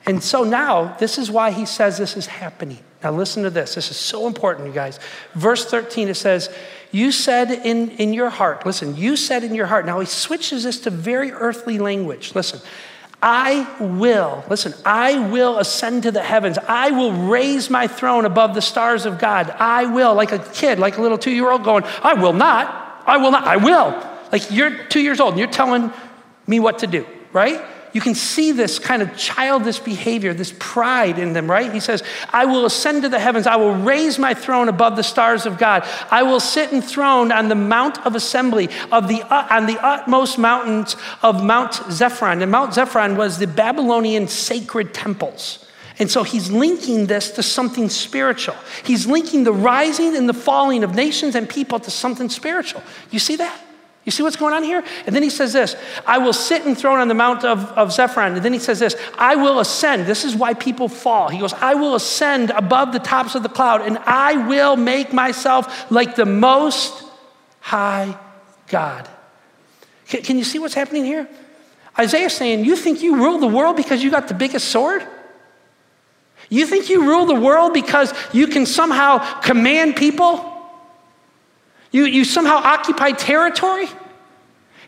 And 0.06 0.24
so 0.24 0.44
now, 0.44 0.96
this 0.98 1.18
is 1.18 1.30
why 1.30 1.52
he 1.52 1.66
says 1.66 1.98
this 1.98 2.18
is 2.18 2.26
happening. 2.26 2.80
Now, 3.04 3.12
listen 3.12 3.44
to 3.44 3.50
this. 3.50 3.76
This 3.76 3.92
is 3.92 3.98
so 3.98 4.28
important, 4.28 4.68
you 4.68 4.74
guys. 4.74 5.00
Verse 5.34 5.66
13, 5.66 6.10
it 6.10 6.16
says, 6.16 6.54
You 6.92 7.12
said 7.12 7.52
in, 7.52 7.92
in 7.92 8.14
your 8.14 8.30
heart, 8.30 8.66
listen, 8.66 8.96
you 8.98 9.16
said 9.16 9.44
in 9.44 9.56
your 9.56 9.68
heart. 9.68 9.86
Now, 9.86 10.00
he 10.00 10.06
switches 10.06 10.64
this 10.64 10.82
to 10.82 10.90
very 10.90 11.32
earthly 11.32 11.80
language. 11.80 12.36
Listen, 12.36 12.60
I 13.22 13.68
will, 13.80 14.44
listen, 14.50 14.74
I 14.86 15.30
will 15.30 15.60
ascend 15.60 16.04
to 16.04 16.12
the 16.12 16.24
heavens. 16.24 16.58
I 16.58 16.92
will 16.92 17.12
raise 17.12 17.70
my 17.70 17.88
throne 17.88 18.26
above 18.26 18.54
the 18.54 18.62
stars 18.62 19.06
of 19.06 19.20
God. 19.20 19.50
I 19.50 19.86
will, 19.86 20.14
like 20.14 20.32
a 20.32 20.40
kid, 20.40 20.80
like 20.80 20.98
a 20.98 21.02
little 21.02 21.18
two 21.18 21.32
year 21.32 21.52
old 21.52 21.64
going, 21.64 21.84
I 22.02 22.14
will 22.14 22.34
not, 22.34 23.04
I 23.06 23.18
will 23.18 23.32
not, 23.32 23.46
I 23.46 23.58
will. 23.58 24.02
Like 24.32 24.52
you're 24.52 24.86
two 24.86 25.02
years 25.02 25.20
old 25.20 25.34
and 25.34 25.40
you're 25.40 25.50
telling 25.50 25.92
me 26.48 26.60
what 26.60 26.80
to 26.80 26.88
do, 26.88 27.06
right? 27.34 27.62
You 27.92 28.02
can 28.02 28.14
see 28.14 28.52
this 28.52 28.78
kind 28.78 29.02
of 29.02 29.16
childish 29.18 29.80
behavior, 29.80 30.34
this 30.34 30.54
pride 30.60 31.18
in 31.18 31.34
them, 31.34 31.50
right? 31.50 31.72
He 31.74 31.80
says, 31.80 32.04
I 32.30 32.46
will 32.46 32.66
ascend 32.66 33.02
to 33.02 33.10
the 33.10 33.20
heavens. 33.20 33.48
I 33.48 33.56
will 33.56 33.76
raise 33.76 34.20
my 34.20 34.34
throne 34.34 34.70
above 34.70 34.96
the 34.96 35.04
stars 35.04 35.46
of 35.46 35.58
God. 35.58 35.88
I 36.12 36.24
will 36.24 36.40
sit 36.40 36.72
enthroned 36.72 37.32
on 37.32 37.50
the 37.50 37.56
Mount 37.56 38.06
of 38.06 38.16
Assembly, 38.16 38.70
of 38.92 39.08
the, 39.08 39.24
uh, 39.24 39.48
on 39.50 39.66
the 39.66 39.80
utmost 39.80 40.38
mountains 40.38 40.96
of 41.24 41.44
Mount 41.44 41.74
Zephron. 41.74 42.42
And 42.42 42.52
Mount 42.52 42.74
Zephron 42.74 43.18
was 43.18 43.40
the 43.40 43.48
Babylonian 43.48 44.28
sacred 44.28 44.94
temples. 44.94 45.66
And 45.98 46.10
so 46.10 46.24
he's 46.24 46.50
linking 46.50 47.08
this 47.08 47.32
to 47.32 47.44
something 47.44 47.90
spiritual. 47.90 48.56
He's 48.84 49.06
linking 49.06 49.44
the 49.44 49.52
rising 49.52 50.16
and 50.16 50.30
the 50.30 50.34
falling 50.34 50.84
of 50.84 50.96
nations 50.96 51.36
and 51.36 51.50
people 51.50 51.80
to 51.80 51.92
something 51.92 52.30
spiritual. 52.30 52.82
You 53.12 53.20
see 53.20 53.36
that? 53.36 53.60
You 54.06 54.12
see 54.12 54.24
what's 54.24 54.38
going 54.38 54.54
on 54.54 54.64
here? 54.64 54.84
And 55.06 55.16
then 55.16 55.24
he 55.24 55.30
says 55.30 55.54
this 55.54 55.76
I 56.06 56.18
will 56.18 56.34
sit 56.34 56.66
enthroned 56.66 57.02
on 57.02 57.08
the 57.08 57.14
mount 57.14 57.44
of, 57.44 57.66
of. 57.72 57.98
And 58.18 58.38
then 58.38 58.54
he 58.54 58.60
says 58.60 58.80
this 58.80 58.96
I 59.18 59.36
will 59.36 59.60
ascend. 59.60 60.06
This 60.06 60.26
is 60.26 60.36
why 60.36 60.54
people 60.54 60.88
fall. 60.88 61.30
He 61.30 61.40
goes, 61.40 61.54
I 61.54 61.76
will 61.76 61.96
ascend 61.96 62.52
above 62.52 62.94
the 62.94 63.00
tops 63.00 63.36
of 63.36 63.44
the 63.44 63.50
cloud, 63.50 63.82
and 63.82 63.98
I 64.00 64.48
will 64.48 64.76
make 64.76 65.14
myself 65.14 65.92
like 65.92 66.16
the 66.16 66.26
most 66.26 67.04
high 67.60 68.18
God. 68.68 69.08
Can, 70.08 70.24
can 70.24 70.38
you 70.38 70.44
see 70.44 70.60
what's 70.60 70.74
happening 70.74 71.06
here? 71.06 71.28
Isaiah 71.98 72.30
saying, 72.30 72.66
You 72.66 72.76
think 72.76 73.02
you 73.02 73.18
rule 73.18 73.40
the 73.40 73.48
world 73.48 73.76
because 73.76 74.04
you 74.04 74.10
got 74.10 74.28
the 74.28 74.34
biggest 74.34 74.70
sword? 74.70 75.06
You 76.50 76.66
think 76.66 76.90
you 76.90 77.06
rule 77.06 77.26
the 77.26 77.40
world 77.40 77.74
because 77.74 78.14
you 78.34 78.48
can 78.48 78.66
somehow 78.66 79.20
command 79.42 79.96
people? 79.96 80.49
You, 81.92 82.06
you 82.06 82.24
somehow 82.24 82.58
occupy 82.58 83.12
territory? 83.12 83.88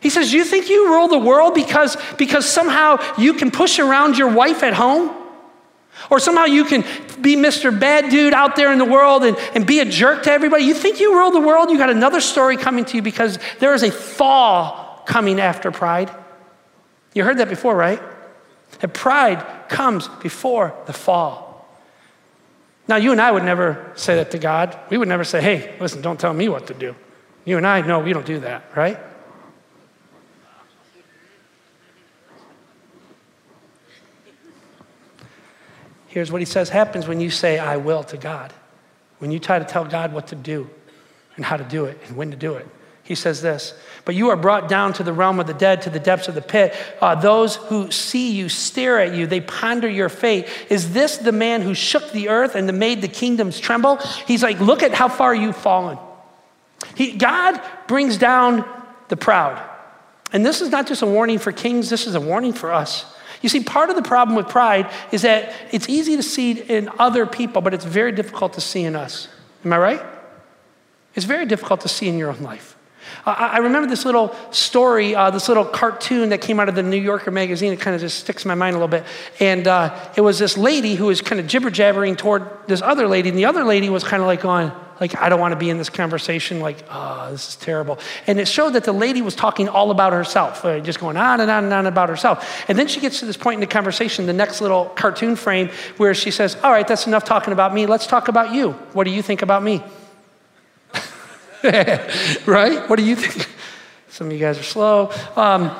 He 0.00 0.10
says, 0.10 0.32
You 0.32 0.44
think 0.44 0.68
you 0.68 0.88
rule 0.88 1.08
the 1.08 1.18
world 1.18 1.54
because, 1.54 1.96
because 2.18 2.48
somehow 2.48 2.98
you 3.18 3.34
can 3.34 3.50
push 3.50 3.78
around 3.78 4.18
your 4.18 4.28
wife 4.28 4.62
at 4.62 4.74
home? 4.74 5.16
Or 6.10 6.18
somehow 6.18 6.44
you 6.44 6.64
can 6.64 6.82
be 7.20 7.36
Mr. 7.36 7.78
Bad 7.78 8.10
Dude 8.10 8.32
out 8.32 8.56
there 8.56 8.72
in 8.72 8.78
the 8.78 8.84
world 8.84 9.24
and, 9.24 9.36
and 9.54 9.66
be 9.66 9.80
a 9.80 9.84
jerk 9.84 10.24
to 10.24 10.32
everybody? 10.32 10.64
You 10.64 10.74
think 10.74 11.00
you 11.00 11.14
rule 11.14 11.30
the 11.30 11.40
world? 11.40 11.70
You 11.70 11.78
got 11.78 11.90
another 11.90 12.20
story 12.20 12.56
coming 12.56 12.84
to 12.86 12.96
you 12.96 13.02
because 13.02 13.38
there 13.60 13.74
is 13.74 13.82
a 13.82 13.90
fall 13.90 15.02
coming 15.06 15.40
after 15.40 15.70
pride. 15.70 16.10
You 17.14 17.24
heard 17.24 17.38
that 17.38 17.48
before, 17.48 17.76
right? 17.76 18.00
That 18.80 18.94
pride 18.94 19.68
comes 19.68 20.08
before 20.08 20.74
the 20.86 20.92
fall. 20.92 21.51
Now, 22.88 22.96
you 22.96 23.12
and 23.12 23.20
I 23.20 23.30
would 23.30 23.44
never 23.44 23.92
say 23.94 24.16
that 24.16 24.30
to 24.32 24.38
God. 24.38 24.78
We 24.90 24.98
would 24.98 25.08
never 25.08 25.24
say, 25.24 25.40
hey, 25.40 25.76
listen, 25.80 26.02
don't 26.02 26.18
tell 26.18 26.34
me 26.34 26.48
what 26.48 26.66
to 26.66 26.74
do. 26.74 26.96
You 27.44 27.56
and 27.56 27.66
I 27.66 27.80
know 27.80 28.00
we 28.00 28.12
don't 28.12 28.26
do 28.26 28.40
that, 28.40 28.64
right? 28.76 28.98
Here's 36.08 36.30
what 36.30 36.42
he 36.42 36.44
says 36.44 36.68
happens 36.68 37.08
when 37.08 37.20
you 37.20 37.30
say, 37.30 37.58
I 37.58 37.78
will 37.78 38.04
to 38.04 38.18
God. 38.18 38.52
When 39.18 39.30
you 39.30 39.38
try 39.38 39.58
to 39.58 39.64
tell 39.64 39.84
God 39.84 40.12
what 40.12 40.26
to 40.28 40.34
do 40.34 40.68
and 41.36 41.44
how 41.44 41.56
to 41.56 41.64
do 41.64 41.86
it 41.86 41.98
and 42.06 42.16
when 42.16 42.30
to 42.32 42.36
do 42.36 42.54
it. 42.54 42.68
He 43.04 43.14
says 43.16 43.42
this, 43.42 43.74
but 44.04 44.14
you 44.14 44.28
are 44.30 44.36
brought 44.36 44.68
down 44.68 44.92
to 44.94 45.02
the 45.02 45.12
realm 45.12 45.40
of 45.40 45.46
the 45.46 45.54
dead, 45.54 45.82
to 45.82 45.90
the 45.90 45.98
depths 45.98 46.28
of 46.28 46.34
the 46.34 46.42
pit. 46.42 46.74
Uh, 47.00 47.14
those 47.16 47.56
who 47.56 47.90
see 47.90 48.30
you 48.32 48.48
stare 48.48 49.00
at 49.00 49.14
you, 49.14 49.26
they 49.26 49.40
ponder 49.40 49.88
your 49.88 50.08
fate. 50.08 50.48
Is 50.68 50.92
this 50.92 51.18
the 51.18 51.32
man 51.32 51.62
who 51.62 51.74
shook 51.74 52.12
the 52.12 52.28
earth 52.28 52.54
and 52.54 52.72
made 52.78 53.02
the 53.02 53.08
kingdoms 53.08 53.58
tremble? 53.58 53.96
He's 54.26 54.42
like, 54.42 54.60
look 54.60 54.82
at 54.82 54.92
how 54.92 55.08
far 55.08 55.34
you've 55.34 55.56
fallen. 55.56 55.98
He, 56.94 57.12
God 57.12 57.60
brings 57.88 58.18
down 58.18 58.64
the 59.08 59.16
proud. 59.16 59.60
And 60.32 60.46
this 60.46 60.60
is 60.60 60.70
not 60.70 60.86
just 60.86 61.02
a 61.02 61.06
warning 61.06 61.38
for 61.38 61.52
kings, 61.52 61.90
this 61.90 62.06
is 62.06 62.14
a 62.14 62.20
warning 62.20 62.52
for 62.52 62.72
us. 62.72 63.04
You 63.42 63.48
see, 63.48 63.64
part 63.64 63.90
of 63.90 63.96
the 63.96 64.02
problem 64.02 64.36
with 64.36 64.48
pride 64.48 64.90
is 65.10 65.22
that 65.22 65.52
it's 65.72 65.88
easy 65.88 66.16
to 66.16 66.22
see 66.22 66.52
in 66.52 66.88
other 66.98 67.26
people, 67.26 67.60
but 67.60 67.74
it's 67.74 67.84
very 67.84 68.12
difficult 68.12 68.52
to 68.54 68.60
see 68.60 68.84
in 68.84 68.94
us. 68.94 69.28
Am 69.64 69.72
I 69.72 69.78
right? 69.78 70.02
It's 71.14 71.26
very 71.26 71.44
difficult 71.44 71.80
to 71.82 71.88
see 71.88 72.08
in 72.08 72.16
your 72.18 72.30
own 72.30 72.40
life. 72.42 72.76
I 73.24 73.58
remember 73.58 73.88
this 73.88 74.04
little 74.04 74.34
story, 74.50 75.14
uh, 75.14 75.30
this 75.30 75.46
little 75.48 75.64
cartoon 75.64 76.30
that 76.30 76.40
came 76.40 76.58
out 76.58 76.68
of 76.68 76.74
the 76.74 76.82
New 76.82 76.96
Yorker 76.96 77.30
magazine. 77.30 77.72
It 77.72 77.80
kind 77.80 77.94
of 77.94 78.00
just 78.00 78.18
sticks 78.18 78.44
in 78.44 78.48
my 78.48 78.56
mind 78.56 78.74
a 78.74 78.78
little 78.78 78.88
bit. 78.88 79.04
And 79.38 79.68
uh, 79.68 79.96
it 80.16 80.22
was 80.22 80.40
this 80.40 80.58
lady 80.58 80.96
who 80.96 81.06
was 81.06 81.20
kind 81.20 81.40
of 81.40 81.46
jibber 81.46 81.70
jabbering 81.70 82.16
toward 82.16 82.48
this 82.66 82.82
other 82.82 83.06
lady, 83.06 83.28
and 83.28 83.38
the 83.38 83.44
other 83.44 83.64
lady 83.64 83.88
was 83.90 84.02
kind 84.02 84.22
of 84.22 84.26
like 84.26 84.40
going, 84.40 84.72
Like, 84.98 85.20
I 85.20 85.28
don't 85.28 85.38
want 85.38 85.52
to 85.52 85.58
be 85.58 85.70
in 85.70 85.78
this 85.78 85.88
conversation. 85.88 86.58
Like, 86.58 86.84
oh, 86.90 87.30
this 87.30 87.50
is 87.50 87.56
terrible. 87.56 88.00
And 88.26 88.40
it 88.40 88.48
showed 88.48 88.72
that 88.72 88.84
the 88.84 88.92
lady 88.92 89.22
was 89.22 89.36
talking 89.36 89.68
all 89.68 89.92
about 89.92 90.12
herself, 90.12 90.64
uh, 90.64 90.80
just 90.80 90.98
going 90.98 91.16
on 91.16 91.40
and 91.40 91.48
on 91.48 91.62
and 91.62 91.72
on 91.72 91.86
about 91.86 92.08
herself. 92.08 92.64
And 92.68 92.76
then 92.76 92.88
she 92.88 92.98
gets 92.98 93.20
to 93.20 93.26
this 93.26 93.36
point 93.36 93.54
in 93.54 93.60
the 93.60 93.66
conversation, 93.66 94.26
the 94.26 94.32
next 94.32 94.60
little 94.60 94.86
cartoon 94.86 95.36
frame, 95.36 95.70
where 95.96 96.12
she 96.12 96.32
says, 96.32 96.56
All 96.62 96.72
right, 96.72 96.88
that's 96.88 97.06
enough 97.06 97.24
talking 97.24 97.52
about 97.52 97.72
me. 97.72 97.86
Let's 97.86 98.08
talk 98.08 98.26
about 98.26 98.52
you. 98.52 98.72
What 98.94 99.04
do 99.04 99.10
you 99.10 99.22
think 99.22 99.42
about 99.42 99.62
me? 99.62 99.82
right? 102.46 102.88
What 102.88 102.96
do 102.96 103.04
you 103.04 103.16
think? 103.16 103.48
Some 104.08 104.26
of 104.26 104.32
you 104.32 104.38
guys 104.38 104.58
are 104.58 104.64
slow. 104.64 105.10
Um, 105.36 105.74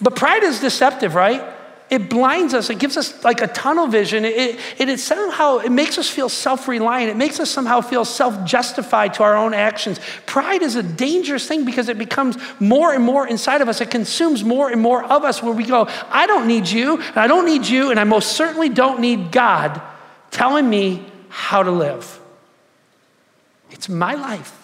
but 0.00 0.16
pride 0.16 0.42
is 0.42 0.60
deceptive, 0.60 1.14
right? 1.14 1.54
It 1.90 2.08
blinds 2.08 2.54
us. 2.54 2.70
It 2.70 2.78
gives 2.78 2.96
us 2.96 3.22
like 3.22 3.42
a 3.42 3.46
tunnel 3.46 3.86
vision. 3.86 4.24
It, 4.24 4.58
it, 4.78 4.88
it 4.88 4.98
somehow 4.98 5.58
it 5.58 5.70
makes 5.70 5.98
us 5.98 6.08
feel 6.08 6.28
self-reliant. 6.30 7.10
It 7.10 7.16
makes 7.16 7.38
us 7.38 7.50
somehow 7.50 7.82
feel 7.82 8.04
self-justified 8.04 9.14
to 9.14 9.22
our 9.22 9.36
own 9.36 9.52
actions. 9.52 10.00
Pride 10.24 10.62
is 10.62 10.76
a 10.76 10.82
dangerous 10.82 11.46
thing 11.46 11.64
because 11.66 11.88
it 11.90 11.98
becomes 11.98 12.36
more 12.58 12.94
and 12.94 13.04
more 13.04 13.28
inside 13.28 13.60
of 13.60 13.68
us. 13.68 13.80
It 13.82 13.90
consumes 13.90 14.42
more 14.42 14.70
and 14.70 14.80
more 14.80 15.04
of 15.04 15.24
us 15.24 15.42
where 15.42 15.52
we 15.52 15.64
go, 15.64 15.86
I 16.08 16.26
don't 16.26 16.48
need 16.48 16.66
you, 16.66 16.96
and 16.96 17.18
I 17.18 17.26
don't 17.26 17.44
need 17.44 17.66
you, 17.66 17.90
and 17.90 18.00
I 18.00 18.04
most 18.04 18.32
certainly 18.32 18.70
don't 18.70 19.00
need 19.00 19.30
God 19.30 19.80
telling 20.30 20.68
me 20.68 21.04
how 21.28 21.62
to 21.62 21.70
live. 21.70 22.18
It's 23.70 23.88
my 23.88 24.14
life. 24.14 24.63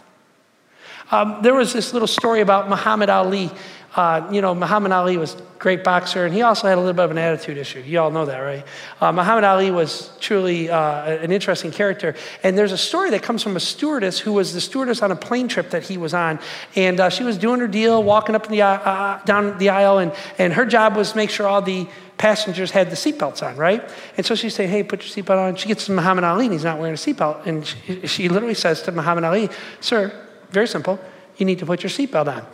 Um, 1.10 1.38
there 1.42 1.54
was 1.54 1.72
this 1.72 1.92
little 1.92 2.08
story 2.08 2.40
about 2.40 2.68
Muhammad 2.68 3.10
Ali. 3.10 3.50
Uh, 3.96 4.28
you 4.30 4.40
know, 4.40 4.54
Muhammad 4.54 4.92
Ali 4.92 5.16
was 5.16 5.34
a 5.34 5.42
great 5.58 5.82
boxer, 5.82 6.24
and 6.24 6.32
he 6.32 6.42
also 6.42 6.68
had 6.68 6.78
a 6.78 6.80
little 6.80 6.94
bit 6.94 7.04
of 7.04 7.10
an 7.10 7.18
attitude 7.18 7.58
issue. 7.58 7.80
You 7.80 7.98
all 7.98 8.12
know 8.12 8.24
that, 8.26 8.38
right? 8.38 8.64
Uh, 9.00 9.10
Muhammad 9.10 9.42
Ali 9.42 9.72
was 9.72 10.12
truly 10.20 10.70
uh, 10.70 11.10
an 11.10 11.32
interesting 11.32 11.72
character. 11.72 12.14
And 12.44 12.56
there's 12.56 12.70
a 12.70 12.78
story 12.78 13.10
that 13.10 13.24
comes 13.24 13.42
from 13.42 13.56
a 13.56 13.60
stewardess 13.60 14.20
who 14.20 14.32
was 14.32 14.54
the 14.54 14.60
stewardess 14.60 15.02
on 15.02 15.10
a 15.10 15.16
plane 15.16 15.48
trip 15.48 15.70
that 15.70 15.82
he 15.82 15.98
was 15.98 16.14
on. 16.14 16.38
And 16.76 17.00
uh, 17.00 17.10
she 17.10 17.24
was 17.24 17.36
doing 17.36 17.58
her 17.58 17.66
deal, 17.66 18.00
walking 18.00 18.36
up 18.36 18.46
the, 18.46 18.62
uh, 18.62 18.68
uh, 18.68 19.24
down 19.24 19.58
the 19.58 19.70
aisle, 19.70 19.98
and, 19.98 20.12
and 20.38 20.52
her 20.52 20.64
job 20.64 20.94
was 20.94 21.10
to 21.10 21.16
make 21.16 21.30
sure 21.30 21.48
all 21.48 21.60
the 21.60 21.88
passengers 22.16 22.70
had 22.70 22.90
the 22.90 22.96
seatbelts 22.96 23.42
on, 23.44 23.56
right? 23.56 23.82
And 24.16 24.24
so 24.24 24.36
she's 24.36 24.54
saying, 24.54 24.70
hey, 24.70 24.84
put 24.84 25.02
your 25.02 25.24
seatbelt 25.24 25.38
on. 25.38 25.56
She 25.56 25.66
gets 25.66 25.86
to 25.86 25.92
Muhammad 25.92 26.22
Ali, 26.22 26.44
and 26.44 26.52
he's 26.52 26.62
not 26.62 26.78
wearing 26.78 26.94
a 26.94 26.96
seatbelt. 26.96 27.44
And 27.46 27.66
she, 27.66 28.06
she 28.06 28.28
literally 28.28 28.54
says 28.54 28.82
to 28.82 28.92
Muhammad 28.92 29.24
Ali, 29.24 29.50
sir, 29.80 30.28
very 30.50 30.68
simple, 30.68 30.98
you 31.36 31.46
need 31.46 31.58
to 31.58 31.66
put 31.66 31.82
your 31.82 31.90
seatbelt 31.90 32.28
on. 32.28 32.46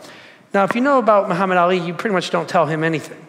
Now, 0.53 0.63
if 0.63 0.73
you 0.75 0.81
know 0.81 0.99
about 0.99 1.27
Muhammad 1.27 1.57
Ali, 1.57 1.77
you 1.77 1.93
pretty 1.93 2.13
much 2.13 2.29
don't 2.29 2.47
tell 2.47 2.65
him 2.65 2.83
anything. 2.83 3.25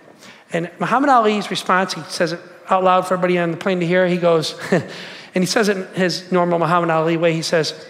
And 0.53 0.71
Muhammad 0.79 1.11
Ali's 1.11 1.51
response, 1.51 1.95
he 1.95 2.03
says 2.03 2.33
it 2.33 2.41
out 2.71 2.85
loud 2.85 3.07
for 3.07 3.15
everybody 3.15 3.39
on 3.39 3.51
the 3.51 3.57
plane 3.57 3.81
to 3.81 3.87
hear. 3.87 4.07
He 4.07 4.17
goes, 4.17 4.59
and 4.73 5.43
he 5.43 5.47
says 5.47 5.69
it 5.69 5.77
in 5.77 5.87
his 5.95 6.31
normal 6.31 6.59
Muhammad 6.59 6.91
Ali 6.91 7.17
way. 7.17 7.33
He 7.33 7.43
says, 7.43 7.87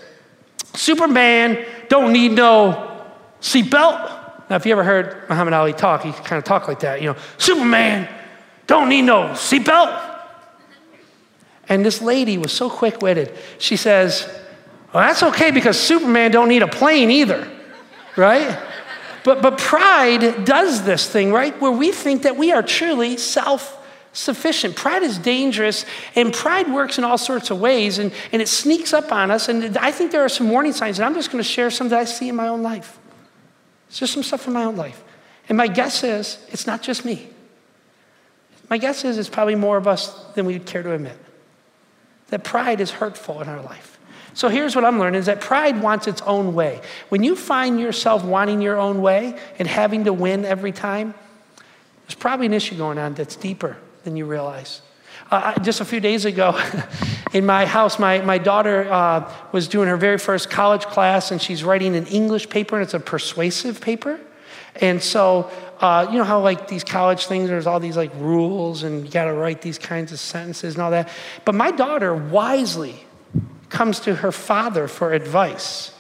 Superman 0.75 1.65
don't 1.89 2.13
need 2.13 2.33
no 2.33 3.05
seatbelt. 3.41 4.17
Now, 4.51 4.57
if 4.57 4.65
you 4.65 4.73
ever 4.73 4.85
heard 4.85 5.29
Muhammad 5.29 5.55
Ali 5.55 5.73
talk, 5.73 6.03
he 6.03 6.13
kind 6.13 6.39
of 6.39 6.45
talk 6.45 6.69
like 6.69 6.81
that. 6.81 7.01
You 7.03 7.13
know, 7.13 7.17
Superman 7.37 8.09
don't 8.67 8.89
need 8.89 9.03
no 9.03 9.29
seatbelt. 9.31 10.07
And 11.69 11.85
this 11.85 12.01
lady 12.01 12.39
was 12.39 12.51
so 12.51 12.71
quick-witted. 12.71 13.37
She 13.59 13.77
says, 13.77 14.27
well, 14.93 15.07
that's 15.07 15.23
okay 15.23 15.51
because 15.51 15.79
Superman 15.79 16.31
don't 16.31 16.49
need 16.49 16.63
a 16.63 16.69
plane 16.69 17.11
either, 17.11 17.51
right? 18.17 18.59
But, 19.25 19.43
but 19.43 19.59
pride 19.59 20.45
does 20.45 20.85
this 20.85 21.09
thing, 21.09 21.33
right? 21.33 21.59
Where 21.61 21.71
we 21.71 21.93
think 21.93 22.23
that 22.23 22.37
we 22.37 22.53
are 22.53 22.63
truly 22.63 23.17
self 23.19 23.75
sufficient. 24.13 24.75
Pride 24.75 25.03
is 25.03 25.19
dangerous, 25.19 25.85
and 26.15 26.33
pride 26.33 26.73
works 26.73 26.99
in 26.99 27.05
all 27.05 27.19
sorts 27.19 27.51
of 27.51 27.61
ways, 27.61 27.99
and, 27.99 28.13
and 28.33 28.43
it 28.43 28.49
sneaks 28.49 28.93
up 28.93 29.13
on 29.13 29.31
us. 29.31 29.49
And 29.49 29.77
I 29.79 29.91
think 29.93 30.11
there 30.13 30.25
are 30.25 30.29
some 30.29 30.51
warning 30.51 30.73
signs, 30.73 30.99
and 30.99 31.07
I'm 31.07 31.15
just 31.15 31.31
going 31.31 31.43
to 31.43 31.49
share 31.49 31.71
some 31.71 31.89
that 31.91 31.99
I 31.99 32.05
see 32.05 32.29
in 32.29 32.37
my 32.37 32.49
own 32.49 32.63
life. 32.63 32.99
It's 33.89 33.99
just 33.99 34.13
some 34.13 34.23
stuff 34.23 34.47
in 34.47 34.53
my 34.53 34.65
own 34.65 34.77
life. 34.77 35.03
And 35.49 35.57
my 35.57 35.67
guess 35.67 36.03
is 36.05 36.45
it's 36.49 36.67
not 36.67 36.83
just 36.83 37.05
me. 37.05 37.29
My 38.69 38.77
guess 38.77 39.05
is 39.05 39.19
it's 39.19 39.31
probably 39.31 39.55
more 39.55 39.79
of 39.79 39.87
us 39.87 40.15
than 40.35 40.45
we'd 40.45 40.67
care 40.67 40.83
to 40.83 40.93
admit. 40.93 41.17
That 42.29 42.45
pride 42.45 42.81
is 42.81 42.91
hurtful 42.91 43.41
in 43.41 43.49
our 43.49 43.63
life. 43.63 43.88
So 44.39 44.49
here's 44.49 44.77
what 44.77 44.85
I'm 44.85 45.01
learning 45.01 45.19
is 45.19 45.27
that 45.27 45.41
pride 45.41 45.83
wants 45.83 46.07
its 46.07 46.23
own 46.23 46.55
way. 46.55 46.81
When 47.09 47.25
you 47.25 47.35
find 47.35 47.81
yourself 47.81 48.25
wanting 48.25 48.63
your 48.63 48.77
own 48.77 49.03
way 49.03 49.37
and 49.59 49.67
having 49.67 50.05
to 50.05 50.13
win 50.13 50.45
every 50.45 50.71
time, 50.71 51.13
there's 52.03 52.15
probably 52.15 52.47
an 52.47 52.53
issue 52.53 52.77
going 52.77 52.99
on 52.99 53.15
that's 53.15 53.35
deeper 53.35 53.77
than 54.05 54.17
you 54.17 54.27
realize. 54.27 54.81
Uh, 55.29 55.59
just 55.59 55.81
a 55.81 55.85
few 55.85 55.99
days 55.99 56.25
ago, 56.25 56.57
in 57.33 57.47
my 57.47 57.67
house, 57.67 57.99
my, 57.99 58.21
my 58.21 58.39
daughter 58.39 58.89
uh, 58.89 59.29
was 59.51 59.67
doing 59.67 59.89
her 59.89 59.97
very 59.97 60.19
first 60.19 60.51
college 60.51 60.85
class, 60.85 61.33
and 61.33 61.43
she's 61.43 61.65
writing 61.65 61.97
an 61.97 62.07
English 62.07 62.49
paper, 62.49 62.77
and 62.77 62.85
it's 62.85 62.95
a 62.95 63.01
persuasive 63.01 63.81
paper. 63.81 64.21
And 64.77 65.03
so, 65.03 65.51
uh, 65.81 66.07
you 66.13 66.17
know 66.17 66.23
how 66.23 66.39
like 66.39 66.69
these 66.69 66.85
college 66.85 67.27
things, 67.27 67.49
there's 67.49 67.67
all 67.67 67.81
these 67.81 67.97
like 67.97 68.15
rules, 68.15 68.85
and 68.85 69.05
you 69.05 69.11
got 69.11 69.25
to 69.25 69.33
write 69.33 69.63
these 69.63 69.79
kinds 69.79 70.13
of 70.13 70.21
sentences 70.21 70.75
and 70.75 70.83
all 70.85 70.93
that. 70.93 71.09
But 71.45 71.57
my 71.57 71.73
daughter 71.73 72.15
wisely 72.15 73.05
comes 73.69 74.01
to 74.01 74.17
her 74.17 74.33
father 74.33 74.89
for 74.89 75.13
advice. 75.13 75.93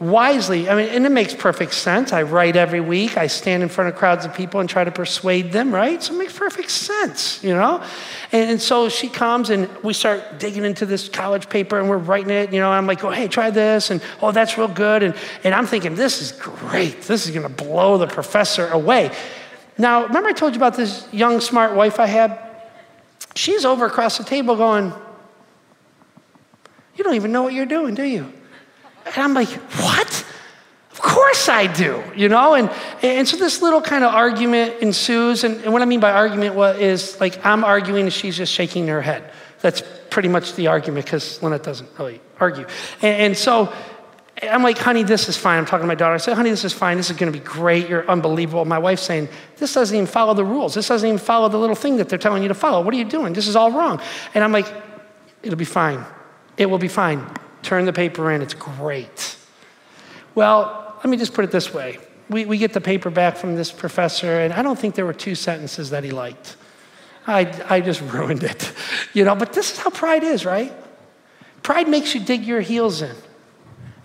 Wisely, 0.00 0.68
I 0.68 0.76
mean, 0.76 0.88
and 0.90 1.04
it 1.04 1.10
makes 1.10 1.34
perfect 1.34 1.74
sense. 1.74 2.12
I 2.12 2.22
write 2.22 2.54
every 2.54 2.80
week, 2.80 3.16
I 3.16 3.26
stand 3.26 3.64
in 3.64 3.68
front 3.68 3.92
of 3.92 3.98
crowds 3.98 4.24
of 4.24 4.32
people 4.32 4.60
and 4.60 4.70
try 4.70 4.84
to 4.84 4.92
persuade 4.92 5.50
them, 5.50 5.74
right? 5.74 6.00
So 6.00 6.14
it 6.14 6.18
makes 6.18 6.38
perfect 6.38 6.70
sense, 6.70 7.42
you 7.42 7.52
know? 7.52 7.82
And, 8.30 8.52
and 8.52 8.62
so 8.62 8.88
she 8.88 9.08
comes 9.08 9.50
and 9.50 9.68
we 9.82 9.92
start 9.92 10.38
digging 10.38 10.64
into 10.64 10.86
this 10.86 11.08
college 11.08 11.48
paper 11.48 11.80
and 11.80 11.90
we're 11.90 11.98
writing 11.98 12.30
it, 12.30 12.52
you 12.52 12.60
know, 12.60 12.70
I'm 12.70 12.86
like, 12.86 13.02
oh, 13.02 13.10
hey, 13.10 13.26
try 13.26 13.50
this, 13.50 13.90
and 13.90 14.00
oh, 14.22 14.30
that's 14.30 14.56
real 14.56 14.68
good. 14.68 15.02
And, 15.02 15.16
and 15.42 15.52
I'm 15.52 15.66
thinking, 15.66 15.96
this 15.96 16.22
is 16.22 16.30
great. 16.30 17.02
This 17.02 17.26
is 17.26 17.34
gonna 17.34 17.48
blow 17.48 17.98
the 17.98 18.06
professor 18.06 18.68
away. 18.68 19.10
Now, 19.78 20.06
remember 20.06 20.28
I 20.28 20.32
told 20.32 20.52
you 20.54 20.58
about 20.58 20.76
this 20.76 21.12
young, 21.12 21.40
smart 21.40 21.74
wife 21.74 21.98
I 21.98 22.06
had? 22.06 22.38
She's 23.34 23.64
over 23.64 23.86
across 23.86 24.16
the 24.16 24.24
table 24.24 24.54
going, 24.54 24.92
you 26.98 27.04
don't 27.04 27.14
even 27.14 27.32
know 27.32 27.42
what 27.42 27.54
you're 27.54 27.66
doing, 27.66 27.94
do 27.94 28.02
you? 28.02 28.30
And 29.06 29.16
I'm 29.16 29.34
like, 29.34 29.48
What? 29.48 30.24
Of 30.98 31.02
course 31.02 31.48
I 31.48 31.68
do, 31.68 32.02
you 32.16 32.28
know? 32.28 32.54
And, 32.54 32.68
and 33.02 33.28
so 33.28 33.36
this 33.36 33.62
little 33.62 33.80
kind 33.80 34.02
of 34.02 34.12
argument 34.12 34.82
ensues. 34.82 35.44
And, 35.44 35.62
and 35.62 35.72
what 35.72 35.80
I 35.80 35.84
mean 35.84 36.00
by 36.00 36.10
argument 36.10 36.56
is 36.80 37.20
like 37.20 37.46
I'm 37.46 37.62
arguing 37.62 38.06
and 38.06 38.12
she's 38.12 38.36
just 38.36 38.52
shaking 38.52 38.88
her 38.88 39.00
head. 39.00 39.30
That's 39.60 39.80
pretty 40.10 40.28
much 40.28 40.56
the 40.56 40.66
argument 40.66 41.04
because 41.06 41.40
Lynette 41.40 41.62
doesn't 41.62 41.88
really 42.00 42.20
argue. 42.40 42.66
And, 43.00 43.22
and 43.22 43.36
so 43.36 43.72
I'm 44.42 44.64
like, 44.64 44.76
honey, 44.76 45.04
this 45.04 45.28
is 45.28 45.36
fine. 45.36 45.58
I'm 45.58 45.66
talking 45.66 45.84
to 45.84 45.86
my 45.86 45.94
daughter. 45.94 46.14
I 46.14 46.18
said, 46.18 46.34
honey, 46.34 46.50
this 46.50 46.64
is 46.64 46.72
fine. 46.72 46.96
This 46.96 47.10
is 47.10 47.16
going 47.16 47.32
to 47.32 47.38
be 47.38 47.44
great. 47.44 47.88
You're 47.88 48.08
unbelievable. 48.10 48.64
My 48.64 48.78
wife's 48.78 49.02
saying, 49.02 49.28
this 49.58 49.74
doesn't 49.74 49.94
even 49.94 50.08
follow 50.08 50.34
the 50.34 50.44
rules. 50.44 50.74
This 50.74 50.88
doesn't 50.88 51.06
even 51.06 51.18
follow 51.18 51.48
the 51.48 51.58
little 51.58 51.76
thing 51.76 51.98
that 51.98 52.08
they're 52.08 52.18
telling 52.18 52.42
you 52.42 52.48
to 52.48 52.54
follow. 52.54 52.82
What 52.82 52.92
are 52.92 52.96
you 52.96 53.04
doing? 53.04 53.34
This 53.34 53.46
is 53.46 53.54
all 53.54 53.70
wrong. 53.70 54.00
And 54.34 54.42
I'm 54.42 54.50
like, 54.50 54.66
it'll 55.44 55.56
be 55.56 55.64
fine. 55.64 56.04
It 56.58 56.68
will 56.68 56.78
be 56.78 56.88
fine. 56.88 57.24
Turn 57.62 57.86
the 57.86 57.92
paper 57.92 58.30
in, 58.30 58.42
it's 58.42 58.54
great. 58.54 59.36
Well, 60.34 60.96
let 60.98 61.06
me 61.08 61.16
just 61.16 61.32
put 61.32 61.44
it 61.44 61.50
this 61.50 61.72
way. 61.72 61.98
We, 62.28 62.44
we 62.44 62.58
get 62.58 62.72
the 62.72 62.80
paper 62.80 63.08
back 63.08 63.36
from 63.36 63.54
this 63.56 63.72
professor, 63.72 64.40
and 64.40 64.52
I 64.52 64.62
don't 64.62 64.78
think 64.78 64.94
there 64.94 65.06
were 65.06 65.14
two 65.14 65.34
sentences 65.34 65.90
that 65.90 66.04
he 66.04 66.10
liked. 66.10 66.56
I, 67.26 67.52
I 67.68 67.80
just 67.80 68.00
ruined 68.12 68.42
it. 68.42 68.72
You 69.14 69.24
know, 69.24 69.34
but 69.34 69.52
this 69.52 69.72
is 69.72 69.78
how 69.78 69.90
pride 69.90 70.24
is, 70.24 70.44
right? 70.44 70.72
Pride 71.62 71.88
makes 71.88 72.14
you 72.14 72.20
dig 72.20 72.44
your 72.44 72.60
heels 72.60 73.02
in. 73.02 73.14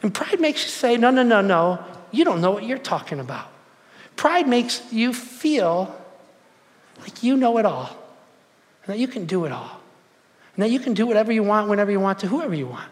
And 0.01 0.13
pride 0.13 0.39
makes 0.39 0.63
you 0.63 0.69
say, 0.69 0.97
no, 0.97 1.09
no, 1.09 1.23
no, 1.23 1.41
no, 1.41 1.83
you 2.11 2.23
don't 2.23 2.41
know 2.41 2.51
what 2.51 2.65
you're 2.65 2.77
talking 2.77 3.19
about. 3.19 3.47
Pride 4.15 4.47
makes 4.47 4.81
you 4.91 5.13
feel 5.13 5.99
like 7.01 7.23
you 7.23 7.35
know 7.35 7.57
it 7.57 7.65
all 7.65 7.89
and 8.83 8.93
that 8.93 8.99
you 8.99 9.07
can 9.07 9.25
do 9.25 9.45
it 9.45 9.51
all. 9.51 9.79
And 10.55 10.63
that 10.63 10.69
you 10.69 10.79
can 10.79 10.93
do 10.93 11.05
whatever 11.05 11.31
you 11.31 11.43
want, 11.43 11.69
whenever 11.69 11.91
you 11.91 11.99
want, 11.99 12.19
to 12.19 12.27
whoever 12.27 12.53
you 12.53 12.67
want. 12.67 12.89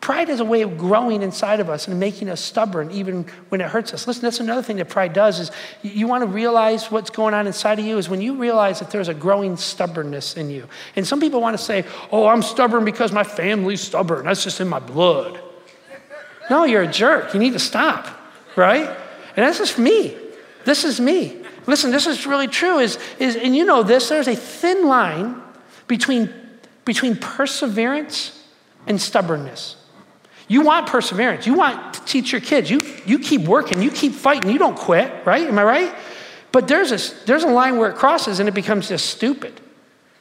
Pride 0.00 0.28
is 0.28 0.40
a 0.40 0.44
way 0.44 0.62
of 0.62 0.76
growing 0.78 1.22
inside 1.22 1.58
of 1.58 1.70
us 1.70 1.88
and 1.88 1.98
making 1.98 2.28
us 2.28 2.40
stubborn 2.40 2.90
even 2.90 3.24
when 3.48 3.60
it 3.60 3.68
hurts 3.68 3.92
us. 3.94 4.06
Listen, 4.06 4.22
that's 4.22 4.40
another 4.40 4.62
thing 4.62 4.76
that 4.76 4.88
pride 4.88 5.12
does 5.12 5.40
is 5.40 5.50
you 5.82 6.06
want 6.06 6.22
to 6.22 6.28
realize 6.28 6.90
what's 6.90 7.10
going 7.10 7.34
on 7.34 7.46
inside 7.46 7.78
of 7.78 7.84
you 7.84 7.98
is 7.98 8.08
when 8.08 8.20
you 8.20 8.36
realize 8.36 8.78
that 8.78 8.90
there's 8.90 9.08
a 9.08 9.14
growing 9.14 9.56
stubbornness 9.56 10.36
in 10.36 10.50
you. 10.50 10.68
And 10.94 11.06
some 11.06 11.18
people 11.18 11.40
want 11.40 11.56
to 11.56 11.62
say, 11.62 11.84
"Oh, 12.12 12.26
I'm 12.26 12.42
stubborn 12.42 12.84
because 12.84 13.10
my 13.10 13.24
family's 13.24 13.80
stubborn. 13.80 14.26
That's 14.26 14.44
just 14.44 14.60
in 14.60 14.68
my 14.68 14.78
blood." 14.78 15.40
No, 16.50 16.64
you're 16.64 16.82
a 16.82 16.86
jerk. 16.86 17.34
You 17.34 17.40
need 17.40 17.54
to 17.54 17.58
stop, 17.58 18.06
right? 18.54 18.86
And 18.86 19.44
that's 19.44 19.58
just 19.58 19.78
me. 19.78 20.16
This 20.64 20.84
is 20.84 21.00
me. 21.00 21.42
Listen, 21.66 21.90
this 21.90 22.06
is 22.06 22.26
really 22.26 22.46
true 22.46 22.78
is 22.78 22.98
is 23.18 23.34
and 23.34 23.56
you 23.56 23.64
know 23.64 23.82
this 23.82 24.08
there's 24.08 24.28
a 24.28 24.36
thin 24.36 24.86
line 24.86 25.42
between 25.88 26.32
between 26.86 27.16
perseverance 27.16 28.42
and 28.86 28.98
stubbornness. 28.98 29.76
You 30.48 30.62
want 30.62 30.86
perseverance. 30.86 31.46
You 31.46 31.54
want 31.54 31.94
to 31.94 32.04
teach 32.04 32.32
your 32.32 32.40
kids. 32.40 32.70
You, 32.70 32.80
you 33.04 33.18
keep 33.18 33.42
working. 33.42 33.82
You 33.82 33.90
keep 33.90 34.12
fighting. 34.12 34.50
You 34.50 34.58
don't 34.58 34.78
quit, 34.78 35.26
right? 35.26 35.46
Am 35.46 35.58
I 35.58 35.64
right? 35.64 35.94
But 36.52 36.68
there's 36.68 36.92
a, 36.92 37.26
there's 37.26 37.42
a 37.42 37.48
line 37.48 37.76
where 37.76 37.90
it 37.90 37.96
crosses 37.96 38.40
and 38.40 38.48
it 38.48 38.54
becomes 38.54 38.88
just 38.88 39.10
stupid. 39.10 39.60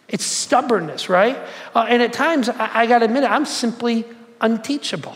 It's 0.07 0.25
stubbornness, 0.25 1.07
right? 1.07 1.37
Uh, 1.73 1.85
and 1.87 2.01
at 2.01 2.11
times, 2.11 2.49
I, 2.49 2.81
I 2.81 2.87
got 2.87 2.99
to 2.99 3.05
admit 3.05 3.23
it, 3.23 3.31
I'm 3.31 3.45
simply 3.45 4.03
unteachable. 4.41 5.15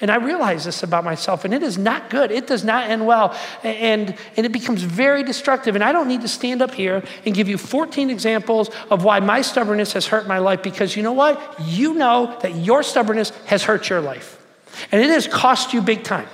And 0.00 0.10
I 0.10 0.16
realize 0.16 0.64
this 0.64 0.82
about 0.82 1.04
myself, 1.04 1.44
and 1.44 1.52
it 1.52 1.62
is 1.62 1.76
not 1.76 2.08
good. 2.08 2.30
It 2.30 2.46
does 2.46 2.64
not 2.64 2.88
end 2.88 3.06
well. 3.06 3.36
And, 3.62 4.16
and 4.36 4.46
it 4.46 4.52
becomes 4.52 4.82
very 4.82 5.22
destructive. 5.22 5.74
And 5.74 5.84
I 5.84 5.92
don't 5.92 6.08
need 6.08 6.22
to 6.22 6.28
stand 6.28 6.62
up 6.62 6.72
here 6.72 7.02
and 7.26 7.34
give 7.34 7.48
you 7.48 7.58
14 7.58 8.08
examples 8.08 8.70
of 8.90 9.04
why 9.04 9.20
my 9.20 9.42
stubbornness 9.42 9.92
has 9.92 10.06
hurt 10.06 10.26
my 10.26 10.38
life, 10.38 10.62
because 10.62 10.96
you 10.96 11.02
know 11.02 11.12
what? 11.12 11.60
You 11.62 11.94
know 11.94 12.38
that 12.40 12.54
your 12.54 12.82
stubbornness 12.82 13.30
has 13.46 13.62
hurt 13.62 13.90
your 13.90 14.00
life. 14.00 14.38
And 14.90 15.02
it 15.02 15.10
has 15.10 15.26
cost 15.26 15.74
you 15.74 15.82
big 15.82 16.02
time. 16.02 16.28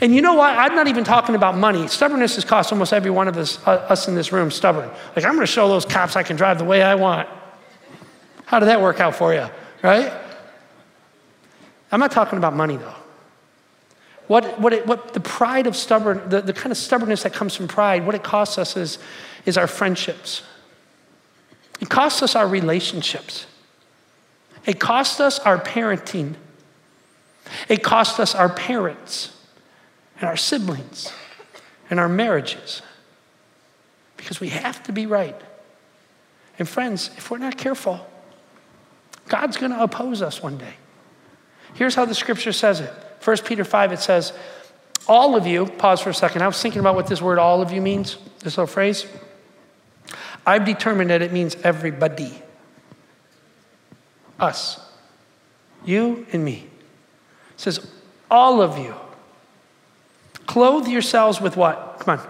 And 0.00 0.14
you 0.14 0.22
know 0.22 0.34
what? 0.34 0.56
I'm 0.56 0.76
not 0.76 0.86
even 0.86 1.02
talking 1.02 1.34
about 1.34 1.56
money. 1.56 1.88
Stubbornness 1.88 2.36
has 2.36 2.44
cost 2.44 2.70
almost 2.70 2.92
every 2.92 3.10
one 3.10 3.26
of 3.26 3.36
us, 3.36 3.58
uh, 3.66 3.70
us 3.70 4.06
in 4.06 4.14
this 4.14 4.30
room 4.30 4.50
stubborn. 4.50 4.88
Like, 5.16 5.24
I'm 5.24 5.34
going 5.34 5.40
to 5.40 5.46
show 5.46 5.68
those 5.68 5.84
cops 5.84 6.16
I 6.16 6.22
can 6.22 6.36
drive 6.36 6.58
the 6.58 6.64
way 6.64 6.82
I 6.82 6.94
want. 6.94 7.28
How 8.44 8.58
did 8.58 8.66
that 8.66 8.80
work 8.80 9.00
out 9.00 9.16
for 9.16 9.32
you, 9.32 9.46
right? 9.82 10.12
I'm 11.90 12.00
not 12.00 12.12
talking 12.12 12.36
about 12.36 12.54
money, 12.54 12.76
though. 12.76 12.94
What, 14.30 14.60
what, 14.60 14.72
it, 14.72 14.86
what 14.86 15.12
the 15.12 15.18
pride 15.18 15.66
of 15.66 15.74
stubborn, 15.74 16.28
the, 16.28 16.40
the 16.40 16.52
kind 16.52 16.70
of 16.70 16.78
stubbornness 16.78 17.24
that 17.24 17.32
comes 17.32 17.56
from 17.56 17.66
pride, 17.66 18.06
what 18.06 18.14
it 18.14 18.22
costs 18.22 18.58
us 18.58 18.76
is, 18.76 19.00
is 19.44 19.58
our 19.58 19.66
friendships. 19.66 20.44
It 21.80 21.88
costs 21.88 22.22
us 22.22 22.36
our 22.36 22.46
relationships. 22.46 23.46
It 24.66 24.78
costs 24.78 25.18
us 25.18 25.40
our 25.40 25.58
parenting. 25.58 26.36
It 27.68 27.82
costs 27.82 28.20
us 28.20 28.36
our 28.36 28.48
parents 28.48 29.36
and 30.20 30.28
our 30.28 30.36
siblings 30.36 31.12
and 31.90 31.98
our 31.98 32.08
marriages 32.08 32.82
because 34.16 34.38
we 34.38 34.50
have 34.50 34.80
to 34.84 34.92
be 34.92 35.06
right. 35.06 35.40
And 36.56 36.68
friends, 36.68 37.10
if 37.16 37.32
we're 37.32 37.38
not 37.38 37.58
careful, 37.58 38.06
God's 39.26 39.56
going 39.56 39.72
to 39.72 39.82
oppose 39.82 40.22
us 40.22 40.40
one 40.40 40.56
day. 40.56 40.74
Here's 41.74 41.96
how 41.96 42.04
the 42.04 42.14
scripture 42.14 42.52
says 42.52 42.78
it 42.78 42.92
1 43.22 43.36
Peter 43.38 43.64
5, 43.64 43.92
it 43.92 44.00
says, 44.00 44.32
All 45.06 45.36
of 45.36 45.46
you, 45.46 45.66
pause 45.66 46.00
for 46.00 46.10
a 46.10 46.14
second. 46.14 46.42
I 46.42 46.46
was 46.46 46.60
thinking 46.60 46.80
about 46.80 46.94
what 46.94 47.06
this 47.06 47.20
word 47.20 47.38
all 47.38 47.60
of 47.62 47.72
you 47.72 47.80
means, 47.80 48.16
this 48.40 48.56
little 48.56 48.66
phrase. 48.66 49.06
I've 50.46 50.64
determined 50.64 51.10
that 51.10 51.22
it 51.22 51.32
means 51.32 51.56
everybody. 51.62 52.42
Us. 54.38 54.80
You 55.84 56.26
and 56.32 56.44
me. 56.44 56.66
It 57.50 57.60
says, 57.60 57.90
All 58.30 58.62
of 58.62 58.78
you. 58.78 58.94
Clothe 60.46 60.88
yourselves 60.88 61.40
with 61.40 61.56
what? 61.56 61.98
Come 62.00 62.18
on. 62.18 62.26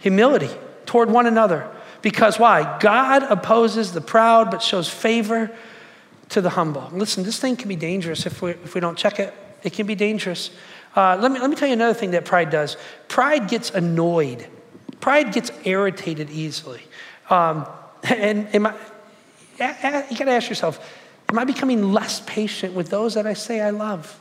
Humility 0.00 0.50
toward 0.86 1.10
one 1.10 1.26
another. 1.26 1.68
Because 2.02 2.38
why? 2.38 2.78
God 2.78 3.22
opposes 3.24 3.92
the 3.92 4.00
proud 4.00 4.50
but 4.50 4.62
shows 4.62 4.88
favor 4.88 5.50
to 6.30 6.40
the 6.40 6.50
humble. 6.50 6.88
Listen, 6.92 7.24
this 7.24 7.38
thing 7.38 7.56
can 7.56 7.68
be 7.68 7.76
dangerous 7.76 8.26
if 8.26 8.42
we, 8.42 8.52
if 8.52 8.74
we 8.74 8.80
don't 8.80 8.96
check 8.96 9.18
it. 9.18 9.34
It 9.64 9.72
can 9.72 9.86
be 9.86 9.94
dangerous. 9.94 10.50
Uh, 10.94 11.18
let, 11.20 11.32
me, 11.32 11.40
let 11.40 11.50
me 11.50 11.56
tell 11.56 11.66
you 11.66 11.74
another 11.74 11.94
thing 11.94 12.12
that 12.12 12.24
pride 12.24 12.50
does 12.50 12.76
pride 13.08 13.48
gets 13.48 13.70
annoyed, 13.70 14.46
pride 15.00 15.32
gets 15.32 15.50
irritated 15.64 16.30
easily. 16.30 16.82
Um, 17.30 17.66
and 18.04 18.54
am 18.54 18.66
I, 18.66 18.74
you 20.10 20.16
got 20.16 20.26
to 20.26 20.30
ask 20.30 20.48
yourself, 20.48 20.78
am 21.28 21.38
I 21.38 21.44
becoming 21.44 21.92
less 21.92 22.20
patient 22.26 22.74
with 22.74 22.90
those 22.90 23.14
that 23.14 23.26
I 23.26 23.34
say 23.34 23.60
I 23.60 23.70
love? 23.70 24.20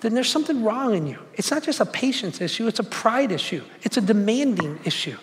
Then 0.00 0.14
there's 0.14 0.30
something 0.30 0.62
wrong 0.62 0.94
in 0.94 1.06
you. 1.06 1.18
It's 1.34 1.50
not 1.50 1.62
just 1.62 1.80
a 1.80 1.86
patience 1.86 2.40
issue, 2.40 2.66
it's 2.66 2.78
a 2.78 2.84
pride 2.84 3.32
issue, 3.32 3.64
it's 3.82 3.96
a 3.96 4.00
demanding 4.00 4.78
issue. 4.84 5.16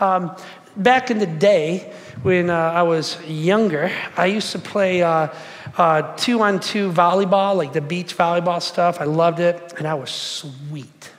Um, 0.00 0.36
back 0.76 1.10
in 1.10 1.18
the 1.18 1.26
day 1.26 1.92
when 2.22 2.50
uh, 2.50 2.54
I 2.56 2.82
was 2.82 3.20
younger, 3.26 3.90
I 4.16 4.26
used 4.26 4.52
to 4.52 4.58
play. 4.58 5.02
Uh, 5.02 5.28
uh, 5.76 6.16
two 6.16 6.40
on 6.40 6.60
two 6.60 6.92
volleyball, 6.92 7.56
like 7.56 7.72
the 7.72 7.80
beach 7.80 8.16
volleyball 8.16 8.62
stuff. 8.62 9.00
I 9.00 9.04
loved 9.04 9.40
it, 9.40 9.74
and 9.78 9.86
I 9.86 9.94
was 9.94 10.10
sweet. 10.10 11.10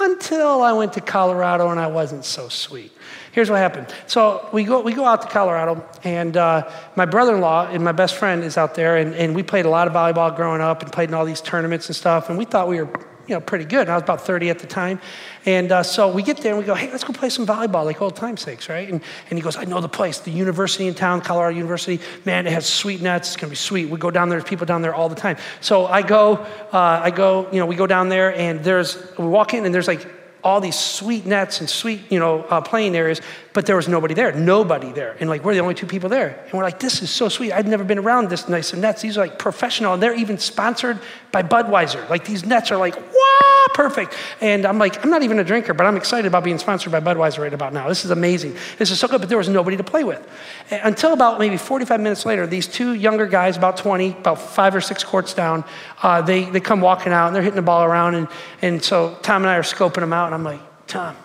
Until 0.00 0.62
I 0.62 0.72
went 0.72 0.94
to 0.94 1.00
Colorado 1.00 1.70
and 1.70 1.78
I 1.78 1.86
wasn't 1.86 2.24
so 2.24 2.48
sweet. 2.48 2.92
Here's 3.32 3.50
what 3.50 3.58
happened. 3.58 3.94
So 4.06 4.48
we 4.52 4.64
go, 4.64 4.80
we 4.80 4.94
go 4.94 5.04
out 5.04 5.22
to 5.22 5.28
Colorado, 5.28 5.86
and 6.02 6.36
uh, 6.36 6.70
my 6.96 7.04
brother 7.04 7.34
in 7.34 7.40
law 7.40 7.66
and 7.66 7.84
my 7.84 7.92
best 7.92 8.16
friend 8.16 8.42
is 8.42 8.56
out 8.56 8.74
there, 8.74 8.96
and, 8.96 9.14
and 9.14 9.34
we 9.34 9.42
played 9.42 9.64
a 9.64 9.70
lot 9.70 9.86
of 9.86 9.94
volleyball 9.94 10.34
growing 10.34 10.60
up 10.60 10.82
and 10.82 10.92
played 10.92 11.08
in 11.08 11.14
all 11.14 11.24
these 11.24 11.40
tournaments 11.40 11.88
and 11.88 11.96
stuff, 11.96 12.28
and 12.28 12.38
we 12.38 12.44
thought 12.44 12.68
we 12.68 12.82
were 12.82 12.90
you 13.26 13.34
know, 13.34 13.40
pretty 13.40 13.64
good. 13.64 13.88
I 13.88 13.94
was 13.94 14.02
about 14.02 14.20
30 14.22 14.50
at 14.50 14.58
the 14.58 14.66
time. 14.66 15.00
And 15.46 15.72
uh, 15.72 15.82
so 15.82 16.12
we 16.12 16.22
get 16.22 16.38
there 16.38 16.52
and 16.52 16.58
we 16.58 16.64
go, 16.64 16.74
hey, 16.74 16.90
let's 16.90 17.04
go 17.04 17.12
play 17.12 17.28
some 17.28 17.46
volleyball, 17.46 17.84
like 17.84 18.00
old 18.00 18.16
time 18.16 18.36
sakes, 18.36 18.68
right? 18.68 18.88
And, 18.88 19.02
and 19.30 19.38
he 19.38 19.42
goes, 19.42 19.56
I 19.56 19.64
know 19.64 19.80
the 19.80 19.88
place, 19.88 20.18
the 20.18 20.30
university 20.30 20.86
in 20.86 20.94
town, 20.94 21.20
Colorado 21.20 21.56
University. 21.56 22.00
Man, 22.24 22.46
it 22.46 22.52
has 22.52 22.66
sweet 22.66 23.00
nets. 23.00 23.28
It's 23.28 23.36
going 23.36 23.48
to 23.48 23.52
be 23.52 23.56
sweet. 23.56 23.88
We 23.88 23.98
go 23.98 24.10
down 24.10 24.28
there. 24.28 24.38
There's 24.38 24.48
people 24.48 24.66
down 24.66 24.82
there 24.82 24.94
all 24.94 25.08
the 25.08 25.14
time. 25.14 25.36
So 25.60 25.86
I 25.86 26.02
go, 26.02 26.36
uh, 26.72 27.00
I 27.02 27.10
go, 27.10 27.48
you 27.52 27.58
know, 27.58 27.66
we 27.66 27.76
go 27.76 27.86
down 27.86 28.08
there 28.08 28.36
and 28.36 28.62
there's, 28.62 28.98
we 29.18 29.26
walk 29.26 29.54
in 29.54 29.64
and 29.64 29.74
there's 29.74 29.88
like 29.88 30.06
all 30.44 30.60
these 30.60 30.78
sweet 30.78 31.24
nets 31.24 31.60
and 31.60 31.68
sweet, 31.68 32.00
you 32.10 32.18
know, 32.18 32.42
uh, 32.44 32.60
playing 32.60 32.96
areas, 32.96 33.20
but 33.52 33.66
there 33.66 33.76
was 33.76 33.88
nobody 33.88 34.14
there, 34.14 34.32
nobody 34.32 34.92
there. 34.92 35.16
And 35.20 35.30
like, 35.30 35.44
we're 35.44 35.54
the 35.54 35.60
only 35.60 35.74
two 35.74 35.86
people 35.86 36.08
there. 36.08 36.40
And 36.44 36.52
we're 36.52 36.64
like, 36.64 36.80
this 36.80 37.02
is 37.02 37.10
so 37.10 37.28
sweet. 37.28 37.52
I've 37.52 37.66
never 37.66 37.84
been 37.84 37.98
around 37.98 38.28
this 38.28 38.48
nice 38.48 38.72
of 38.72 38.78
nets. 38.80 39.02
These 39.02 39.16
are 39.18 39.26
like 39.26 39.38
professional, 39.38 39.94
and 39.94 40.02
they're 40.02 40.14
even 40.14 40.38
sponsored 40.38 40.98
by 41.30 41.42
Budweiser. 41.42 42.08
Like, 42.08 42.24
these 42.24 42.44
nets 42.44 42.70
are 42.70 42.76
like, 42.76 42.96
wow, 42.96 43.51
perfect. 43.74 44.14
And 44.40 44.64
I'm 44.64 44.78
like, 44.78 45.02
I'm 45.04 45.10
not 45.10 45.22
even 45.22 45.38
a 45.38 45.44
drinker, 45.44 45.74
but 45.74 45.86
I'm 45.86 45.96
excited 45.96 46.26
about 46.26 46.44
being 46.44 46.58
sponsored 46.58 46.92
by 46.92 47.00
Budweiser 47.00 47.38
right 47.38 47.52
about 47.52 47.72
now. 47.72 47.88
This 47.88 48.04
is 48.04 48.10
amazing. 48.10 48.56
This 48.78 48.90
is 48.90 48.98
so 48.98 49.08
good, 49.08 49.20
but 49.20 49.28
there 49.28 49.38
was 49.38 49.48
nobody 49.48 49.76
to 49.76 49.84
play 49.84 50.04
with. 50.04 50.26
Until 50.70 51.12
about 51.12 51.38
maybe 51.38 51.56
45 51.56 52.00
minutes 52.00 52.26
later, 52.26 52.46
these 52.46 52.66
two 52.66 52.94
younger 52.94 53.26
guys, 53.26 53.56
about 53.56 53.76
20, 53.76 54.10
about 54.10 54.40
five 54.40 54.74
or 54.74 54.80
six 54.80 55.04
courts 55.04 55.34
down, 55.34 55.64
uh, 56.02 56.22
they, 56.22 56.44
they 56.44 56.60
come 56.60 56.80
walking 56.80 57.12
out 57.12 57.28
and 57.28 57.36
they're 57.36 57.42
hitting 57.42 57.56
the 57.56 57.62
ball 57.62 57.84
around. 57.84 58.14
And, 58.14 58.28
and 58.60 58.82
so 58.82 59.18
Tom 59.22 59.42
and 59.42 59.50
I 59.50 59.56
are 59.56 59.62
scoping 59.62 60.00
them 60.00 60.12
out, 60.12 60.26
and 60.26 60.34
I'm 60.34 60.44
like, 60.44 60.60
Tom, 60.86 61.16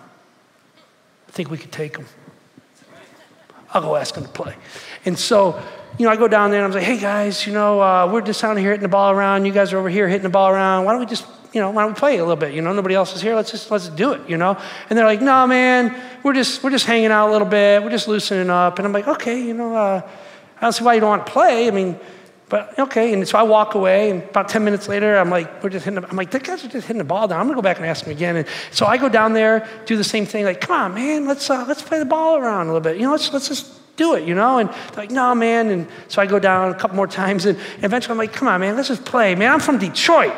I 1.27 1.31
think 1.31 1.51
we 1.51 1.57
could 1.57 1.71
take 1.71 1.93
them. 1.93 2.05
I'll 3.73 3.81
go 3.81 3.95
ask 3.95 4.15
them 4.15 4.23
to 4.23 4.29
play. 4.29 4.55
And 5.05 5.17
so, 5.17 5.61
you 5.97 6.05
know, 6.05 6.11
I 6.11 6.15
go 6.15 6.27
down 6.27 6.51
there 6.51 6.63
and 6.63 6.71
I'm 6.71 6.77
like, 6.77 6.87
hey 6.87 6.99
guys, 6.99 7.45
you 7.45 7.53
know, 7.53 7.81
uh, 7.81 8.09
we're 8.11 8.21
just 8.21 8.41
down 8.41 8.55
here 8.57 8.69
hitting 8.71 8.83
the 8.83 8.87
ball 8.87 9.11
around. 9.11 9.45
You 9.45 9.51
guys 9.51 9.73
are 9.73 9.77
over 9.77 9.89
here 9.89 10.07
hitting 10.07 10.23
the 10.23 10.29
ball 10.29 10.49
around. 10.49 10.85
Why 10.85 10.93
don't 10.93 10.99
we 10.99 11.05
just, 11.05 11.25
you 11.57 11.63
know, 11.63 11.71
why 11.71 11.81
don't 11.81 11.93
we 11.93 11.97
play 11.97 12.17
a 12.17 12.21
little 12.21 12.35
bit? 12.35 12.53
You 12.53 12.61
know, 12.61 12.71
nobody 12.71 12.93
else 12.93 13.15
is 13.15 13.21
here. 13.23 13.33
Let's 13.33 13.49
just 13.49 13.71
let's 13.71 13.89
do 13.89 14.13
it. 14.13 14.21
You 14.29 14.37
know. 14.37 14.55
And 14.91 14.95
they're 14.95 15.07
like, 15.07 15.23
no, 15.23 15.47
man, 15.47 15.99
we're 16.21 16.35
just 16.35 16.63
we're 16.63 16.69
just 16.69 16.85
hanging 16.85 17.09
out 17.09 17.29
a 17.29 17.31
little 17.31 17.47
bit. 17.47 17.81
We're 17.81 17.89
just 17.89 18.07
loosening 18.07 18.51
up. 18.51 18.77
And 18.77 18.85
I'm 18.85 18.93
like, 18.93 19.07
okay, 19.07 19.41
you 19.41 19.55
know, 19.55 19.75
uh, 19.75 20.07
I 20.55 20.61
don't 20.61 20.71
see 20.71 20.83
why 20.83 20.93
you 20.93 20.99
don't 20.99 21.09
want 21.09 21.25
to 21.25 21.31
play. 21.31 21.67
I 21.67 21.71
mean, 21.71 21.99
but 22.47 22.77
okay, 22.77 23.11
and 23.11 23.27
so 23.27 23.39
I 23.39 23.41
walk 23.41 23.73
away, 23.73 24.11
and 24.11 24.21
about 24.21 24.49
10 24.49 24.63
minutes 24.63 24.87
later, 24.87 25.17
I'm 25.17 25.31
like, 25.31 25.63
we're 25.63 25.71
just 25.71 25.83
hitting 25.83 25.99
the, 25.99 26.07
I'm 26.07 26.15
like, 26.15 26.29
the 26.29 26.39
guys 26.39 26.63
are 26.63 26.67
just 26.67 26.85
hitting 26.85 26.99
the 26.99 27.03
ball 27.03 27.27
down. 27.27 27.39
I'm 27.39 27.47
gonna 27.47 27.55
go 27.55 27.63
back 27.63 27.77
and 27.77 27.87
ask 27.87 28.03
them 28.05 28.11
again. 28.11 28.35
And 28.35 28.47
so 28.69 28.85
I 28.85 28.97
go 28.97 29.09
down 29.09 29.33
there, 29.33 29.67
do 29.87 29.97
the 29.97 30.03
same 30.03 30.27
thing, 30.27 30.45
like, 30.45 30.61
come 30.61 30.79
on, 30.79 30.93
man, 30.93 31.25
let's 31.25 31.49
uh, 31.49 31.65
let's 31.67 31.81
play 31.81 31.97
the 31.97 32.05
ball 32.05 32.37
around 32.37 32.67
a 32.67 32.69
little 32.73 32.81
bit. 32.81 32.97
You 32.97 33.07
know, 33.07 33.13
let's 33.13 33.33
let's 33.33 33.47
just 33.47 33.95
do 33.95 34.13
it, 34.13 34.27
you 34.27 34.35
know? 34.35 34.59
And 34.59 34.69
they're 34.69 35.03
like, 35.03 35.11
no, 35.11 35.33
man. 35.33 35.69
And 35.69 35.87
so 36.07 36.21
I 36.21 36.27
go 36.27 36.37
down 36.37 36.71
a 36.71 36.75
couple 36.75 36.95
more 36.95 37.07
times, 37.23 37.47
and 37.47 37.57
eventually 37.79 38.11
I'm 38.11 38.19
like, 38.19 38.33
come 38.33 38.47
on, 38.47 38.61
man, 38.61 38.75
let's 38.75 38.89
just 38.89 39.05
play. 39.05 39.33
Man, 39.33 39.51
I'm 39.51 39.59
from 39.59 39.79
Detroit. 39.79 40.35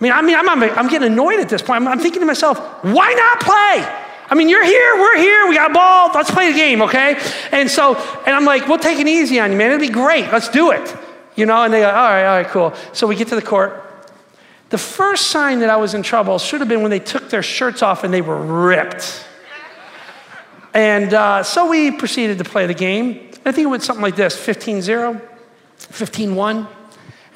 I 0.00 0.02
mean, 0.02 0.12
I 0.12 0.22
mean, 0.22 0.36
I'm, 0.36 0.48
I'm 0.48 0.88
getting 0.88 1.12
annoyed 1.12 1.40
at 1.40 1.48
this 1.48 1.60
point. 1.60 1.82
I'm, 1.82 1.88
I'm 1.88 1.98
thinking 1.98 2.20
to 2.20 2.26
myself, 2.26 2.58
why 2.82 3.12
not 3.12 3.40
play? 3.40 4.06
I 4.30 4.34
mean, 4.34 4.48
you're 4.48 4.64
here, 4.64 4.94
we're 4.96 5.18
here, 5.18 5.48
we 5.48 5.56
got 5.56 5.72
a 5.72 5.74
ball, 5.74 6.10
let's 6.14 6.30
play 6.30 6.52
the 6.52 6.56
game, 6.56 6.82
okay? 6.82 7.20
And 7.50 7.68
so, 7.68 7.96
and 8.24 8.34
I'm 8.34 8.44
like, 8.44 8.68
we'll 8.68 8.78
take 8.78 8.98
it 8.98 9.08
easy 9.08 9.40
on 9.40 9.50
you, 9.50 9.58
man. 9.58 9.72
It'll 9.72 9.80
be 9.80 9.92
great. 9.92 10.30
Let's 10.32 10.48
do 10.48 10.70
it. 10.70 10.96
You 11.34 11.46
know, 11.46 11.64
and 11.64 11.74
they 11.74 11.80
go, 11.80 11.88
all 11.88 11.92
right, 11.92 12.24
all 12.24 12.36
right, 12.38 12.46
cool. 12.46 12.72
So 12.92 13.06
we 13.06 13.16
get 13.16 13.28
to 13.28 13.34
the 13.34 13.42
court. 13.42 13.86
The 14.70 14.78
first 14.78 15.28
sign 15.28 15.58
that 15.60 15.70
I 15.70 15.76
was 15.76 15.94
in 15.94 16.02
trouble 16.02 16.38
should 16.38 16.60
have 16.60 16.68
been 16.68 16.82
when 16.82 16.92
they 16.92 17.00
took 17.00 17.28
their 17.28 17.42
shirts 17.42 17.82
off 17.82 18.04
and 18.04 18.14
they 18.14 18.22
were 18.22 18.40
ripped. 18.40 19.26
And 20.72 21.12
uh, 21.12 21.42
so 21.42 21.68
we 21.68 21.90
proceeded 21.90 22.38
to 22.38 22.44
play 22.44 22.66
the 22.66 22.74
game. 22.74 23.30
I 23.44 23.52
think 23.52 23.64
it 23.64 23.66
went 23.66 23.82
something 23.82 24.02
like 24.02 24.16
this 24.16 24.36
15 24.36 24.80
0, 24.80 25.20
15 25.76 26.36
1, 26.36 26.68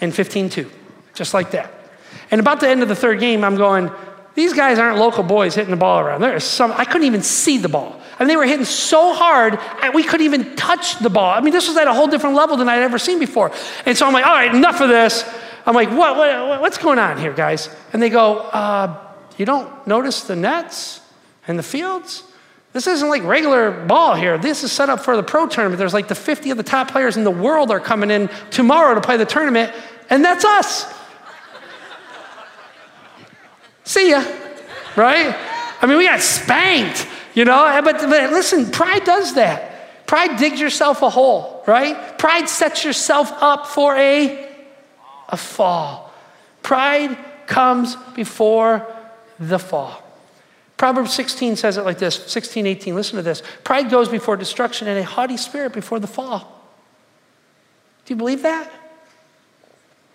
and 0.01 0.15
15 0.15 0.49
2, 0.49 0.71
just 1.15 1.35
like 1.35 1.51
that. 1.51 1.84
And 2.31 2.41
about 2.41 2.61
the 2.61 2.69
end 2.69 2.83
of 2.83 2.89
the 2.89 2.97
third 2.97 3.21
game, 3.21 3.45
I'm 3.45 3.57
going, 3.57 3.91
these 4.35 4.53
guys 4.53 4.79
aren't 4.79 4.99
local 4.99 5.23
boys 5.23 5.55
hitting 5.55 5.71
the 5.71 5.77
ball 5.77 6.01
around. 6.01 6.21
There 6.21 6.37
is 6.37 6.45
some, 6.45 6.73
I 6.73 6.85
couldn't 6.85 7.07
even 7.07 7.23
see 7.23 7.59
the 7.59 7.69
ball. 7.69 8.01
I 8.19 8.23
mean, 8.23 8.29
they 8.29 8.37
were 8.37 8.45
hitting 8.45 8.65
so 8.65 9.13
hard, 9.13 9.59
we 9.95 10.05
couldn't 10.05 10.27
even 10.27 10.57
touch 10.57 10.99
the 10.99 11.11
ball. 11.11 11.31
I 11.31 11.41
mean, 11.41 11.53
this 11.53 11.69
was 11.69 11.77
at 11.77 11.89
a 11.89 11.93
whole 11.93 12.07
different 12.07 12.37
level 12.37 12.57
than 12.57 12.69
I'd 12.69 12.83
ever 12.83 12.99
seen 12.99 13.19
before. 13.19 13.53
And 13.87 13.97
so 13.97 14.07
I'm 14.07 14.13
like, 14.13 14.27
all 14.27 14.33
right, 14.33 14.55
enough 14.55 14.81
of 14.81 14.89
this. 14.89 15.25
I'm 15.67 15.75
like, 15.75 15.91
what, 15.91 16.17
what 16.17 16.61
what's 16.61 16.79
going 16.79 16.99
on 16.99 17.19
here, 17.19 17.33
guys? 17.33 17.71
And 17.93 18.03
they 18.03 18.11
go, 18.11 18.39
uh, 18.39 19.01
you 19.37 19.47
don't 19.47 19.87
notice 19.87 20.23
the 20.23 20.37
nets 20.37 21.01
and 21.49 21.59
the 21.59 21.63
fields? 21.63 22.23
This 22.73 22.87
isn't 22.89 23.09
like 23.09 23.23
regular 23.23 23.71
ball 23.71 24.15
here. 24.15 24.37
This 24.37 24.65
is 24.65 24.73
set 24.73 24.91
up 24.91 25.01
for 25.01 25.17
the 25.17 25.23
pro 25.23 25.47
tournament. 25.47 25.79
There's 25.79 25.95
like 25.95 26.09
the 26.09 26.15
50 26.15 26.51
of 26.51 26.57
the 26.57 26.63
top 26.63 26.91
players 26.91 27.17
in 27.17 27.25
the 27.25 27.31
world 27.31 27.71
are 27.71 27.81
coming 27.81 28.11
in 28.11 28.29
tomorrow 28.51 28.95
to 28.95 29.01
play 29.01 29.17
the 29.17 29.25
tournament, 29.25 29.73
and 30.11 30.25
that's 30.25 30.45
us. 30.45 30.93
See 33.85 34.11
ya, 34.11 34.25
right? 34.97 35.37
I 35.81 35.87
mean, 35.87 35.99
we 35.99 36.07
got 36.07 36.21
spanked, 36.21 37.07
you 37.35 37.45
know? 37.45 37.81
But, 37.85 38.01
but 38.01 38.33
listen, 38.33 38.71
pride 38.71 39.05
does 39.05 39.35
that. 39.35 40.07
Pride 40.07 40.39
digs 40.39 40.61
yourself 40.61 41.03
a 41.03 41.11
hole, 41.11 41.63
right? 41.67 42.19
Pride 42.19 42.49
sets 42.49 42.85
yourself 42.85 43.31
up 43.41 43.67
for 43.67 43.95
a, 43.97 44.49
a 45.29 45.37
fall. 45.37 46.13
Pride 46.63 47.17
comes 47.47 47.97
before 48.15 48.87
the 49.39 49.59
fall. 49.59 50.03
Proverbs 50.77 51.15
16 51.15 51.57
says 51.57 51.77
it 51.77 51.85
like 51.85 51.99
this 51.99 52.17
16, 52.27 52.67
18. 52.67 52.95
Listen 52.95 53.17
to 53.17 53.23
this. 53.23 53.43
Pride 53.63 53.91
goes 53.91 54.09
before 54.09 54.37
destruction 54.37 54.89
and 54.89 54.99
a 54.99 55.05
haughty 55.05 55.37
spirit 55.37 55.73
before 55.73 56.01
the 56.01 56.07
fall. 56.07 56.41
Do 58.05 58.15
you 58.15 58.17
believe 58.17 58.43
that? 58.43 58.71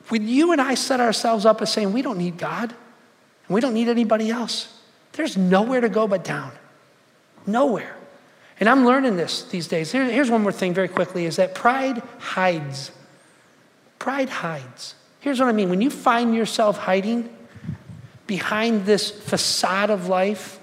When 0.10 0.28
you 0.28 0.52
and 0.52 0.62
I 0.62 0.74
set 0.74 1.00
ourselves 1.00 1.46
up 1.46 1.62
as 1.62 1.72
saying 1.72 1.94
we 1.94 2.02
don't 2.02 2.18
need 2.18 2.38
God 2.38 2.74
and 3.50 3.56
we 3.56 3.62
don't 3.62 3.74
need 3.74 3.90
anybody 3.90 4.30
else, 4.30 4.74
there's 5.14 5.36
nowhere 5.36 5.82
to 5.82 5.90
go 5.90 6.08
but 6.08 6.24
down. 6.24 6.52
Nowhere. 7.48 7.96
And 8.60 8.70
I'm 8.70 8.86
learning 8.86 9.18
this 9.18 9.44
these 9.44 9.68
days. 9.68 9.92
Here, 9.92 10.06
here's 10.06 10.30
one 10.30 10.44
more 10.44 10.52
thing 10.52 10.74
very 10.74 10.88
quickly 10.88 11.26
is 11.26 11.38
that 11.38 11.56
pride 11.56 12.02
hides. 12.20 12.92
Pride 13.98 14.30
hides. 14.30 14.96
Here's 15.20 15.40
what 15.40 15.50
I 15.50 15.52
mean. 15.52 15.70
When 15.70 15.82
you 15.82 15.90
find 15.90 16.36
yourself 16.36 16.78
hiding 16.78 17.36
behind 18.28 18.86
this 18.86 19.10
facade 19.10 19.90
of 19.90 20.08
life, 20.08 20.60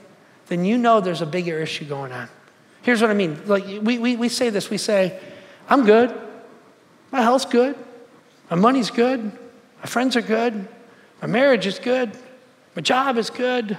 then 0.46 0.64
you 0.64 0.78
know 0.78 1.00
there's 1.00 1.22
a 1.22 1.26
bigger 1.26 1.58
issue 1.58 1.84
going 1.84 2.12
on. 2.12 2.28
Here's 2.82 3.02
what 3.02 3.10
I 3.10 3.14
mean. 3.14 3.40
Like 3.46 3.66
we, 3.66 3.98
we, 3.98 4.16
we 4.16 4.28
say 4.28 4.50
this, 4.50 4.70
we 4.70 4.78
say, 4.78 5.18
I'm 5.68 5.84
good. 5.84 6.14
My 7.10 7.20
health's 7.20 7.46
good. 7.46 7.76
My 8.48 8.56
money's 8.56 8.90
good. 8.90 9.24
My 9.24 9.86
friends 9.86 10.14
are 10.14 10.22
good. 10.22 10.68
My 11.20 11.26
marriage 11.26 11.66
is 11.66 11.80
good. 11.80 12.16
My 12.76 12.82
job 12.82 13.16
is 13.16 13.30
good. 13.30 13.76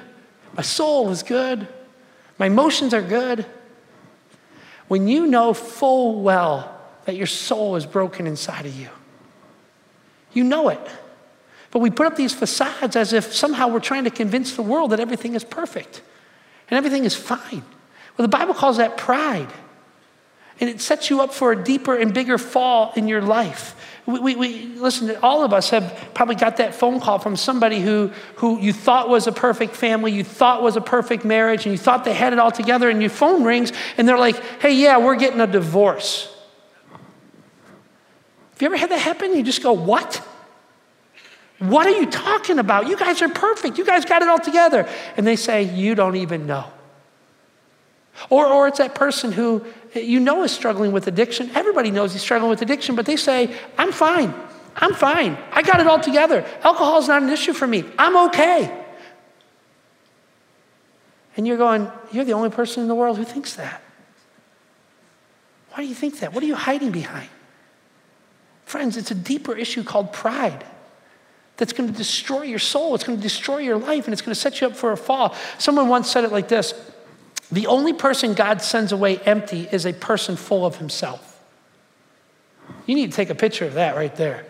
My 0.56 0.64
soul 0.64 1.12
is 1.12 1.22
good. 1.22 1.68
My 2.40 2.48
emotions 2.48 2.94
are 2.94 3.02
good. 3.02 3.46
When 4.88 5.08
you 5.08 5.28
know 5.28 5.54
full 5.54 6.22
well 6.22 6.74
that 7.06 7.16
your 7.16 7.28
soul 7.28 7.76
is 7.76 7.86
broken 7.86 8.26
inside 8.26 8.66
of 8.66 8.76
you, 8.76 8.90
you 10.34 10.44
know 10.44 10.70
it. 10.70 10.82
But 11.72 11.80
we 11.80 11.90
put 11.90 12.08
up 12.08 12.16
these 12.16 12.34
facades 12.34 12.96
as 12.96 13.14
if 13.14 13.34
somehow 13.34 13.68
we're 13.68 13.80
trying 13.80 14.06
to 14.06 14.10
convince 14.10 14.56
the 14.56 14.62
world 14.64 14.92
that 14.92 15.00
everything 15.00 15.36
is 15.36 15.44
perfect 15.44 16.02
and 16.70 16.78
everything 16.78 17.06
is 17.06 17.16
fine. 17.16 17.64
Well, 18.18 18.24
the 18.24 18.28
Bible 18.28 18.54
calls 18.54 18.78
that 18.78 18.98
pride. 18.98 19.50
And 20.60 20.70
it 20.70 20.82
sets 20.82 21.10
you 21.12 21.22
up 21.22 21.34
for 21.34 21.52
a 21.52 21.64
deeper 21.64 21.96
and 21.96 22.14
bigger 22.14 22.40
fall 22.40 22.94
in 22.96 23.08
your 23.08 23.22
life. 23.22 23.76
We, 24.08 24.20
we, 24.20 24.36
we, 24.36 24.66
listen, 24.78 25.08
to 25.08 25.22
all 25.22 25.44
of 25.44 25.52
us 25.54 25.70
have 25.72 26.12
probably 26.14 26.36
got 26.36 26.58
that 26.58 26.74
phone 26.74 27.02
call 27.02 27.20
from 27.20 27.36
somebody 27.36 27.82
who, 27.82 28.08
who 28.38 28.58
you 28.58 28.72
thought 28.72 29.10
was 29.10 29.28
a 29.28 29.34
perfect 29.34 29.76
family, 29.76 30.14
you 30.14 30.24
thought 30.24 30.64
was 30.64 30.78
a 30.78 30.82
perfect 30.82 31.26
marriage, 31.26 31.66
and 31.66 31.74
you 31.74 31.78
thought 31.78 32.06
they 32.06 32.14
had 32.14 32.32
it 32.32 32.40
all 32.40 32.52
together, 32.52 32.90
and 32.90 33.02
your 33.02 33.10
phone 33.10 33.44
rings, 33.44 33.74
and 33.98 34.08
they're 34.08 34.18
like, 34.18 34.42
hey, 34.62 34.74
yeah, 34.74 34.98
we're 34.98 35.18
getting 35.18 35.42
a 35.42 35.48
divorce. 35.48 36.34
Have 38.54 38.62
you 38.62 38.68
ever 38.68 38.78
had 38.78 38.90
that 38.92 39.02
happen? 39.02 39.36
You 39.36 39.44
just 39.44 39.62
go, 39.62 39.74
what? 39.74 40.26
What 41.60 41.86
are 41.86 42.00
you 42.00 42.06
talking 42.06 42.60
about? 42.60 42.88
You 42.88 42.96
guys 42.98 43.22
are 43.22 43.30
perfect. 43.30 43.78
You 43.78 43.86
guys 43.86 44.06
got 44.06 44.22
it 44.22 44.30
all 44.30 44.40
together. 44.40 44.88
And 45.18 45.28
they 45.28 45.36
say, 45.36 45.64
you 45.64 45.96
don't 45.96 46.16
even 46.16 46.48
know. 46.48 46.66
Or, 48.30 48.48
or 48.48 48.68
it's 48.68 48.78
that 48.80 48.96
person 48.96 49.32
who 49.32 49.66
you 49.96 50.20
know 50.20 50.44
is 50.44 50.52
struggling 50.52 50.92
with 50.92 51.08
addiction. 51.08 51.52
Everybody 51.56 51.92
knows 51.92 52.14
he's 52.14 52.22
struggling 52.22 52.50
with 52.50 52.62
addiction, 52.62 52.96
but 52.96 53.06
they 53.06 53.16
say, 53.16 53.58
I'm 53.78 53.92
fine. 53.92 54.34
I'm 54.76 54.94
fine. 54.94 55.38
I 55.52 55.64
got 55.64 55.80
it 55.80 55.88
all 55.88 56.00
together. 56.00 56.46
Alcohol 56.62 57.00
is 57.00 57.08
not 57.08 57.24
an 57.24 57.30
issue 57.30 57.54
for 57.54 57.66
me. 57.66 57.84
I'm 57.98 58.16
okay. 58.28 58.86
And 61.36 61.48
you're 61.48 61.58
going, 61.58 61.92
You're 62.12 62.26
the 62.26 62.34
only 62.34 62.50
person 62.50 62.82
in 62.82 62.88
the 62.88 62.96
world 62.96 63.18
who 63.18 63.24
thinks 63.24 63.56
that. 63.56 63.82
Why 65.72 65.84
do 65.84 65.86
you 65.88 65.96
think 65.96 66.20
that? 66.20 66.34
What 66.34 66.44
are 66.44 66.48
you 66.48 66.56
hiding 66.56 66.92
behind? 66.92 67.30
Friends, 68.66 68.98
it's 68.98 69.12
a 69.12 69.16
deeper 69.16 69.56
issue 69.56 69.84
called 69.84 70.12
pride 70.12 70.66
that's 71.56 71.74
going 71.74 71.90
to 71.90 71.96
destroy 71.96 72.44
your 72.44 72.60
soul. 72.60 72.96
It's 72.96 73.04
going 73.04 73.18
to 73.18 73.24
destroy 73.24 73.60
your 73.60 73.78
life 73.78 74.06
and 74.06 74.14
it's 74.14 74.22
going 74.22 74.34
to 74.34 74.40
set 74.40 74.62
you 74.62 74.68
up 74.68 74.76
for 74.76 74.92
a 74.92 74.98
fall. 74.98 75.36
Someone 75.58 75.88
once 75.88 76.10
said 76.10 76.24
it 76.24 76.32
like 76.32 76.48
this 76.48 76.74
the 77.52 77.68
only 77.68 77.94
person 77.94 78.34
God 78.34 78.62
sends 78.62 78.92
away 78.92 79.18
empty 79.20 79.68
is 79.72 79.86
a 79.86 79.94
person 79.94 80.36
full 80.36 80.66
of 80.66 80.78
himself. 80.78 81.40
You 82.86 82.96
need 82.96 83.12
to 83.12 83.16
take 83.16 83.30
a 83.30 83.36
picture 83.36 83.66
of 83.66 83.76
that 83.76 83.96
right 83.96 84.16
there. 84.16 84.46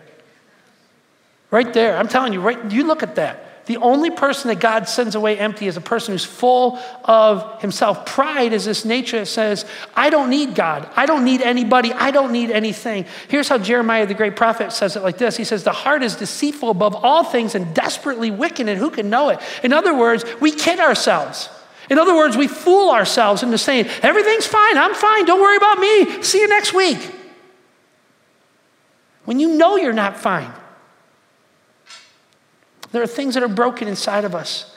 Right 1.50 1.72
there. 1.72 1.96
I'm 1.96 2.08
telling 2.08 2.32
you, 2.32 2.40
right, 2.40 2.70
you 2.70 2.84
look 2.84 3.02
at 3.02 3.14
that. 3.16 3.44
The 3.66 3.76
only 3.76 4.10
person 4.10 4.48
that 4.48 4.60
God 4.60 4.88
sends 4.88 5.14
away 5.14 5.38
empty 5.38 5.66
is 5.66 5.76
a 5.76 5.82
person 5.82 6.14
who's 6.14 6.24
full 6.24 6.78
of 7.04 7.60
himself. 7.60 8.06
Pride 8.06 8.54
is 8.54 8.64
this 8.64 8.86
nature 8.86 9.18
that 9.18 9.26
says, 9.26 9.66
I 9.94 10.08
don't 10.08 10.30
need 10.30 10.54
God. 10.54 10.88
I 10.96 11.04
don't 11.04 11.22
need 11.22 11.42
anybody. 11.42 11.92
I 11.92 12.10
don't 12.10 12.32
need 12.32 12.50
anything. 12.50 13.04
Here's 13.28 13.46
how 13.46 13.58
Jeremiah, 13.58 14.06
the 14.06 14.14
great 14.14 14.36
prophet, 14.36 14.72
says 14.72 14.96
it 14.96 15.02
like 15.02 15.18
this 15.18 15.36
He 15.36 15.44
says, 15.44 15.64
The 15.64 15.72
heart 15.72 16.02
is 16.02 16.16
deceitful 16.16 16.70
above 16.70 16.94
all 16.94 17.24
things 17.24 17.54
and 17.54 17.74
desperately 17.74 18.30
wicked, 18.30 18.68
and 18.68 18.78
who 18.78 18.88
can 18.88 19.10
know 19.10 19.28
it? 19.28 19.40
In 19.62 19.74
other 19.74 19.94
words, 19.94 20.24
we 20.40 20.50
kid 20.50 20.80
ourselves. 20.80 21.50
In 21.90 21.98
other 21.98 22.14
words, 22.14 22.36
we 22.36 22.48
fool 22.48 22.90
ourselves 22.90 23.42
into 23.42 23.58
saying, 23.58 23.86
everything's 24.02 24.46
fine, 24.46 24.76
I'm 24.76 24.94
fine, 24.94 25.24
don't 25.24 25.40
worry 25.40 25.56
about 25.56 25.78
me, 25.78 26.22
see 26.22 26.40
you 26.40 26.48
next 26.48 26.74
week. 26.74 26.98
When 29.24 29.40
you 29.40 29.56
know 29.56 29.76
you're 29.76 29.92
not 29.92 30.16
fine, 30.16 30.52
there 32.92 33.02
are 33.02 33.06
things 33.06 33.34
that 33.34 33.42
are 33.42 33.48
broken 33.48 33.88
inside 33.88 34.24
of 34.24 34.34
us. 34.34 34.74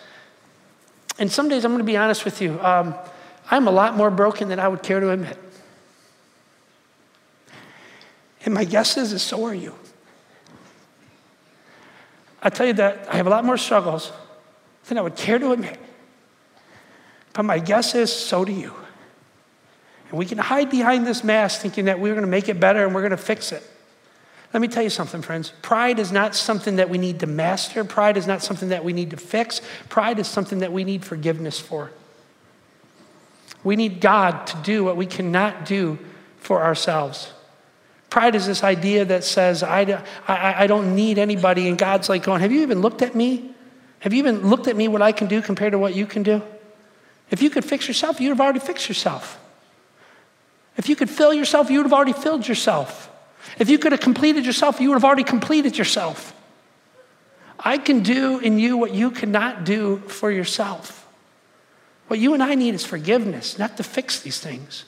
And 1.20 1.32
some 1.32 1.50
days, 1.50 1.66
I'm 1.66 1.72
going 1.72 1.80
to 1.80 1.86
be 1.86 1.98
honest 1.98 2.26
with 2.26 2.42
you, 2.42 2.60
um, 2.62 2.96
I'm 3.50 3.68
a 3.68 3.72
lot 3.72 3.96
more 3.96 4.10
broken 4.10 4.48
than 4.48 4.60
I 4.60 4.68
would 4.68 4.84
care 4.84 5.00
to 5.00 5.12
admit. 5.12 5.38
And 8.44 8.54
my 8.54 8.64
guess 8.64 8.98
is, 8.98 9.14
is 9.14 9.22
so 9.22 9.46
are 9.46 9.54
you. 9.54 9.76
I 12.42 12.50
tell 12.50 12.66
you 12.66 12.74
that 12.74 13.08
I 13.10 13.18
have 13.18 13.28
a 13.28 13.30
lot 13.30 13.46
more 13.46 13.58
struggles 13.58 14.12
than 14.86 14.98
I 14.98 15.02
would 15.02 15.16
care 15.16 15.38
to 15.38 15.52
admit. 15.52 15.80
But 17.34 17.44
my 17.44 17.60
guess 17.60 17.96
is, 17.96 18.12
so 18.12 18.46
do 18.46 18.52
you. 18.52 18.74
And 20.10 20.20
we 20.20 20.26
can 20.26 20.38
hide 20.38 20.70
behind 20.70 21.08
this 21.08 21.24
mask 21.24 21.62
thinking 21.62 21.86
that 21.86 22.00
we're 22.00 22.14
going 22.14 22.26
to 22.26 22.32
make 22.32 22.50
it 22.50 22.60
better 22.60 22.86
and 22.86 22.94
we're 22.94 23.02
going 23.02 23.12
to 23.12 23.18
fix 23.18 23.52
it. 23.52 23.64
Let 24.54 24.60
me 24.60 24.68
tell 24.68 24.84
you 24.84 24.90
something, 24.90 25.22
friends. 25.22 25.54
Pride 25.62 25.98
is 25.98 26.12
not 26.12 26.36
something 26.36 26.76
that 26.76 26.90
we 26.90 26.98
need 26.98 27.22
to 27.22 27.28
master. 27.28 27.86
Pride 27.86 28.18
is 28.18 28.28
not 28.28 28.42
something 28.42 28.70
that 28.70 28.84
we 28.84 28.92
need 28.92 29.12
to 29.12 29.18
fix. 29.18 29.62
Pride 29.88 30.20
is 30.20 30.28
something 30.28 30.60
that 30.60 30.74
we 30.74 30.84
need 30.84 31.06
forgiveness 31.06 31.58
for. 31.58 31.92
We 33.64 33.78
need 33.78 34.02
God 34.02 34.48
to 34.48 34.58
do 34.58 34.84
what 34.84 34.98
we 34.98 35.06
cannot 35.06 35.66
do 35.66 36.00
for 36.38 36.62
ourselves. 36.62 37.32
Pride 38.10 38.36
is 38.36 38.46
this 38.46 38.62
idea 38.62 39.06
that 39.06 39.24
says, 39.24 39.64
I, 39.64 40.04
I, 40.28 40.64
I 40.64 40.68
don't 40.68 40.96
need 40.96 41.18
anybody. 41.18 41.70
And 41.70 41.78
God's 41.78 42.10
like 42.10 42.24
going, 42.24 42.42
Have 42.42 42.52
you 42.52 42.62
even 42.64 42.82
looked 42.82 43.02
at 43.02 43.16
me? 43.16 43.52
Have 44.00 44.12
you 44.12 44.20
even 44.20 44.50
looked 44.50 44.68
at 44.68 44.76
me 44.76 44.90
what 44.90 45.02
I 45.02 45.14
can 45.14 45.28
do 45.28 45.42
compared 45.42 45.72
to 45.72 45.80
what 45.80 45.96
you 45.96 46.06
can 46.06 46.24
do? 46.24 46.42
If 47.32 47.42
you 47.42 47.50
could 47.50 47.66
fix 47.66 47.88
yourself, 47.88 48.20
you'd 48.20 48.30
have 48.30 48.42
already 48.42 48.60
fixed 48.60 48.90
yourself. 48.90 49.40
If 50.78 50.90
you 50.90 50.96
could 50.96 51.10
fill 51.10 51.34
yourself, 51.34 51.70
you 51.70 51.80
would 51.80 51.86
have 51.86 51.94
already 51.94 52.14
filled 52.14 52.48
yourself. 52.48 53.10
If 53.58 53.70
you 53.70 53.80
could 53.80 53.94
have 53.94 54.02
completed 54.02 54.46
yourself, 54.46 54.80
you 54.80 54.90
would 54.90 54.96
have 54.96 55.06
already 55.06 55.24
completed 55.24 55.78
yourself. 55.78 56.36
I 57.60 57.78
can 57.78 58.02
do 58.02 58.40
in 58.40 58.60
you 58.60 58.78
what 58.78 58.94
you 58.94 59.12
cannot 59.12 59.64
do 59.64 59.98
for 60.08 60.32
yourself. 60.32 61.08
What 62.08 62.20
you 62.20 62.34
and 62.34 62.44
I 62.44 62.56
need 62.56 62.74
is 62.74 62.86
forgiveness, 62.86 63.58
not 63.58 63.78
to 63.78 63.84
fix 63.84 64.20
these 64.20 64.40
things. 64.40 64.84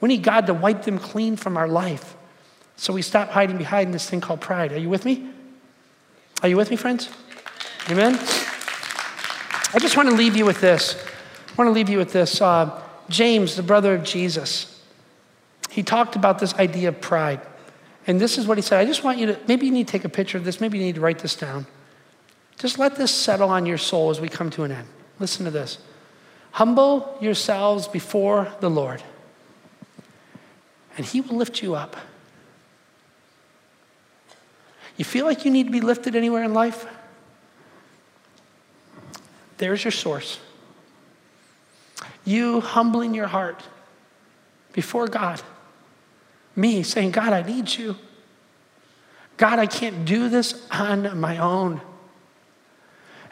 We 0.00 0.08
need 0.08 0.22
God 0.22 0.46
to 0.46 0.54
wipe 0.54 0.84
them 0.84 0.98
clean 0.98 1.36
from 1.36 1.56
our 1.56 1.68
life. 1.68 2.16
So 2.76 2.92
we 2.92 3.02
stop 3.02 3.30
hiding 3.30 3.58
behind 3.58 3.92
this 3.92 4.08
thing 4.08 4.20
called 4.20 4.40
pride. 4.40 4.72
Are 4.72 4.78
you 4.78 4.88
with 4.88 5.04
me? 5.04 5.28
Are 6.42 6.48
you 6.48 6.56
with 6.56 6.70
me, 6.70 6.76
friends? 6.76 7.08
Amen? 7.90 8.14
I 9.74 9.78
just 9.78 9.96
want 9.96 10.08
to 10.08 10.14
leave 10.14 10.36
you 10.36 10.44
with 10.44 10.60
this. 10.60 10.96
I 11.52 11.54
want 11.56 11.68
to 11.68 11.72
leave 11.72 11.90
you 11.90 11.98
with 11.98 12.12
this. 12.12 12.40
Uh, 12.40 12.80
James, 13.10 13.56
the 13.56 13.62
brother 13.62 13.94
of 13.94 14.04
Jesus, 14.04 14.82
he 15.70 15.82
talked 15.82 16.16
about 16.16 16.38
this 16.38 16.54
idea 16.54 16.88
of 16.88 17.00
pride. 17.00 17.40
And 18.06 18.18
this 18.18 18.38
is 18.38 18.46
what 18.46 18.56
he 18.56 18.62
said 18.62 18.80
I 18.80 18.86
just 18.86 19.04
want 19.04 19.18
you 19.18 19.26
to, 19.26 19.38
maybe 19.46 19.66
you 19.66 19.72
need 19.72 19.86
to 19.86 19.92
take 19.92 20.04
a 20.04 20.08
picture 20.08 20.38
of 20.38 20.44
this, 20.44 20.60
maybe 20.60 20.78
you 20.78 20.84
need 20.84 20.94
to 20.94 21.00
write 21.02 21.18
this 21.18 21.36
down. 21.36 21.66
Just 22.58 22.78
let 22.78 22.96
this 22.96 23.14
settle 23.14 23.50
on 23.50 23.66
your 23.66 23.78
soul 23.78 24.10
as 24.10 24.20
we 24.20 24.28
come 24.28 24.48
to 24.50 24.64
an 24.64 24.72
end. 24.72 24.88
Listen 25.18 25.44
to 25.44 25.50
this. 25.50 25.78
Humble 26.52 27.18
yourselves 27.20 27.86
before 27.86 28.52
the 28.60 28.70
Lord, 28.70 29.02
and 30.96 31.04
he 31.06 31.20
will 31.20 31.36
lift 31.36 31.62
you 31.62 31.74
up. 31.74 31.96
You 34.96 35.04
feel 35.04 35.24
like 35.24 35.44
you 35.44 35.50
need 35.50 35.64
to 35.64 35.72
be 35.72 35.80
lifted 35.80 36.14
anywhere 36.14 36.44
in 36.44 36.54
life? 36.54 36.86
There's 39.58 39.84
your 39.84 39.92
source. 39.92 40.38
You 42.24 42.60
humbling 42.60 43.14
your 43.14 43.26
heart 43.26 43.62
before 44.72 45.08
God. 45.08 45.40
Me 46.54 46.82
saying, 46.82 47.10
God, 47.12 47.32
I 47.32 47.42
need 47.42 47.74
you. 47.74 47.96
God, 49.36 49.58
I 49.58 49.66
can't 49.66 50.04
do 50.04 50.28
this 50.28 50.66
on 50.70 51.18
my 51.18 51.38
own. 51.38 51.80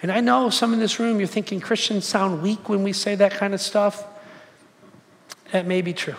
And 0.02 0.10
I 0.10 0.20
know 0.20 0.48
some 0.50 0.72
in 0.72 0.78
this 0.78 0.98
room, 0.98 1.18
you're 1.18 1.28
thinking 1.28 1.60
Christians 1.60 2.06
sound 2.06 2.42
weak 2.42 2.68
when 2.68 2.82
we 2.82 2.92
say 2.92 3.14
that 3.16 3.32
kind 3.32 3.52
of 3.52 3.60
stuff. 3.60 4.04
That 5.52 5.66
may 5.66 5.82
be 5.82 5.92
true. 5.92 6.16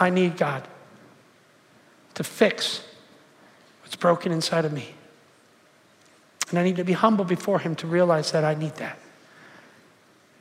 I 0.00 0.10
need 0.10 0.36
God 0.36 0.66
to 2.14 2.24
fix 2.24 2.84
what's 3.82 3.96
broken 3.96 4.32
inside 4.32 4.64
of 4.64 4.72
me. 4.72 4.94
And 6.50 6.58
I 6.58 6.64
need 6.64 6.76
to 6.76 6.84
be 6.84 6.94
humble 6.94 7.24
before 7.24 7.58
Him 7.58 7.76
to 7.76 7.86
realize 7.86 8.32
that 8.32 8.44
I 8.44 8.54
need 8.54 8.74
that. 8.76 8.98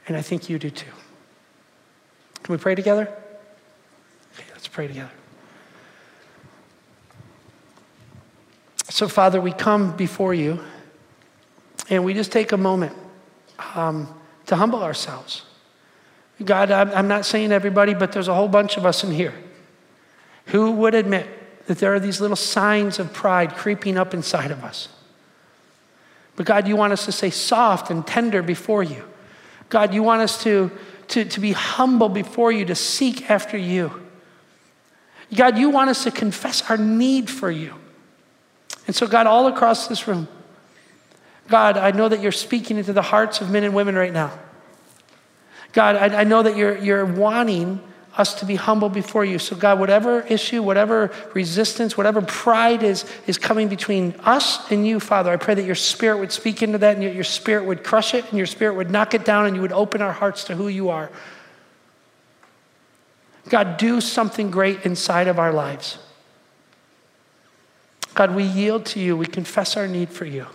And 0.08 0.16
I 0.16 0.22
think 0.22 0.49
you 0.49 0.58
do 0.58 0.70
too. 0.70 0.91
Can 2.43 2.53
we 2.53 2.58
pray 2.58 2.76
together? 2.76 3.10
Okay, 4.34 4.45
let's 4.53 4.68
pray 4.68 4.88
together. 4.88 5.12
So, 8.89 9.08
Father, 9.08 9.41
we 9.41 9.51
come 9.51 9.95
before 9.97 10.34
you 10.34 10.60
and 11.89 12.05
we 12.05 12.14
just 12.14 12.32
take 12.32 12.53
a 12.53 12.58
moment 12.58 12.95
um, 13.76 14.08
to 14.45 14.55
humble 14.55 14.82
ourselves. 14.82 15.43
God, 16.43 16.72
I'm 16.72 17.08
not 17.08 17.26
saying 17.26 17.51
everybody, 17.51 17.93
but 17.93 18.12
there's 18.12 18.28
a 18.28 18.34
whole 18.34 18.47
bunch 18.47 18.78
of 18.78 18.86
us 18.86 19.03
in 19.03 19.12
here 19.12 19.34
who 20.47 20.72
would 20.72 20.93
admit 20.93 21.28
that 21.66 21.80
there 21.80 21.93
are 21.93 21.99
these 21.99 22.22
little 22.22 22.36
signs 22.36 22.99
of 22.99 23.12
pride 23.12 23.55
creeping 23.55 23.97
up 23.97 24.14
inside 24.14 24.51
of 24.51 24.64
us. 24.64 24.88
But 26.36 26.45
God, 26.45 26.68
you 26.68 26.76
want 26.76 26.93
us 26.93 27.05
to 27.05 27.12
stay 27.12 27.32
soft 27.32 27.89
and 27.89 28.05
tender 28.05 28.41
before 28.41 28.84
you. 28.84 29.03
God, 29.70 29.93
you 29.93 30.03
want 30.03 30.22
us 30.22 30.43
to, 30.43 30.72
to, 31.09 31.26
to 31.26 31.39
be 31.39 31.51
humble 31.51 32.09
before 32.09 32.51
you, 32.51 32.65
to 32.65 32.76
seek 32.76 33.30
after 33.30 33.57
you. 33.57 33.91
God, 35.36 35.57
you 35.57 35.70
want 35.70 35.89
us 35.89 36.03
to 36.03 36.11
confess 36.11 36.70
our 36.70 36.78
need 36.78 37.30
for 37.30 37.51
you. 37.51 37.74
And 38.88 38.95
so, 38.95 39.07
God, 39.07 39.28
all 39.28 39.47
across 39.47 39.88
this 39.88 40.07
room, 40.07 40.28
God, 41.49 41.78
I 41.78 41.91
know 41.91 42.07
that 42.07 42.22
you're 42.22 42.32
speaking 42.32 42.78
into 42.78 42.93
the 42.93 43.01
hearts 43.01 43.41
of 43.41 43.49
men 43.49 43.63
and 43.63 43.74
women 43.74 43.95
right 43.95 44.13
now. 44.13 44.38
God, 45.74 45.95
I, 45.95 46.22
I 46.22 46.24
know 46.24 46.43
that 46.43 46.55
you're, 46.55 46.78
you're 46.78 47.05
wanting 47.05 47.82
us 48.18 48.34
to 48.36 48.45
be 48.45 48.55
humble 48.55 48.89
before 48.89 49.24
you. 49.24 49.38
So, 49.39 49.55
God, 49.55 49.80
whatever 49.80 50.22
issue, 50.22 50.63
whatever 50.63 51.11
resistance, 51.34 51.95
whatever 51.95 52.22
pride 52.22 52.84
is, 52.84 53.05
is 53.28 53.38
coming 53.38 53.68
between 53.68 54.15
us 54.24 54.70
and 54.72 54.86
you, 54.86 54.99
Father, 54.99 55.32
I 55.32 55.38
pray 55.38 55.53
that 55.53 55.65
your 55.65 55.76
spirit 55.76 56.18
would 56.18 56.32
speak 56.32 56.63
into 56.63 56.80
that 56.80 56.97
and 56.97 57.03
your 57.03 57.24
spirit 57.24 57.65
would 57.65 57.84
crush 57.84 58.13
it 58.13 58.26
and 58.30 58.38
your 58.38 58.47
spirit 58.47 58.76
would 58.76 58.89
knock 58.89 59.13
it 59.13 59.24
down 59.24 59.45
and 59.45 59.55
you 59.55 59.61
would 59.61 59.72
open 59.72 60.01
our 60.01 60.11
hearts 60.11 60.43
to 60.45 60.55
who 60.55 60.68
you 60.68 60.89
are. 60.89 61.11
God, 63.49 63.78
do 63.78 64.01
something 64.01 64.51
great 64.51 64.86
inside 64.86 65.28
of 65.28 65.39
our 65.39 65.53
lives. 65.53 65.99
God, 68.13 68.36
we 68.36 68.43
yield 68.43 68.86
to 68.88 68.99
you. 68.99 69.15
We 69.15 69.28
confess 69.28 69.78
our 69.78 69.88
need 69.88 70.09
for 70.09 70.26
you. 70.26 70.47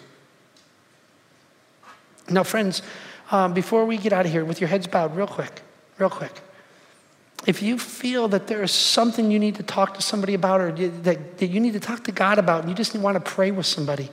Now, 2.28 2.42
friends, 2.42 2.82
um, 3.30 3.54
before 3.54 3.86
we 3.86 3.96
get 3.96 4.12
out 4.12 4.26
of 4.26 4.32
here, 4.32 4.44
with 4.44 4.60
your 4.60 4.68
heads 4.68 4.86
bowed, 4.86 5.16
real 5.16 5.26
quick, 5.26 5.62
real 5.98 6.10
quick. 6.10 6.32
If 7.46 7.60
you 7.60 7.78
feel 7.78 8.28
that 8.28 8.46
there 8.46 8.62
is 8.62 8.70
something 8.70 9.30
you 9.30 9.38
need 9.38 9.56
to 9.56 9.64
talk 9.64 9.94
to 9.94 10.02
somebody 10.02 10.34
about 10.34 10.60
or 10.60 10.72
that, 10.72 11.38
that 11.38 11.46
you 11.46 11.58
need 11.58 11.72
to 11.72 11.80
talk 11.80 12.04
to 12.04 12.12
God 12.12 12.38
about 12.38 12.60
and 12.60 12.68
you 12.68 12.74
just 12.74 12.94
want 12.94 13.16
to 13.16 13.30
pray 13.30 13.50
with 13.50 13.66
somebody, 13.66 14.10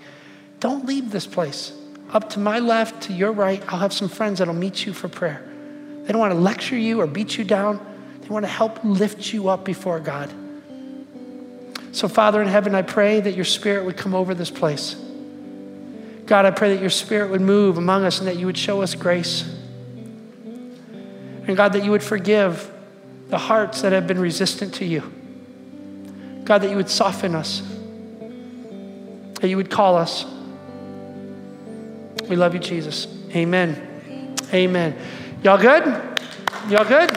don't 0.59 0.85
leave 0.85 1.11
this 1.11 1.27
place. 1.27 1.73
Up 2.11 2.29
to 2.31 2.39
my 2.39 2.57
left, 2.57 3.03
to 3.03 3.13
your 3.13 3.31
right, 3.31 3.61
I'll 3.67 3.79
have 3.79 3.93
some 3.93 4.09
friends 4.09 4.39
that'll 4.39 4.53
meet 4.55 4.85
you 4.85 4.93
for 4.93 5.07
prayer. 5.07 5.45
They 6.03 6.11
don't 6.11 6.19
want 6.19 6.33
to 6.33 6.39
lecture 6.39 6.77
you 6.77 6.99
or 7.01 7.05
beat 7.05 7.37
you 7.37 7.43
down, 7.43 7.85
they 8.21 8.29
want 8.29 8.45
to 8.45 8.51
help 8.51 8.83
lift 8.83 9.31
you 9.31 9.49
up 9.49 9.63
before 9.63 9.99
God. 9.99 10.33
So, 11.91 12.07
Father 12.07 12.41
in 12.41 12.47
heaven, 12.47 12.73
I 12.73 12.81
pray 12.81 13.19
that 13.19 13.35
your 13.35 13.45
spirit 13.45 13.85
would 13.85 13.97
come 13.97 14.15
over 14.15 14.33
this 14.33 14.49
place. 14.49 14.95
God, 16.25 16.45
I 16.45 16.51
pray 16.51 16.73
that 16.73 16.81
your 16.81 16.91
spirit 16.91 17.29
would 17.31 17.41
move 17.41 17.77
among 17.77 18.05
us 18.05 18.19
and 18.19 18.27
that 18.27 18.37
you 18.37 18.45
would 18.45 18.57
show 18.57 18.81
us 18.81 18.93
grace. 18.95 19.43
And 21.47 21.57
God, 21.57 21.73
that 21.73 21.83
you 21.83 21.91
would 21.91 22.03
forgive 22.03 22.71
the 23.29 23.37
hearts 23.37 23.81
that 23.81 23.91
have 23.93 24.07
been 24.07 24.19
resistant 24.19 24.73
to 24.75 24.85
you. 24.85 25.01
God, 26.43 26.63
that 26.63 26.69
you 26.69 26.75
would 26.75 26.89
soften 26.89 27.35
us, 27.35 27.61
that 29.39 29.47
you 29.47 29.55
would 29.57 29.69
call 29.69 29.95
us. 29.95 30.25
We 32.27 32.35
love 32.35 32.53
you, 32.53 32.59
Jesus. 32.59 33.07
Amen. 33.35 34.37
Amen. 34.53 34.95
Y'all 35.43 35.57
good? 35.57 35.85
Y'all 36.69 36.85
good? 36.85 37.11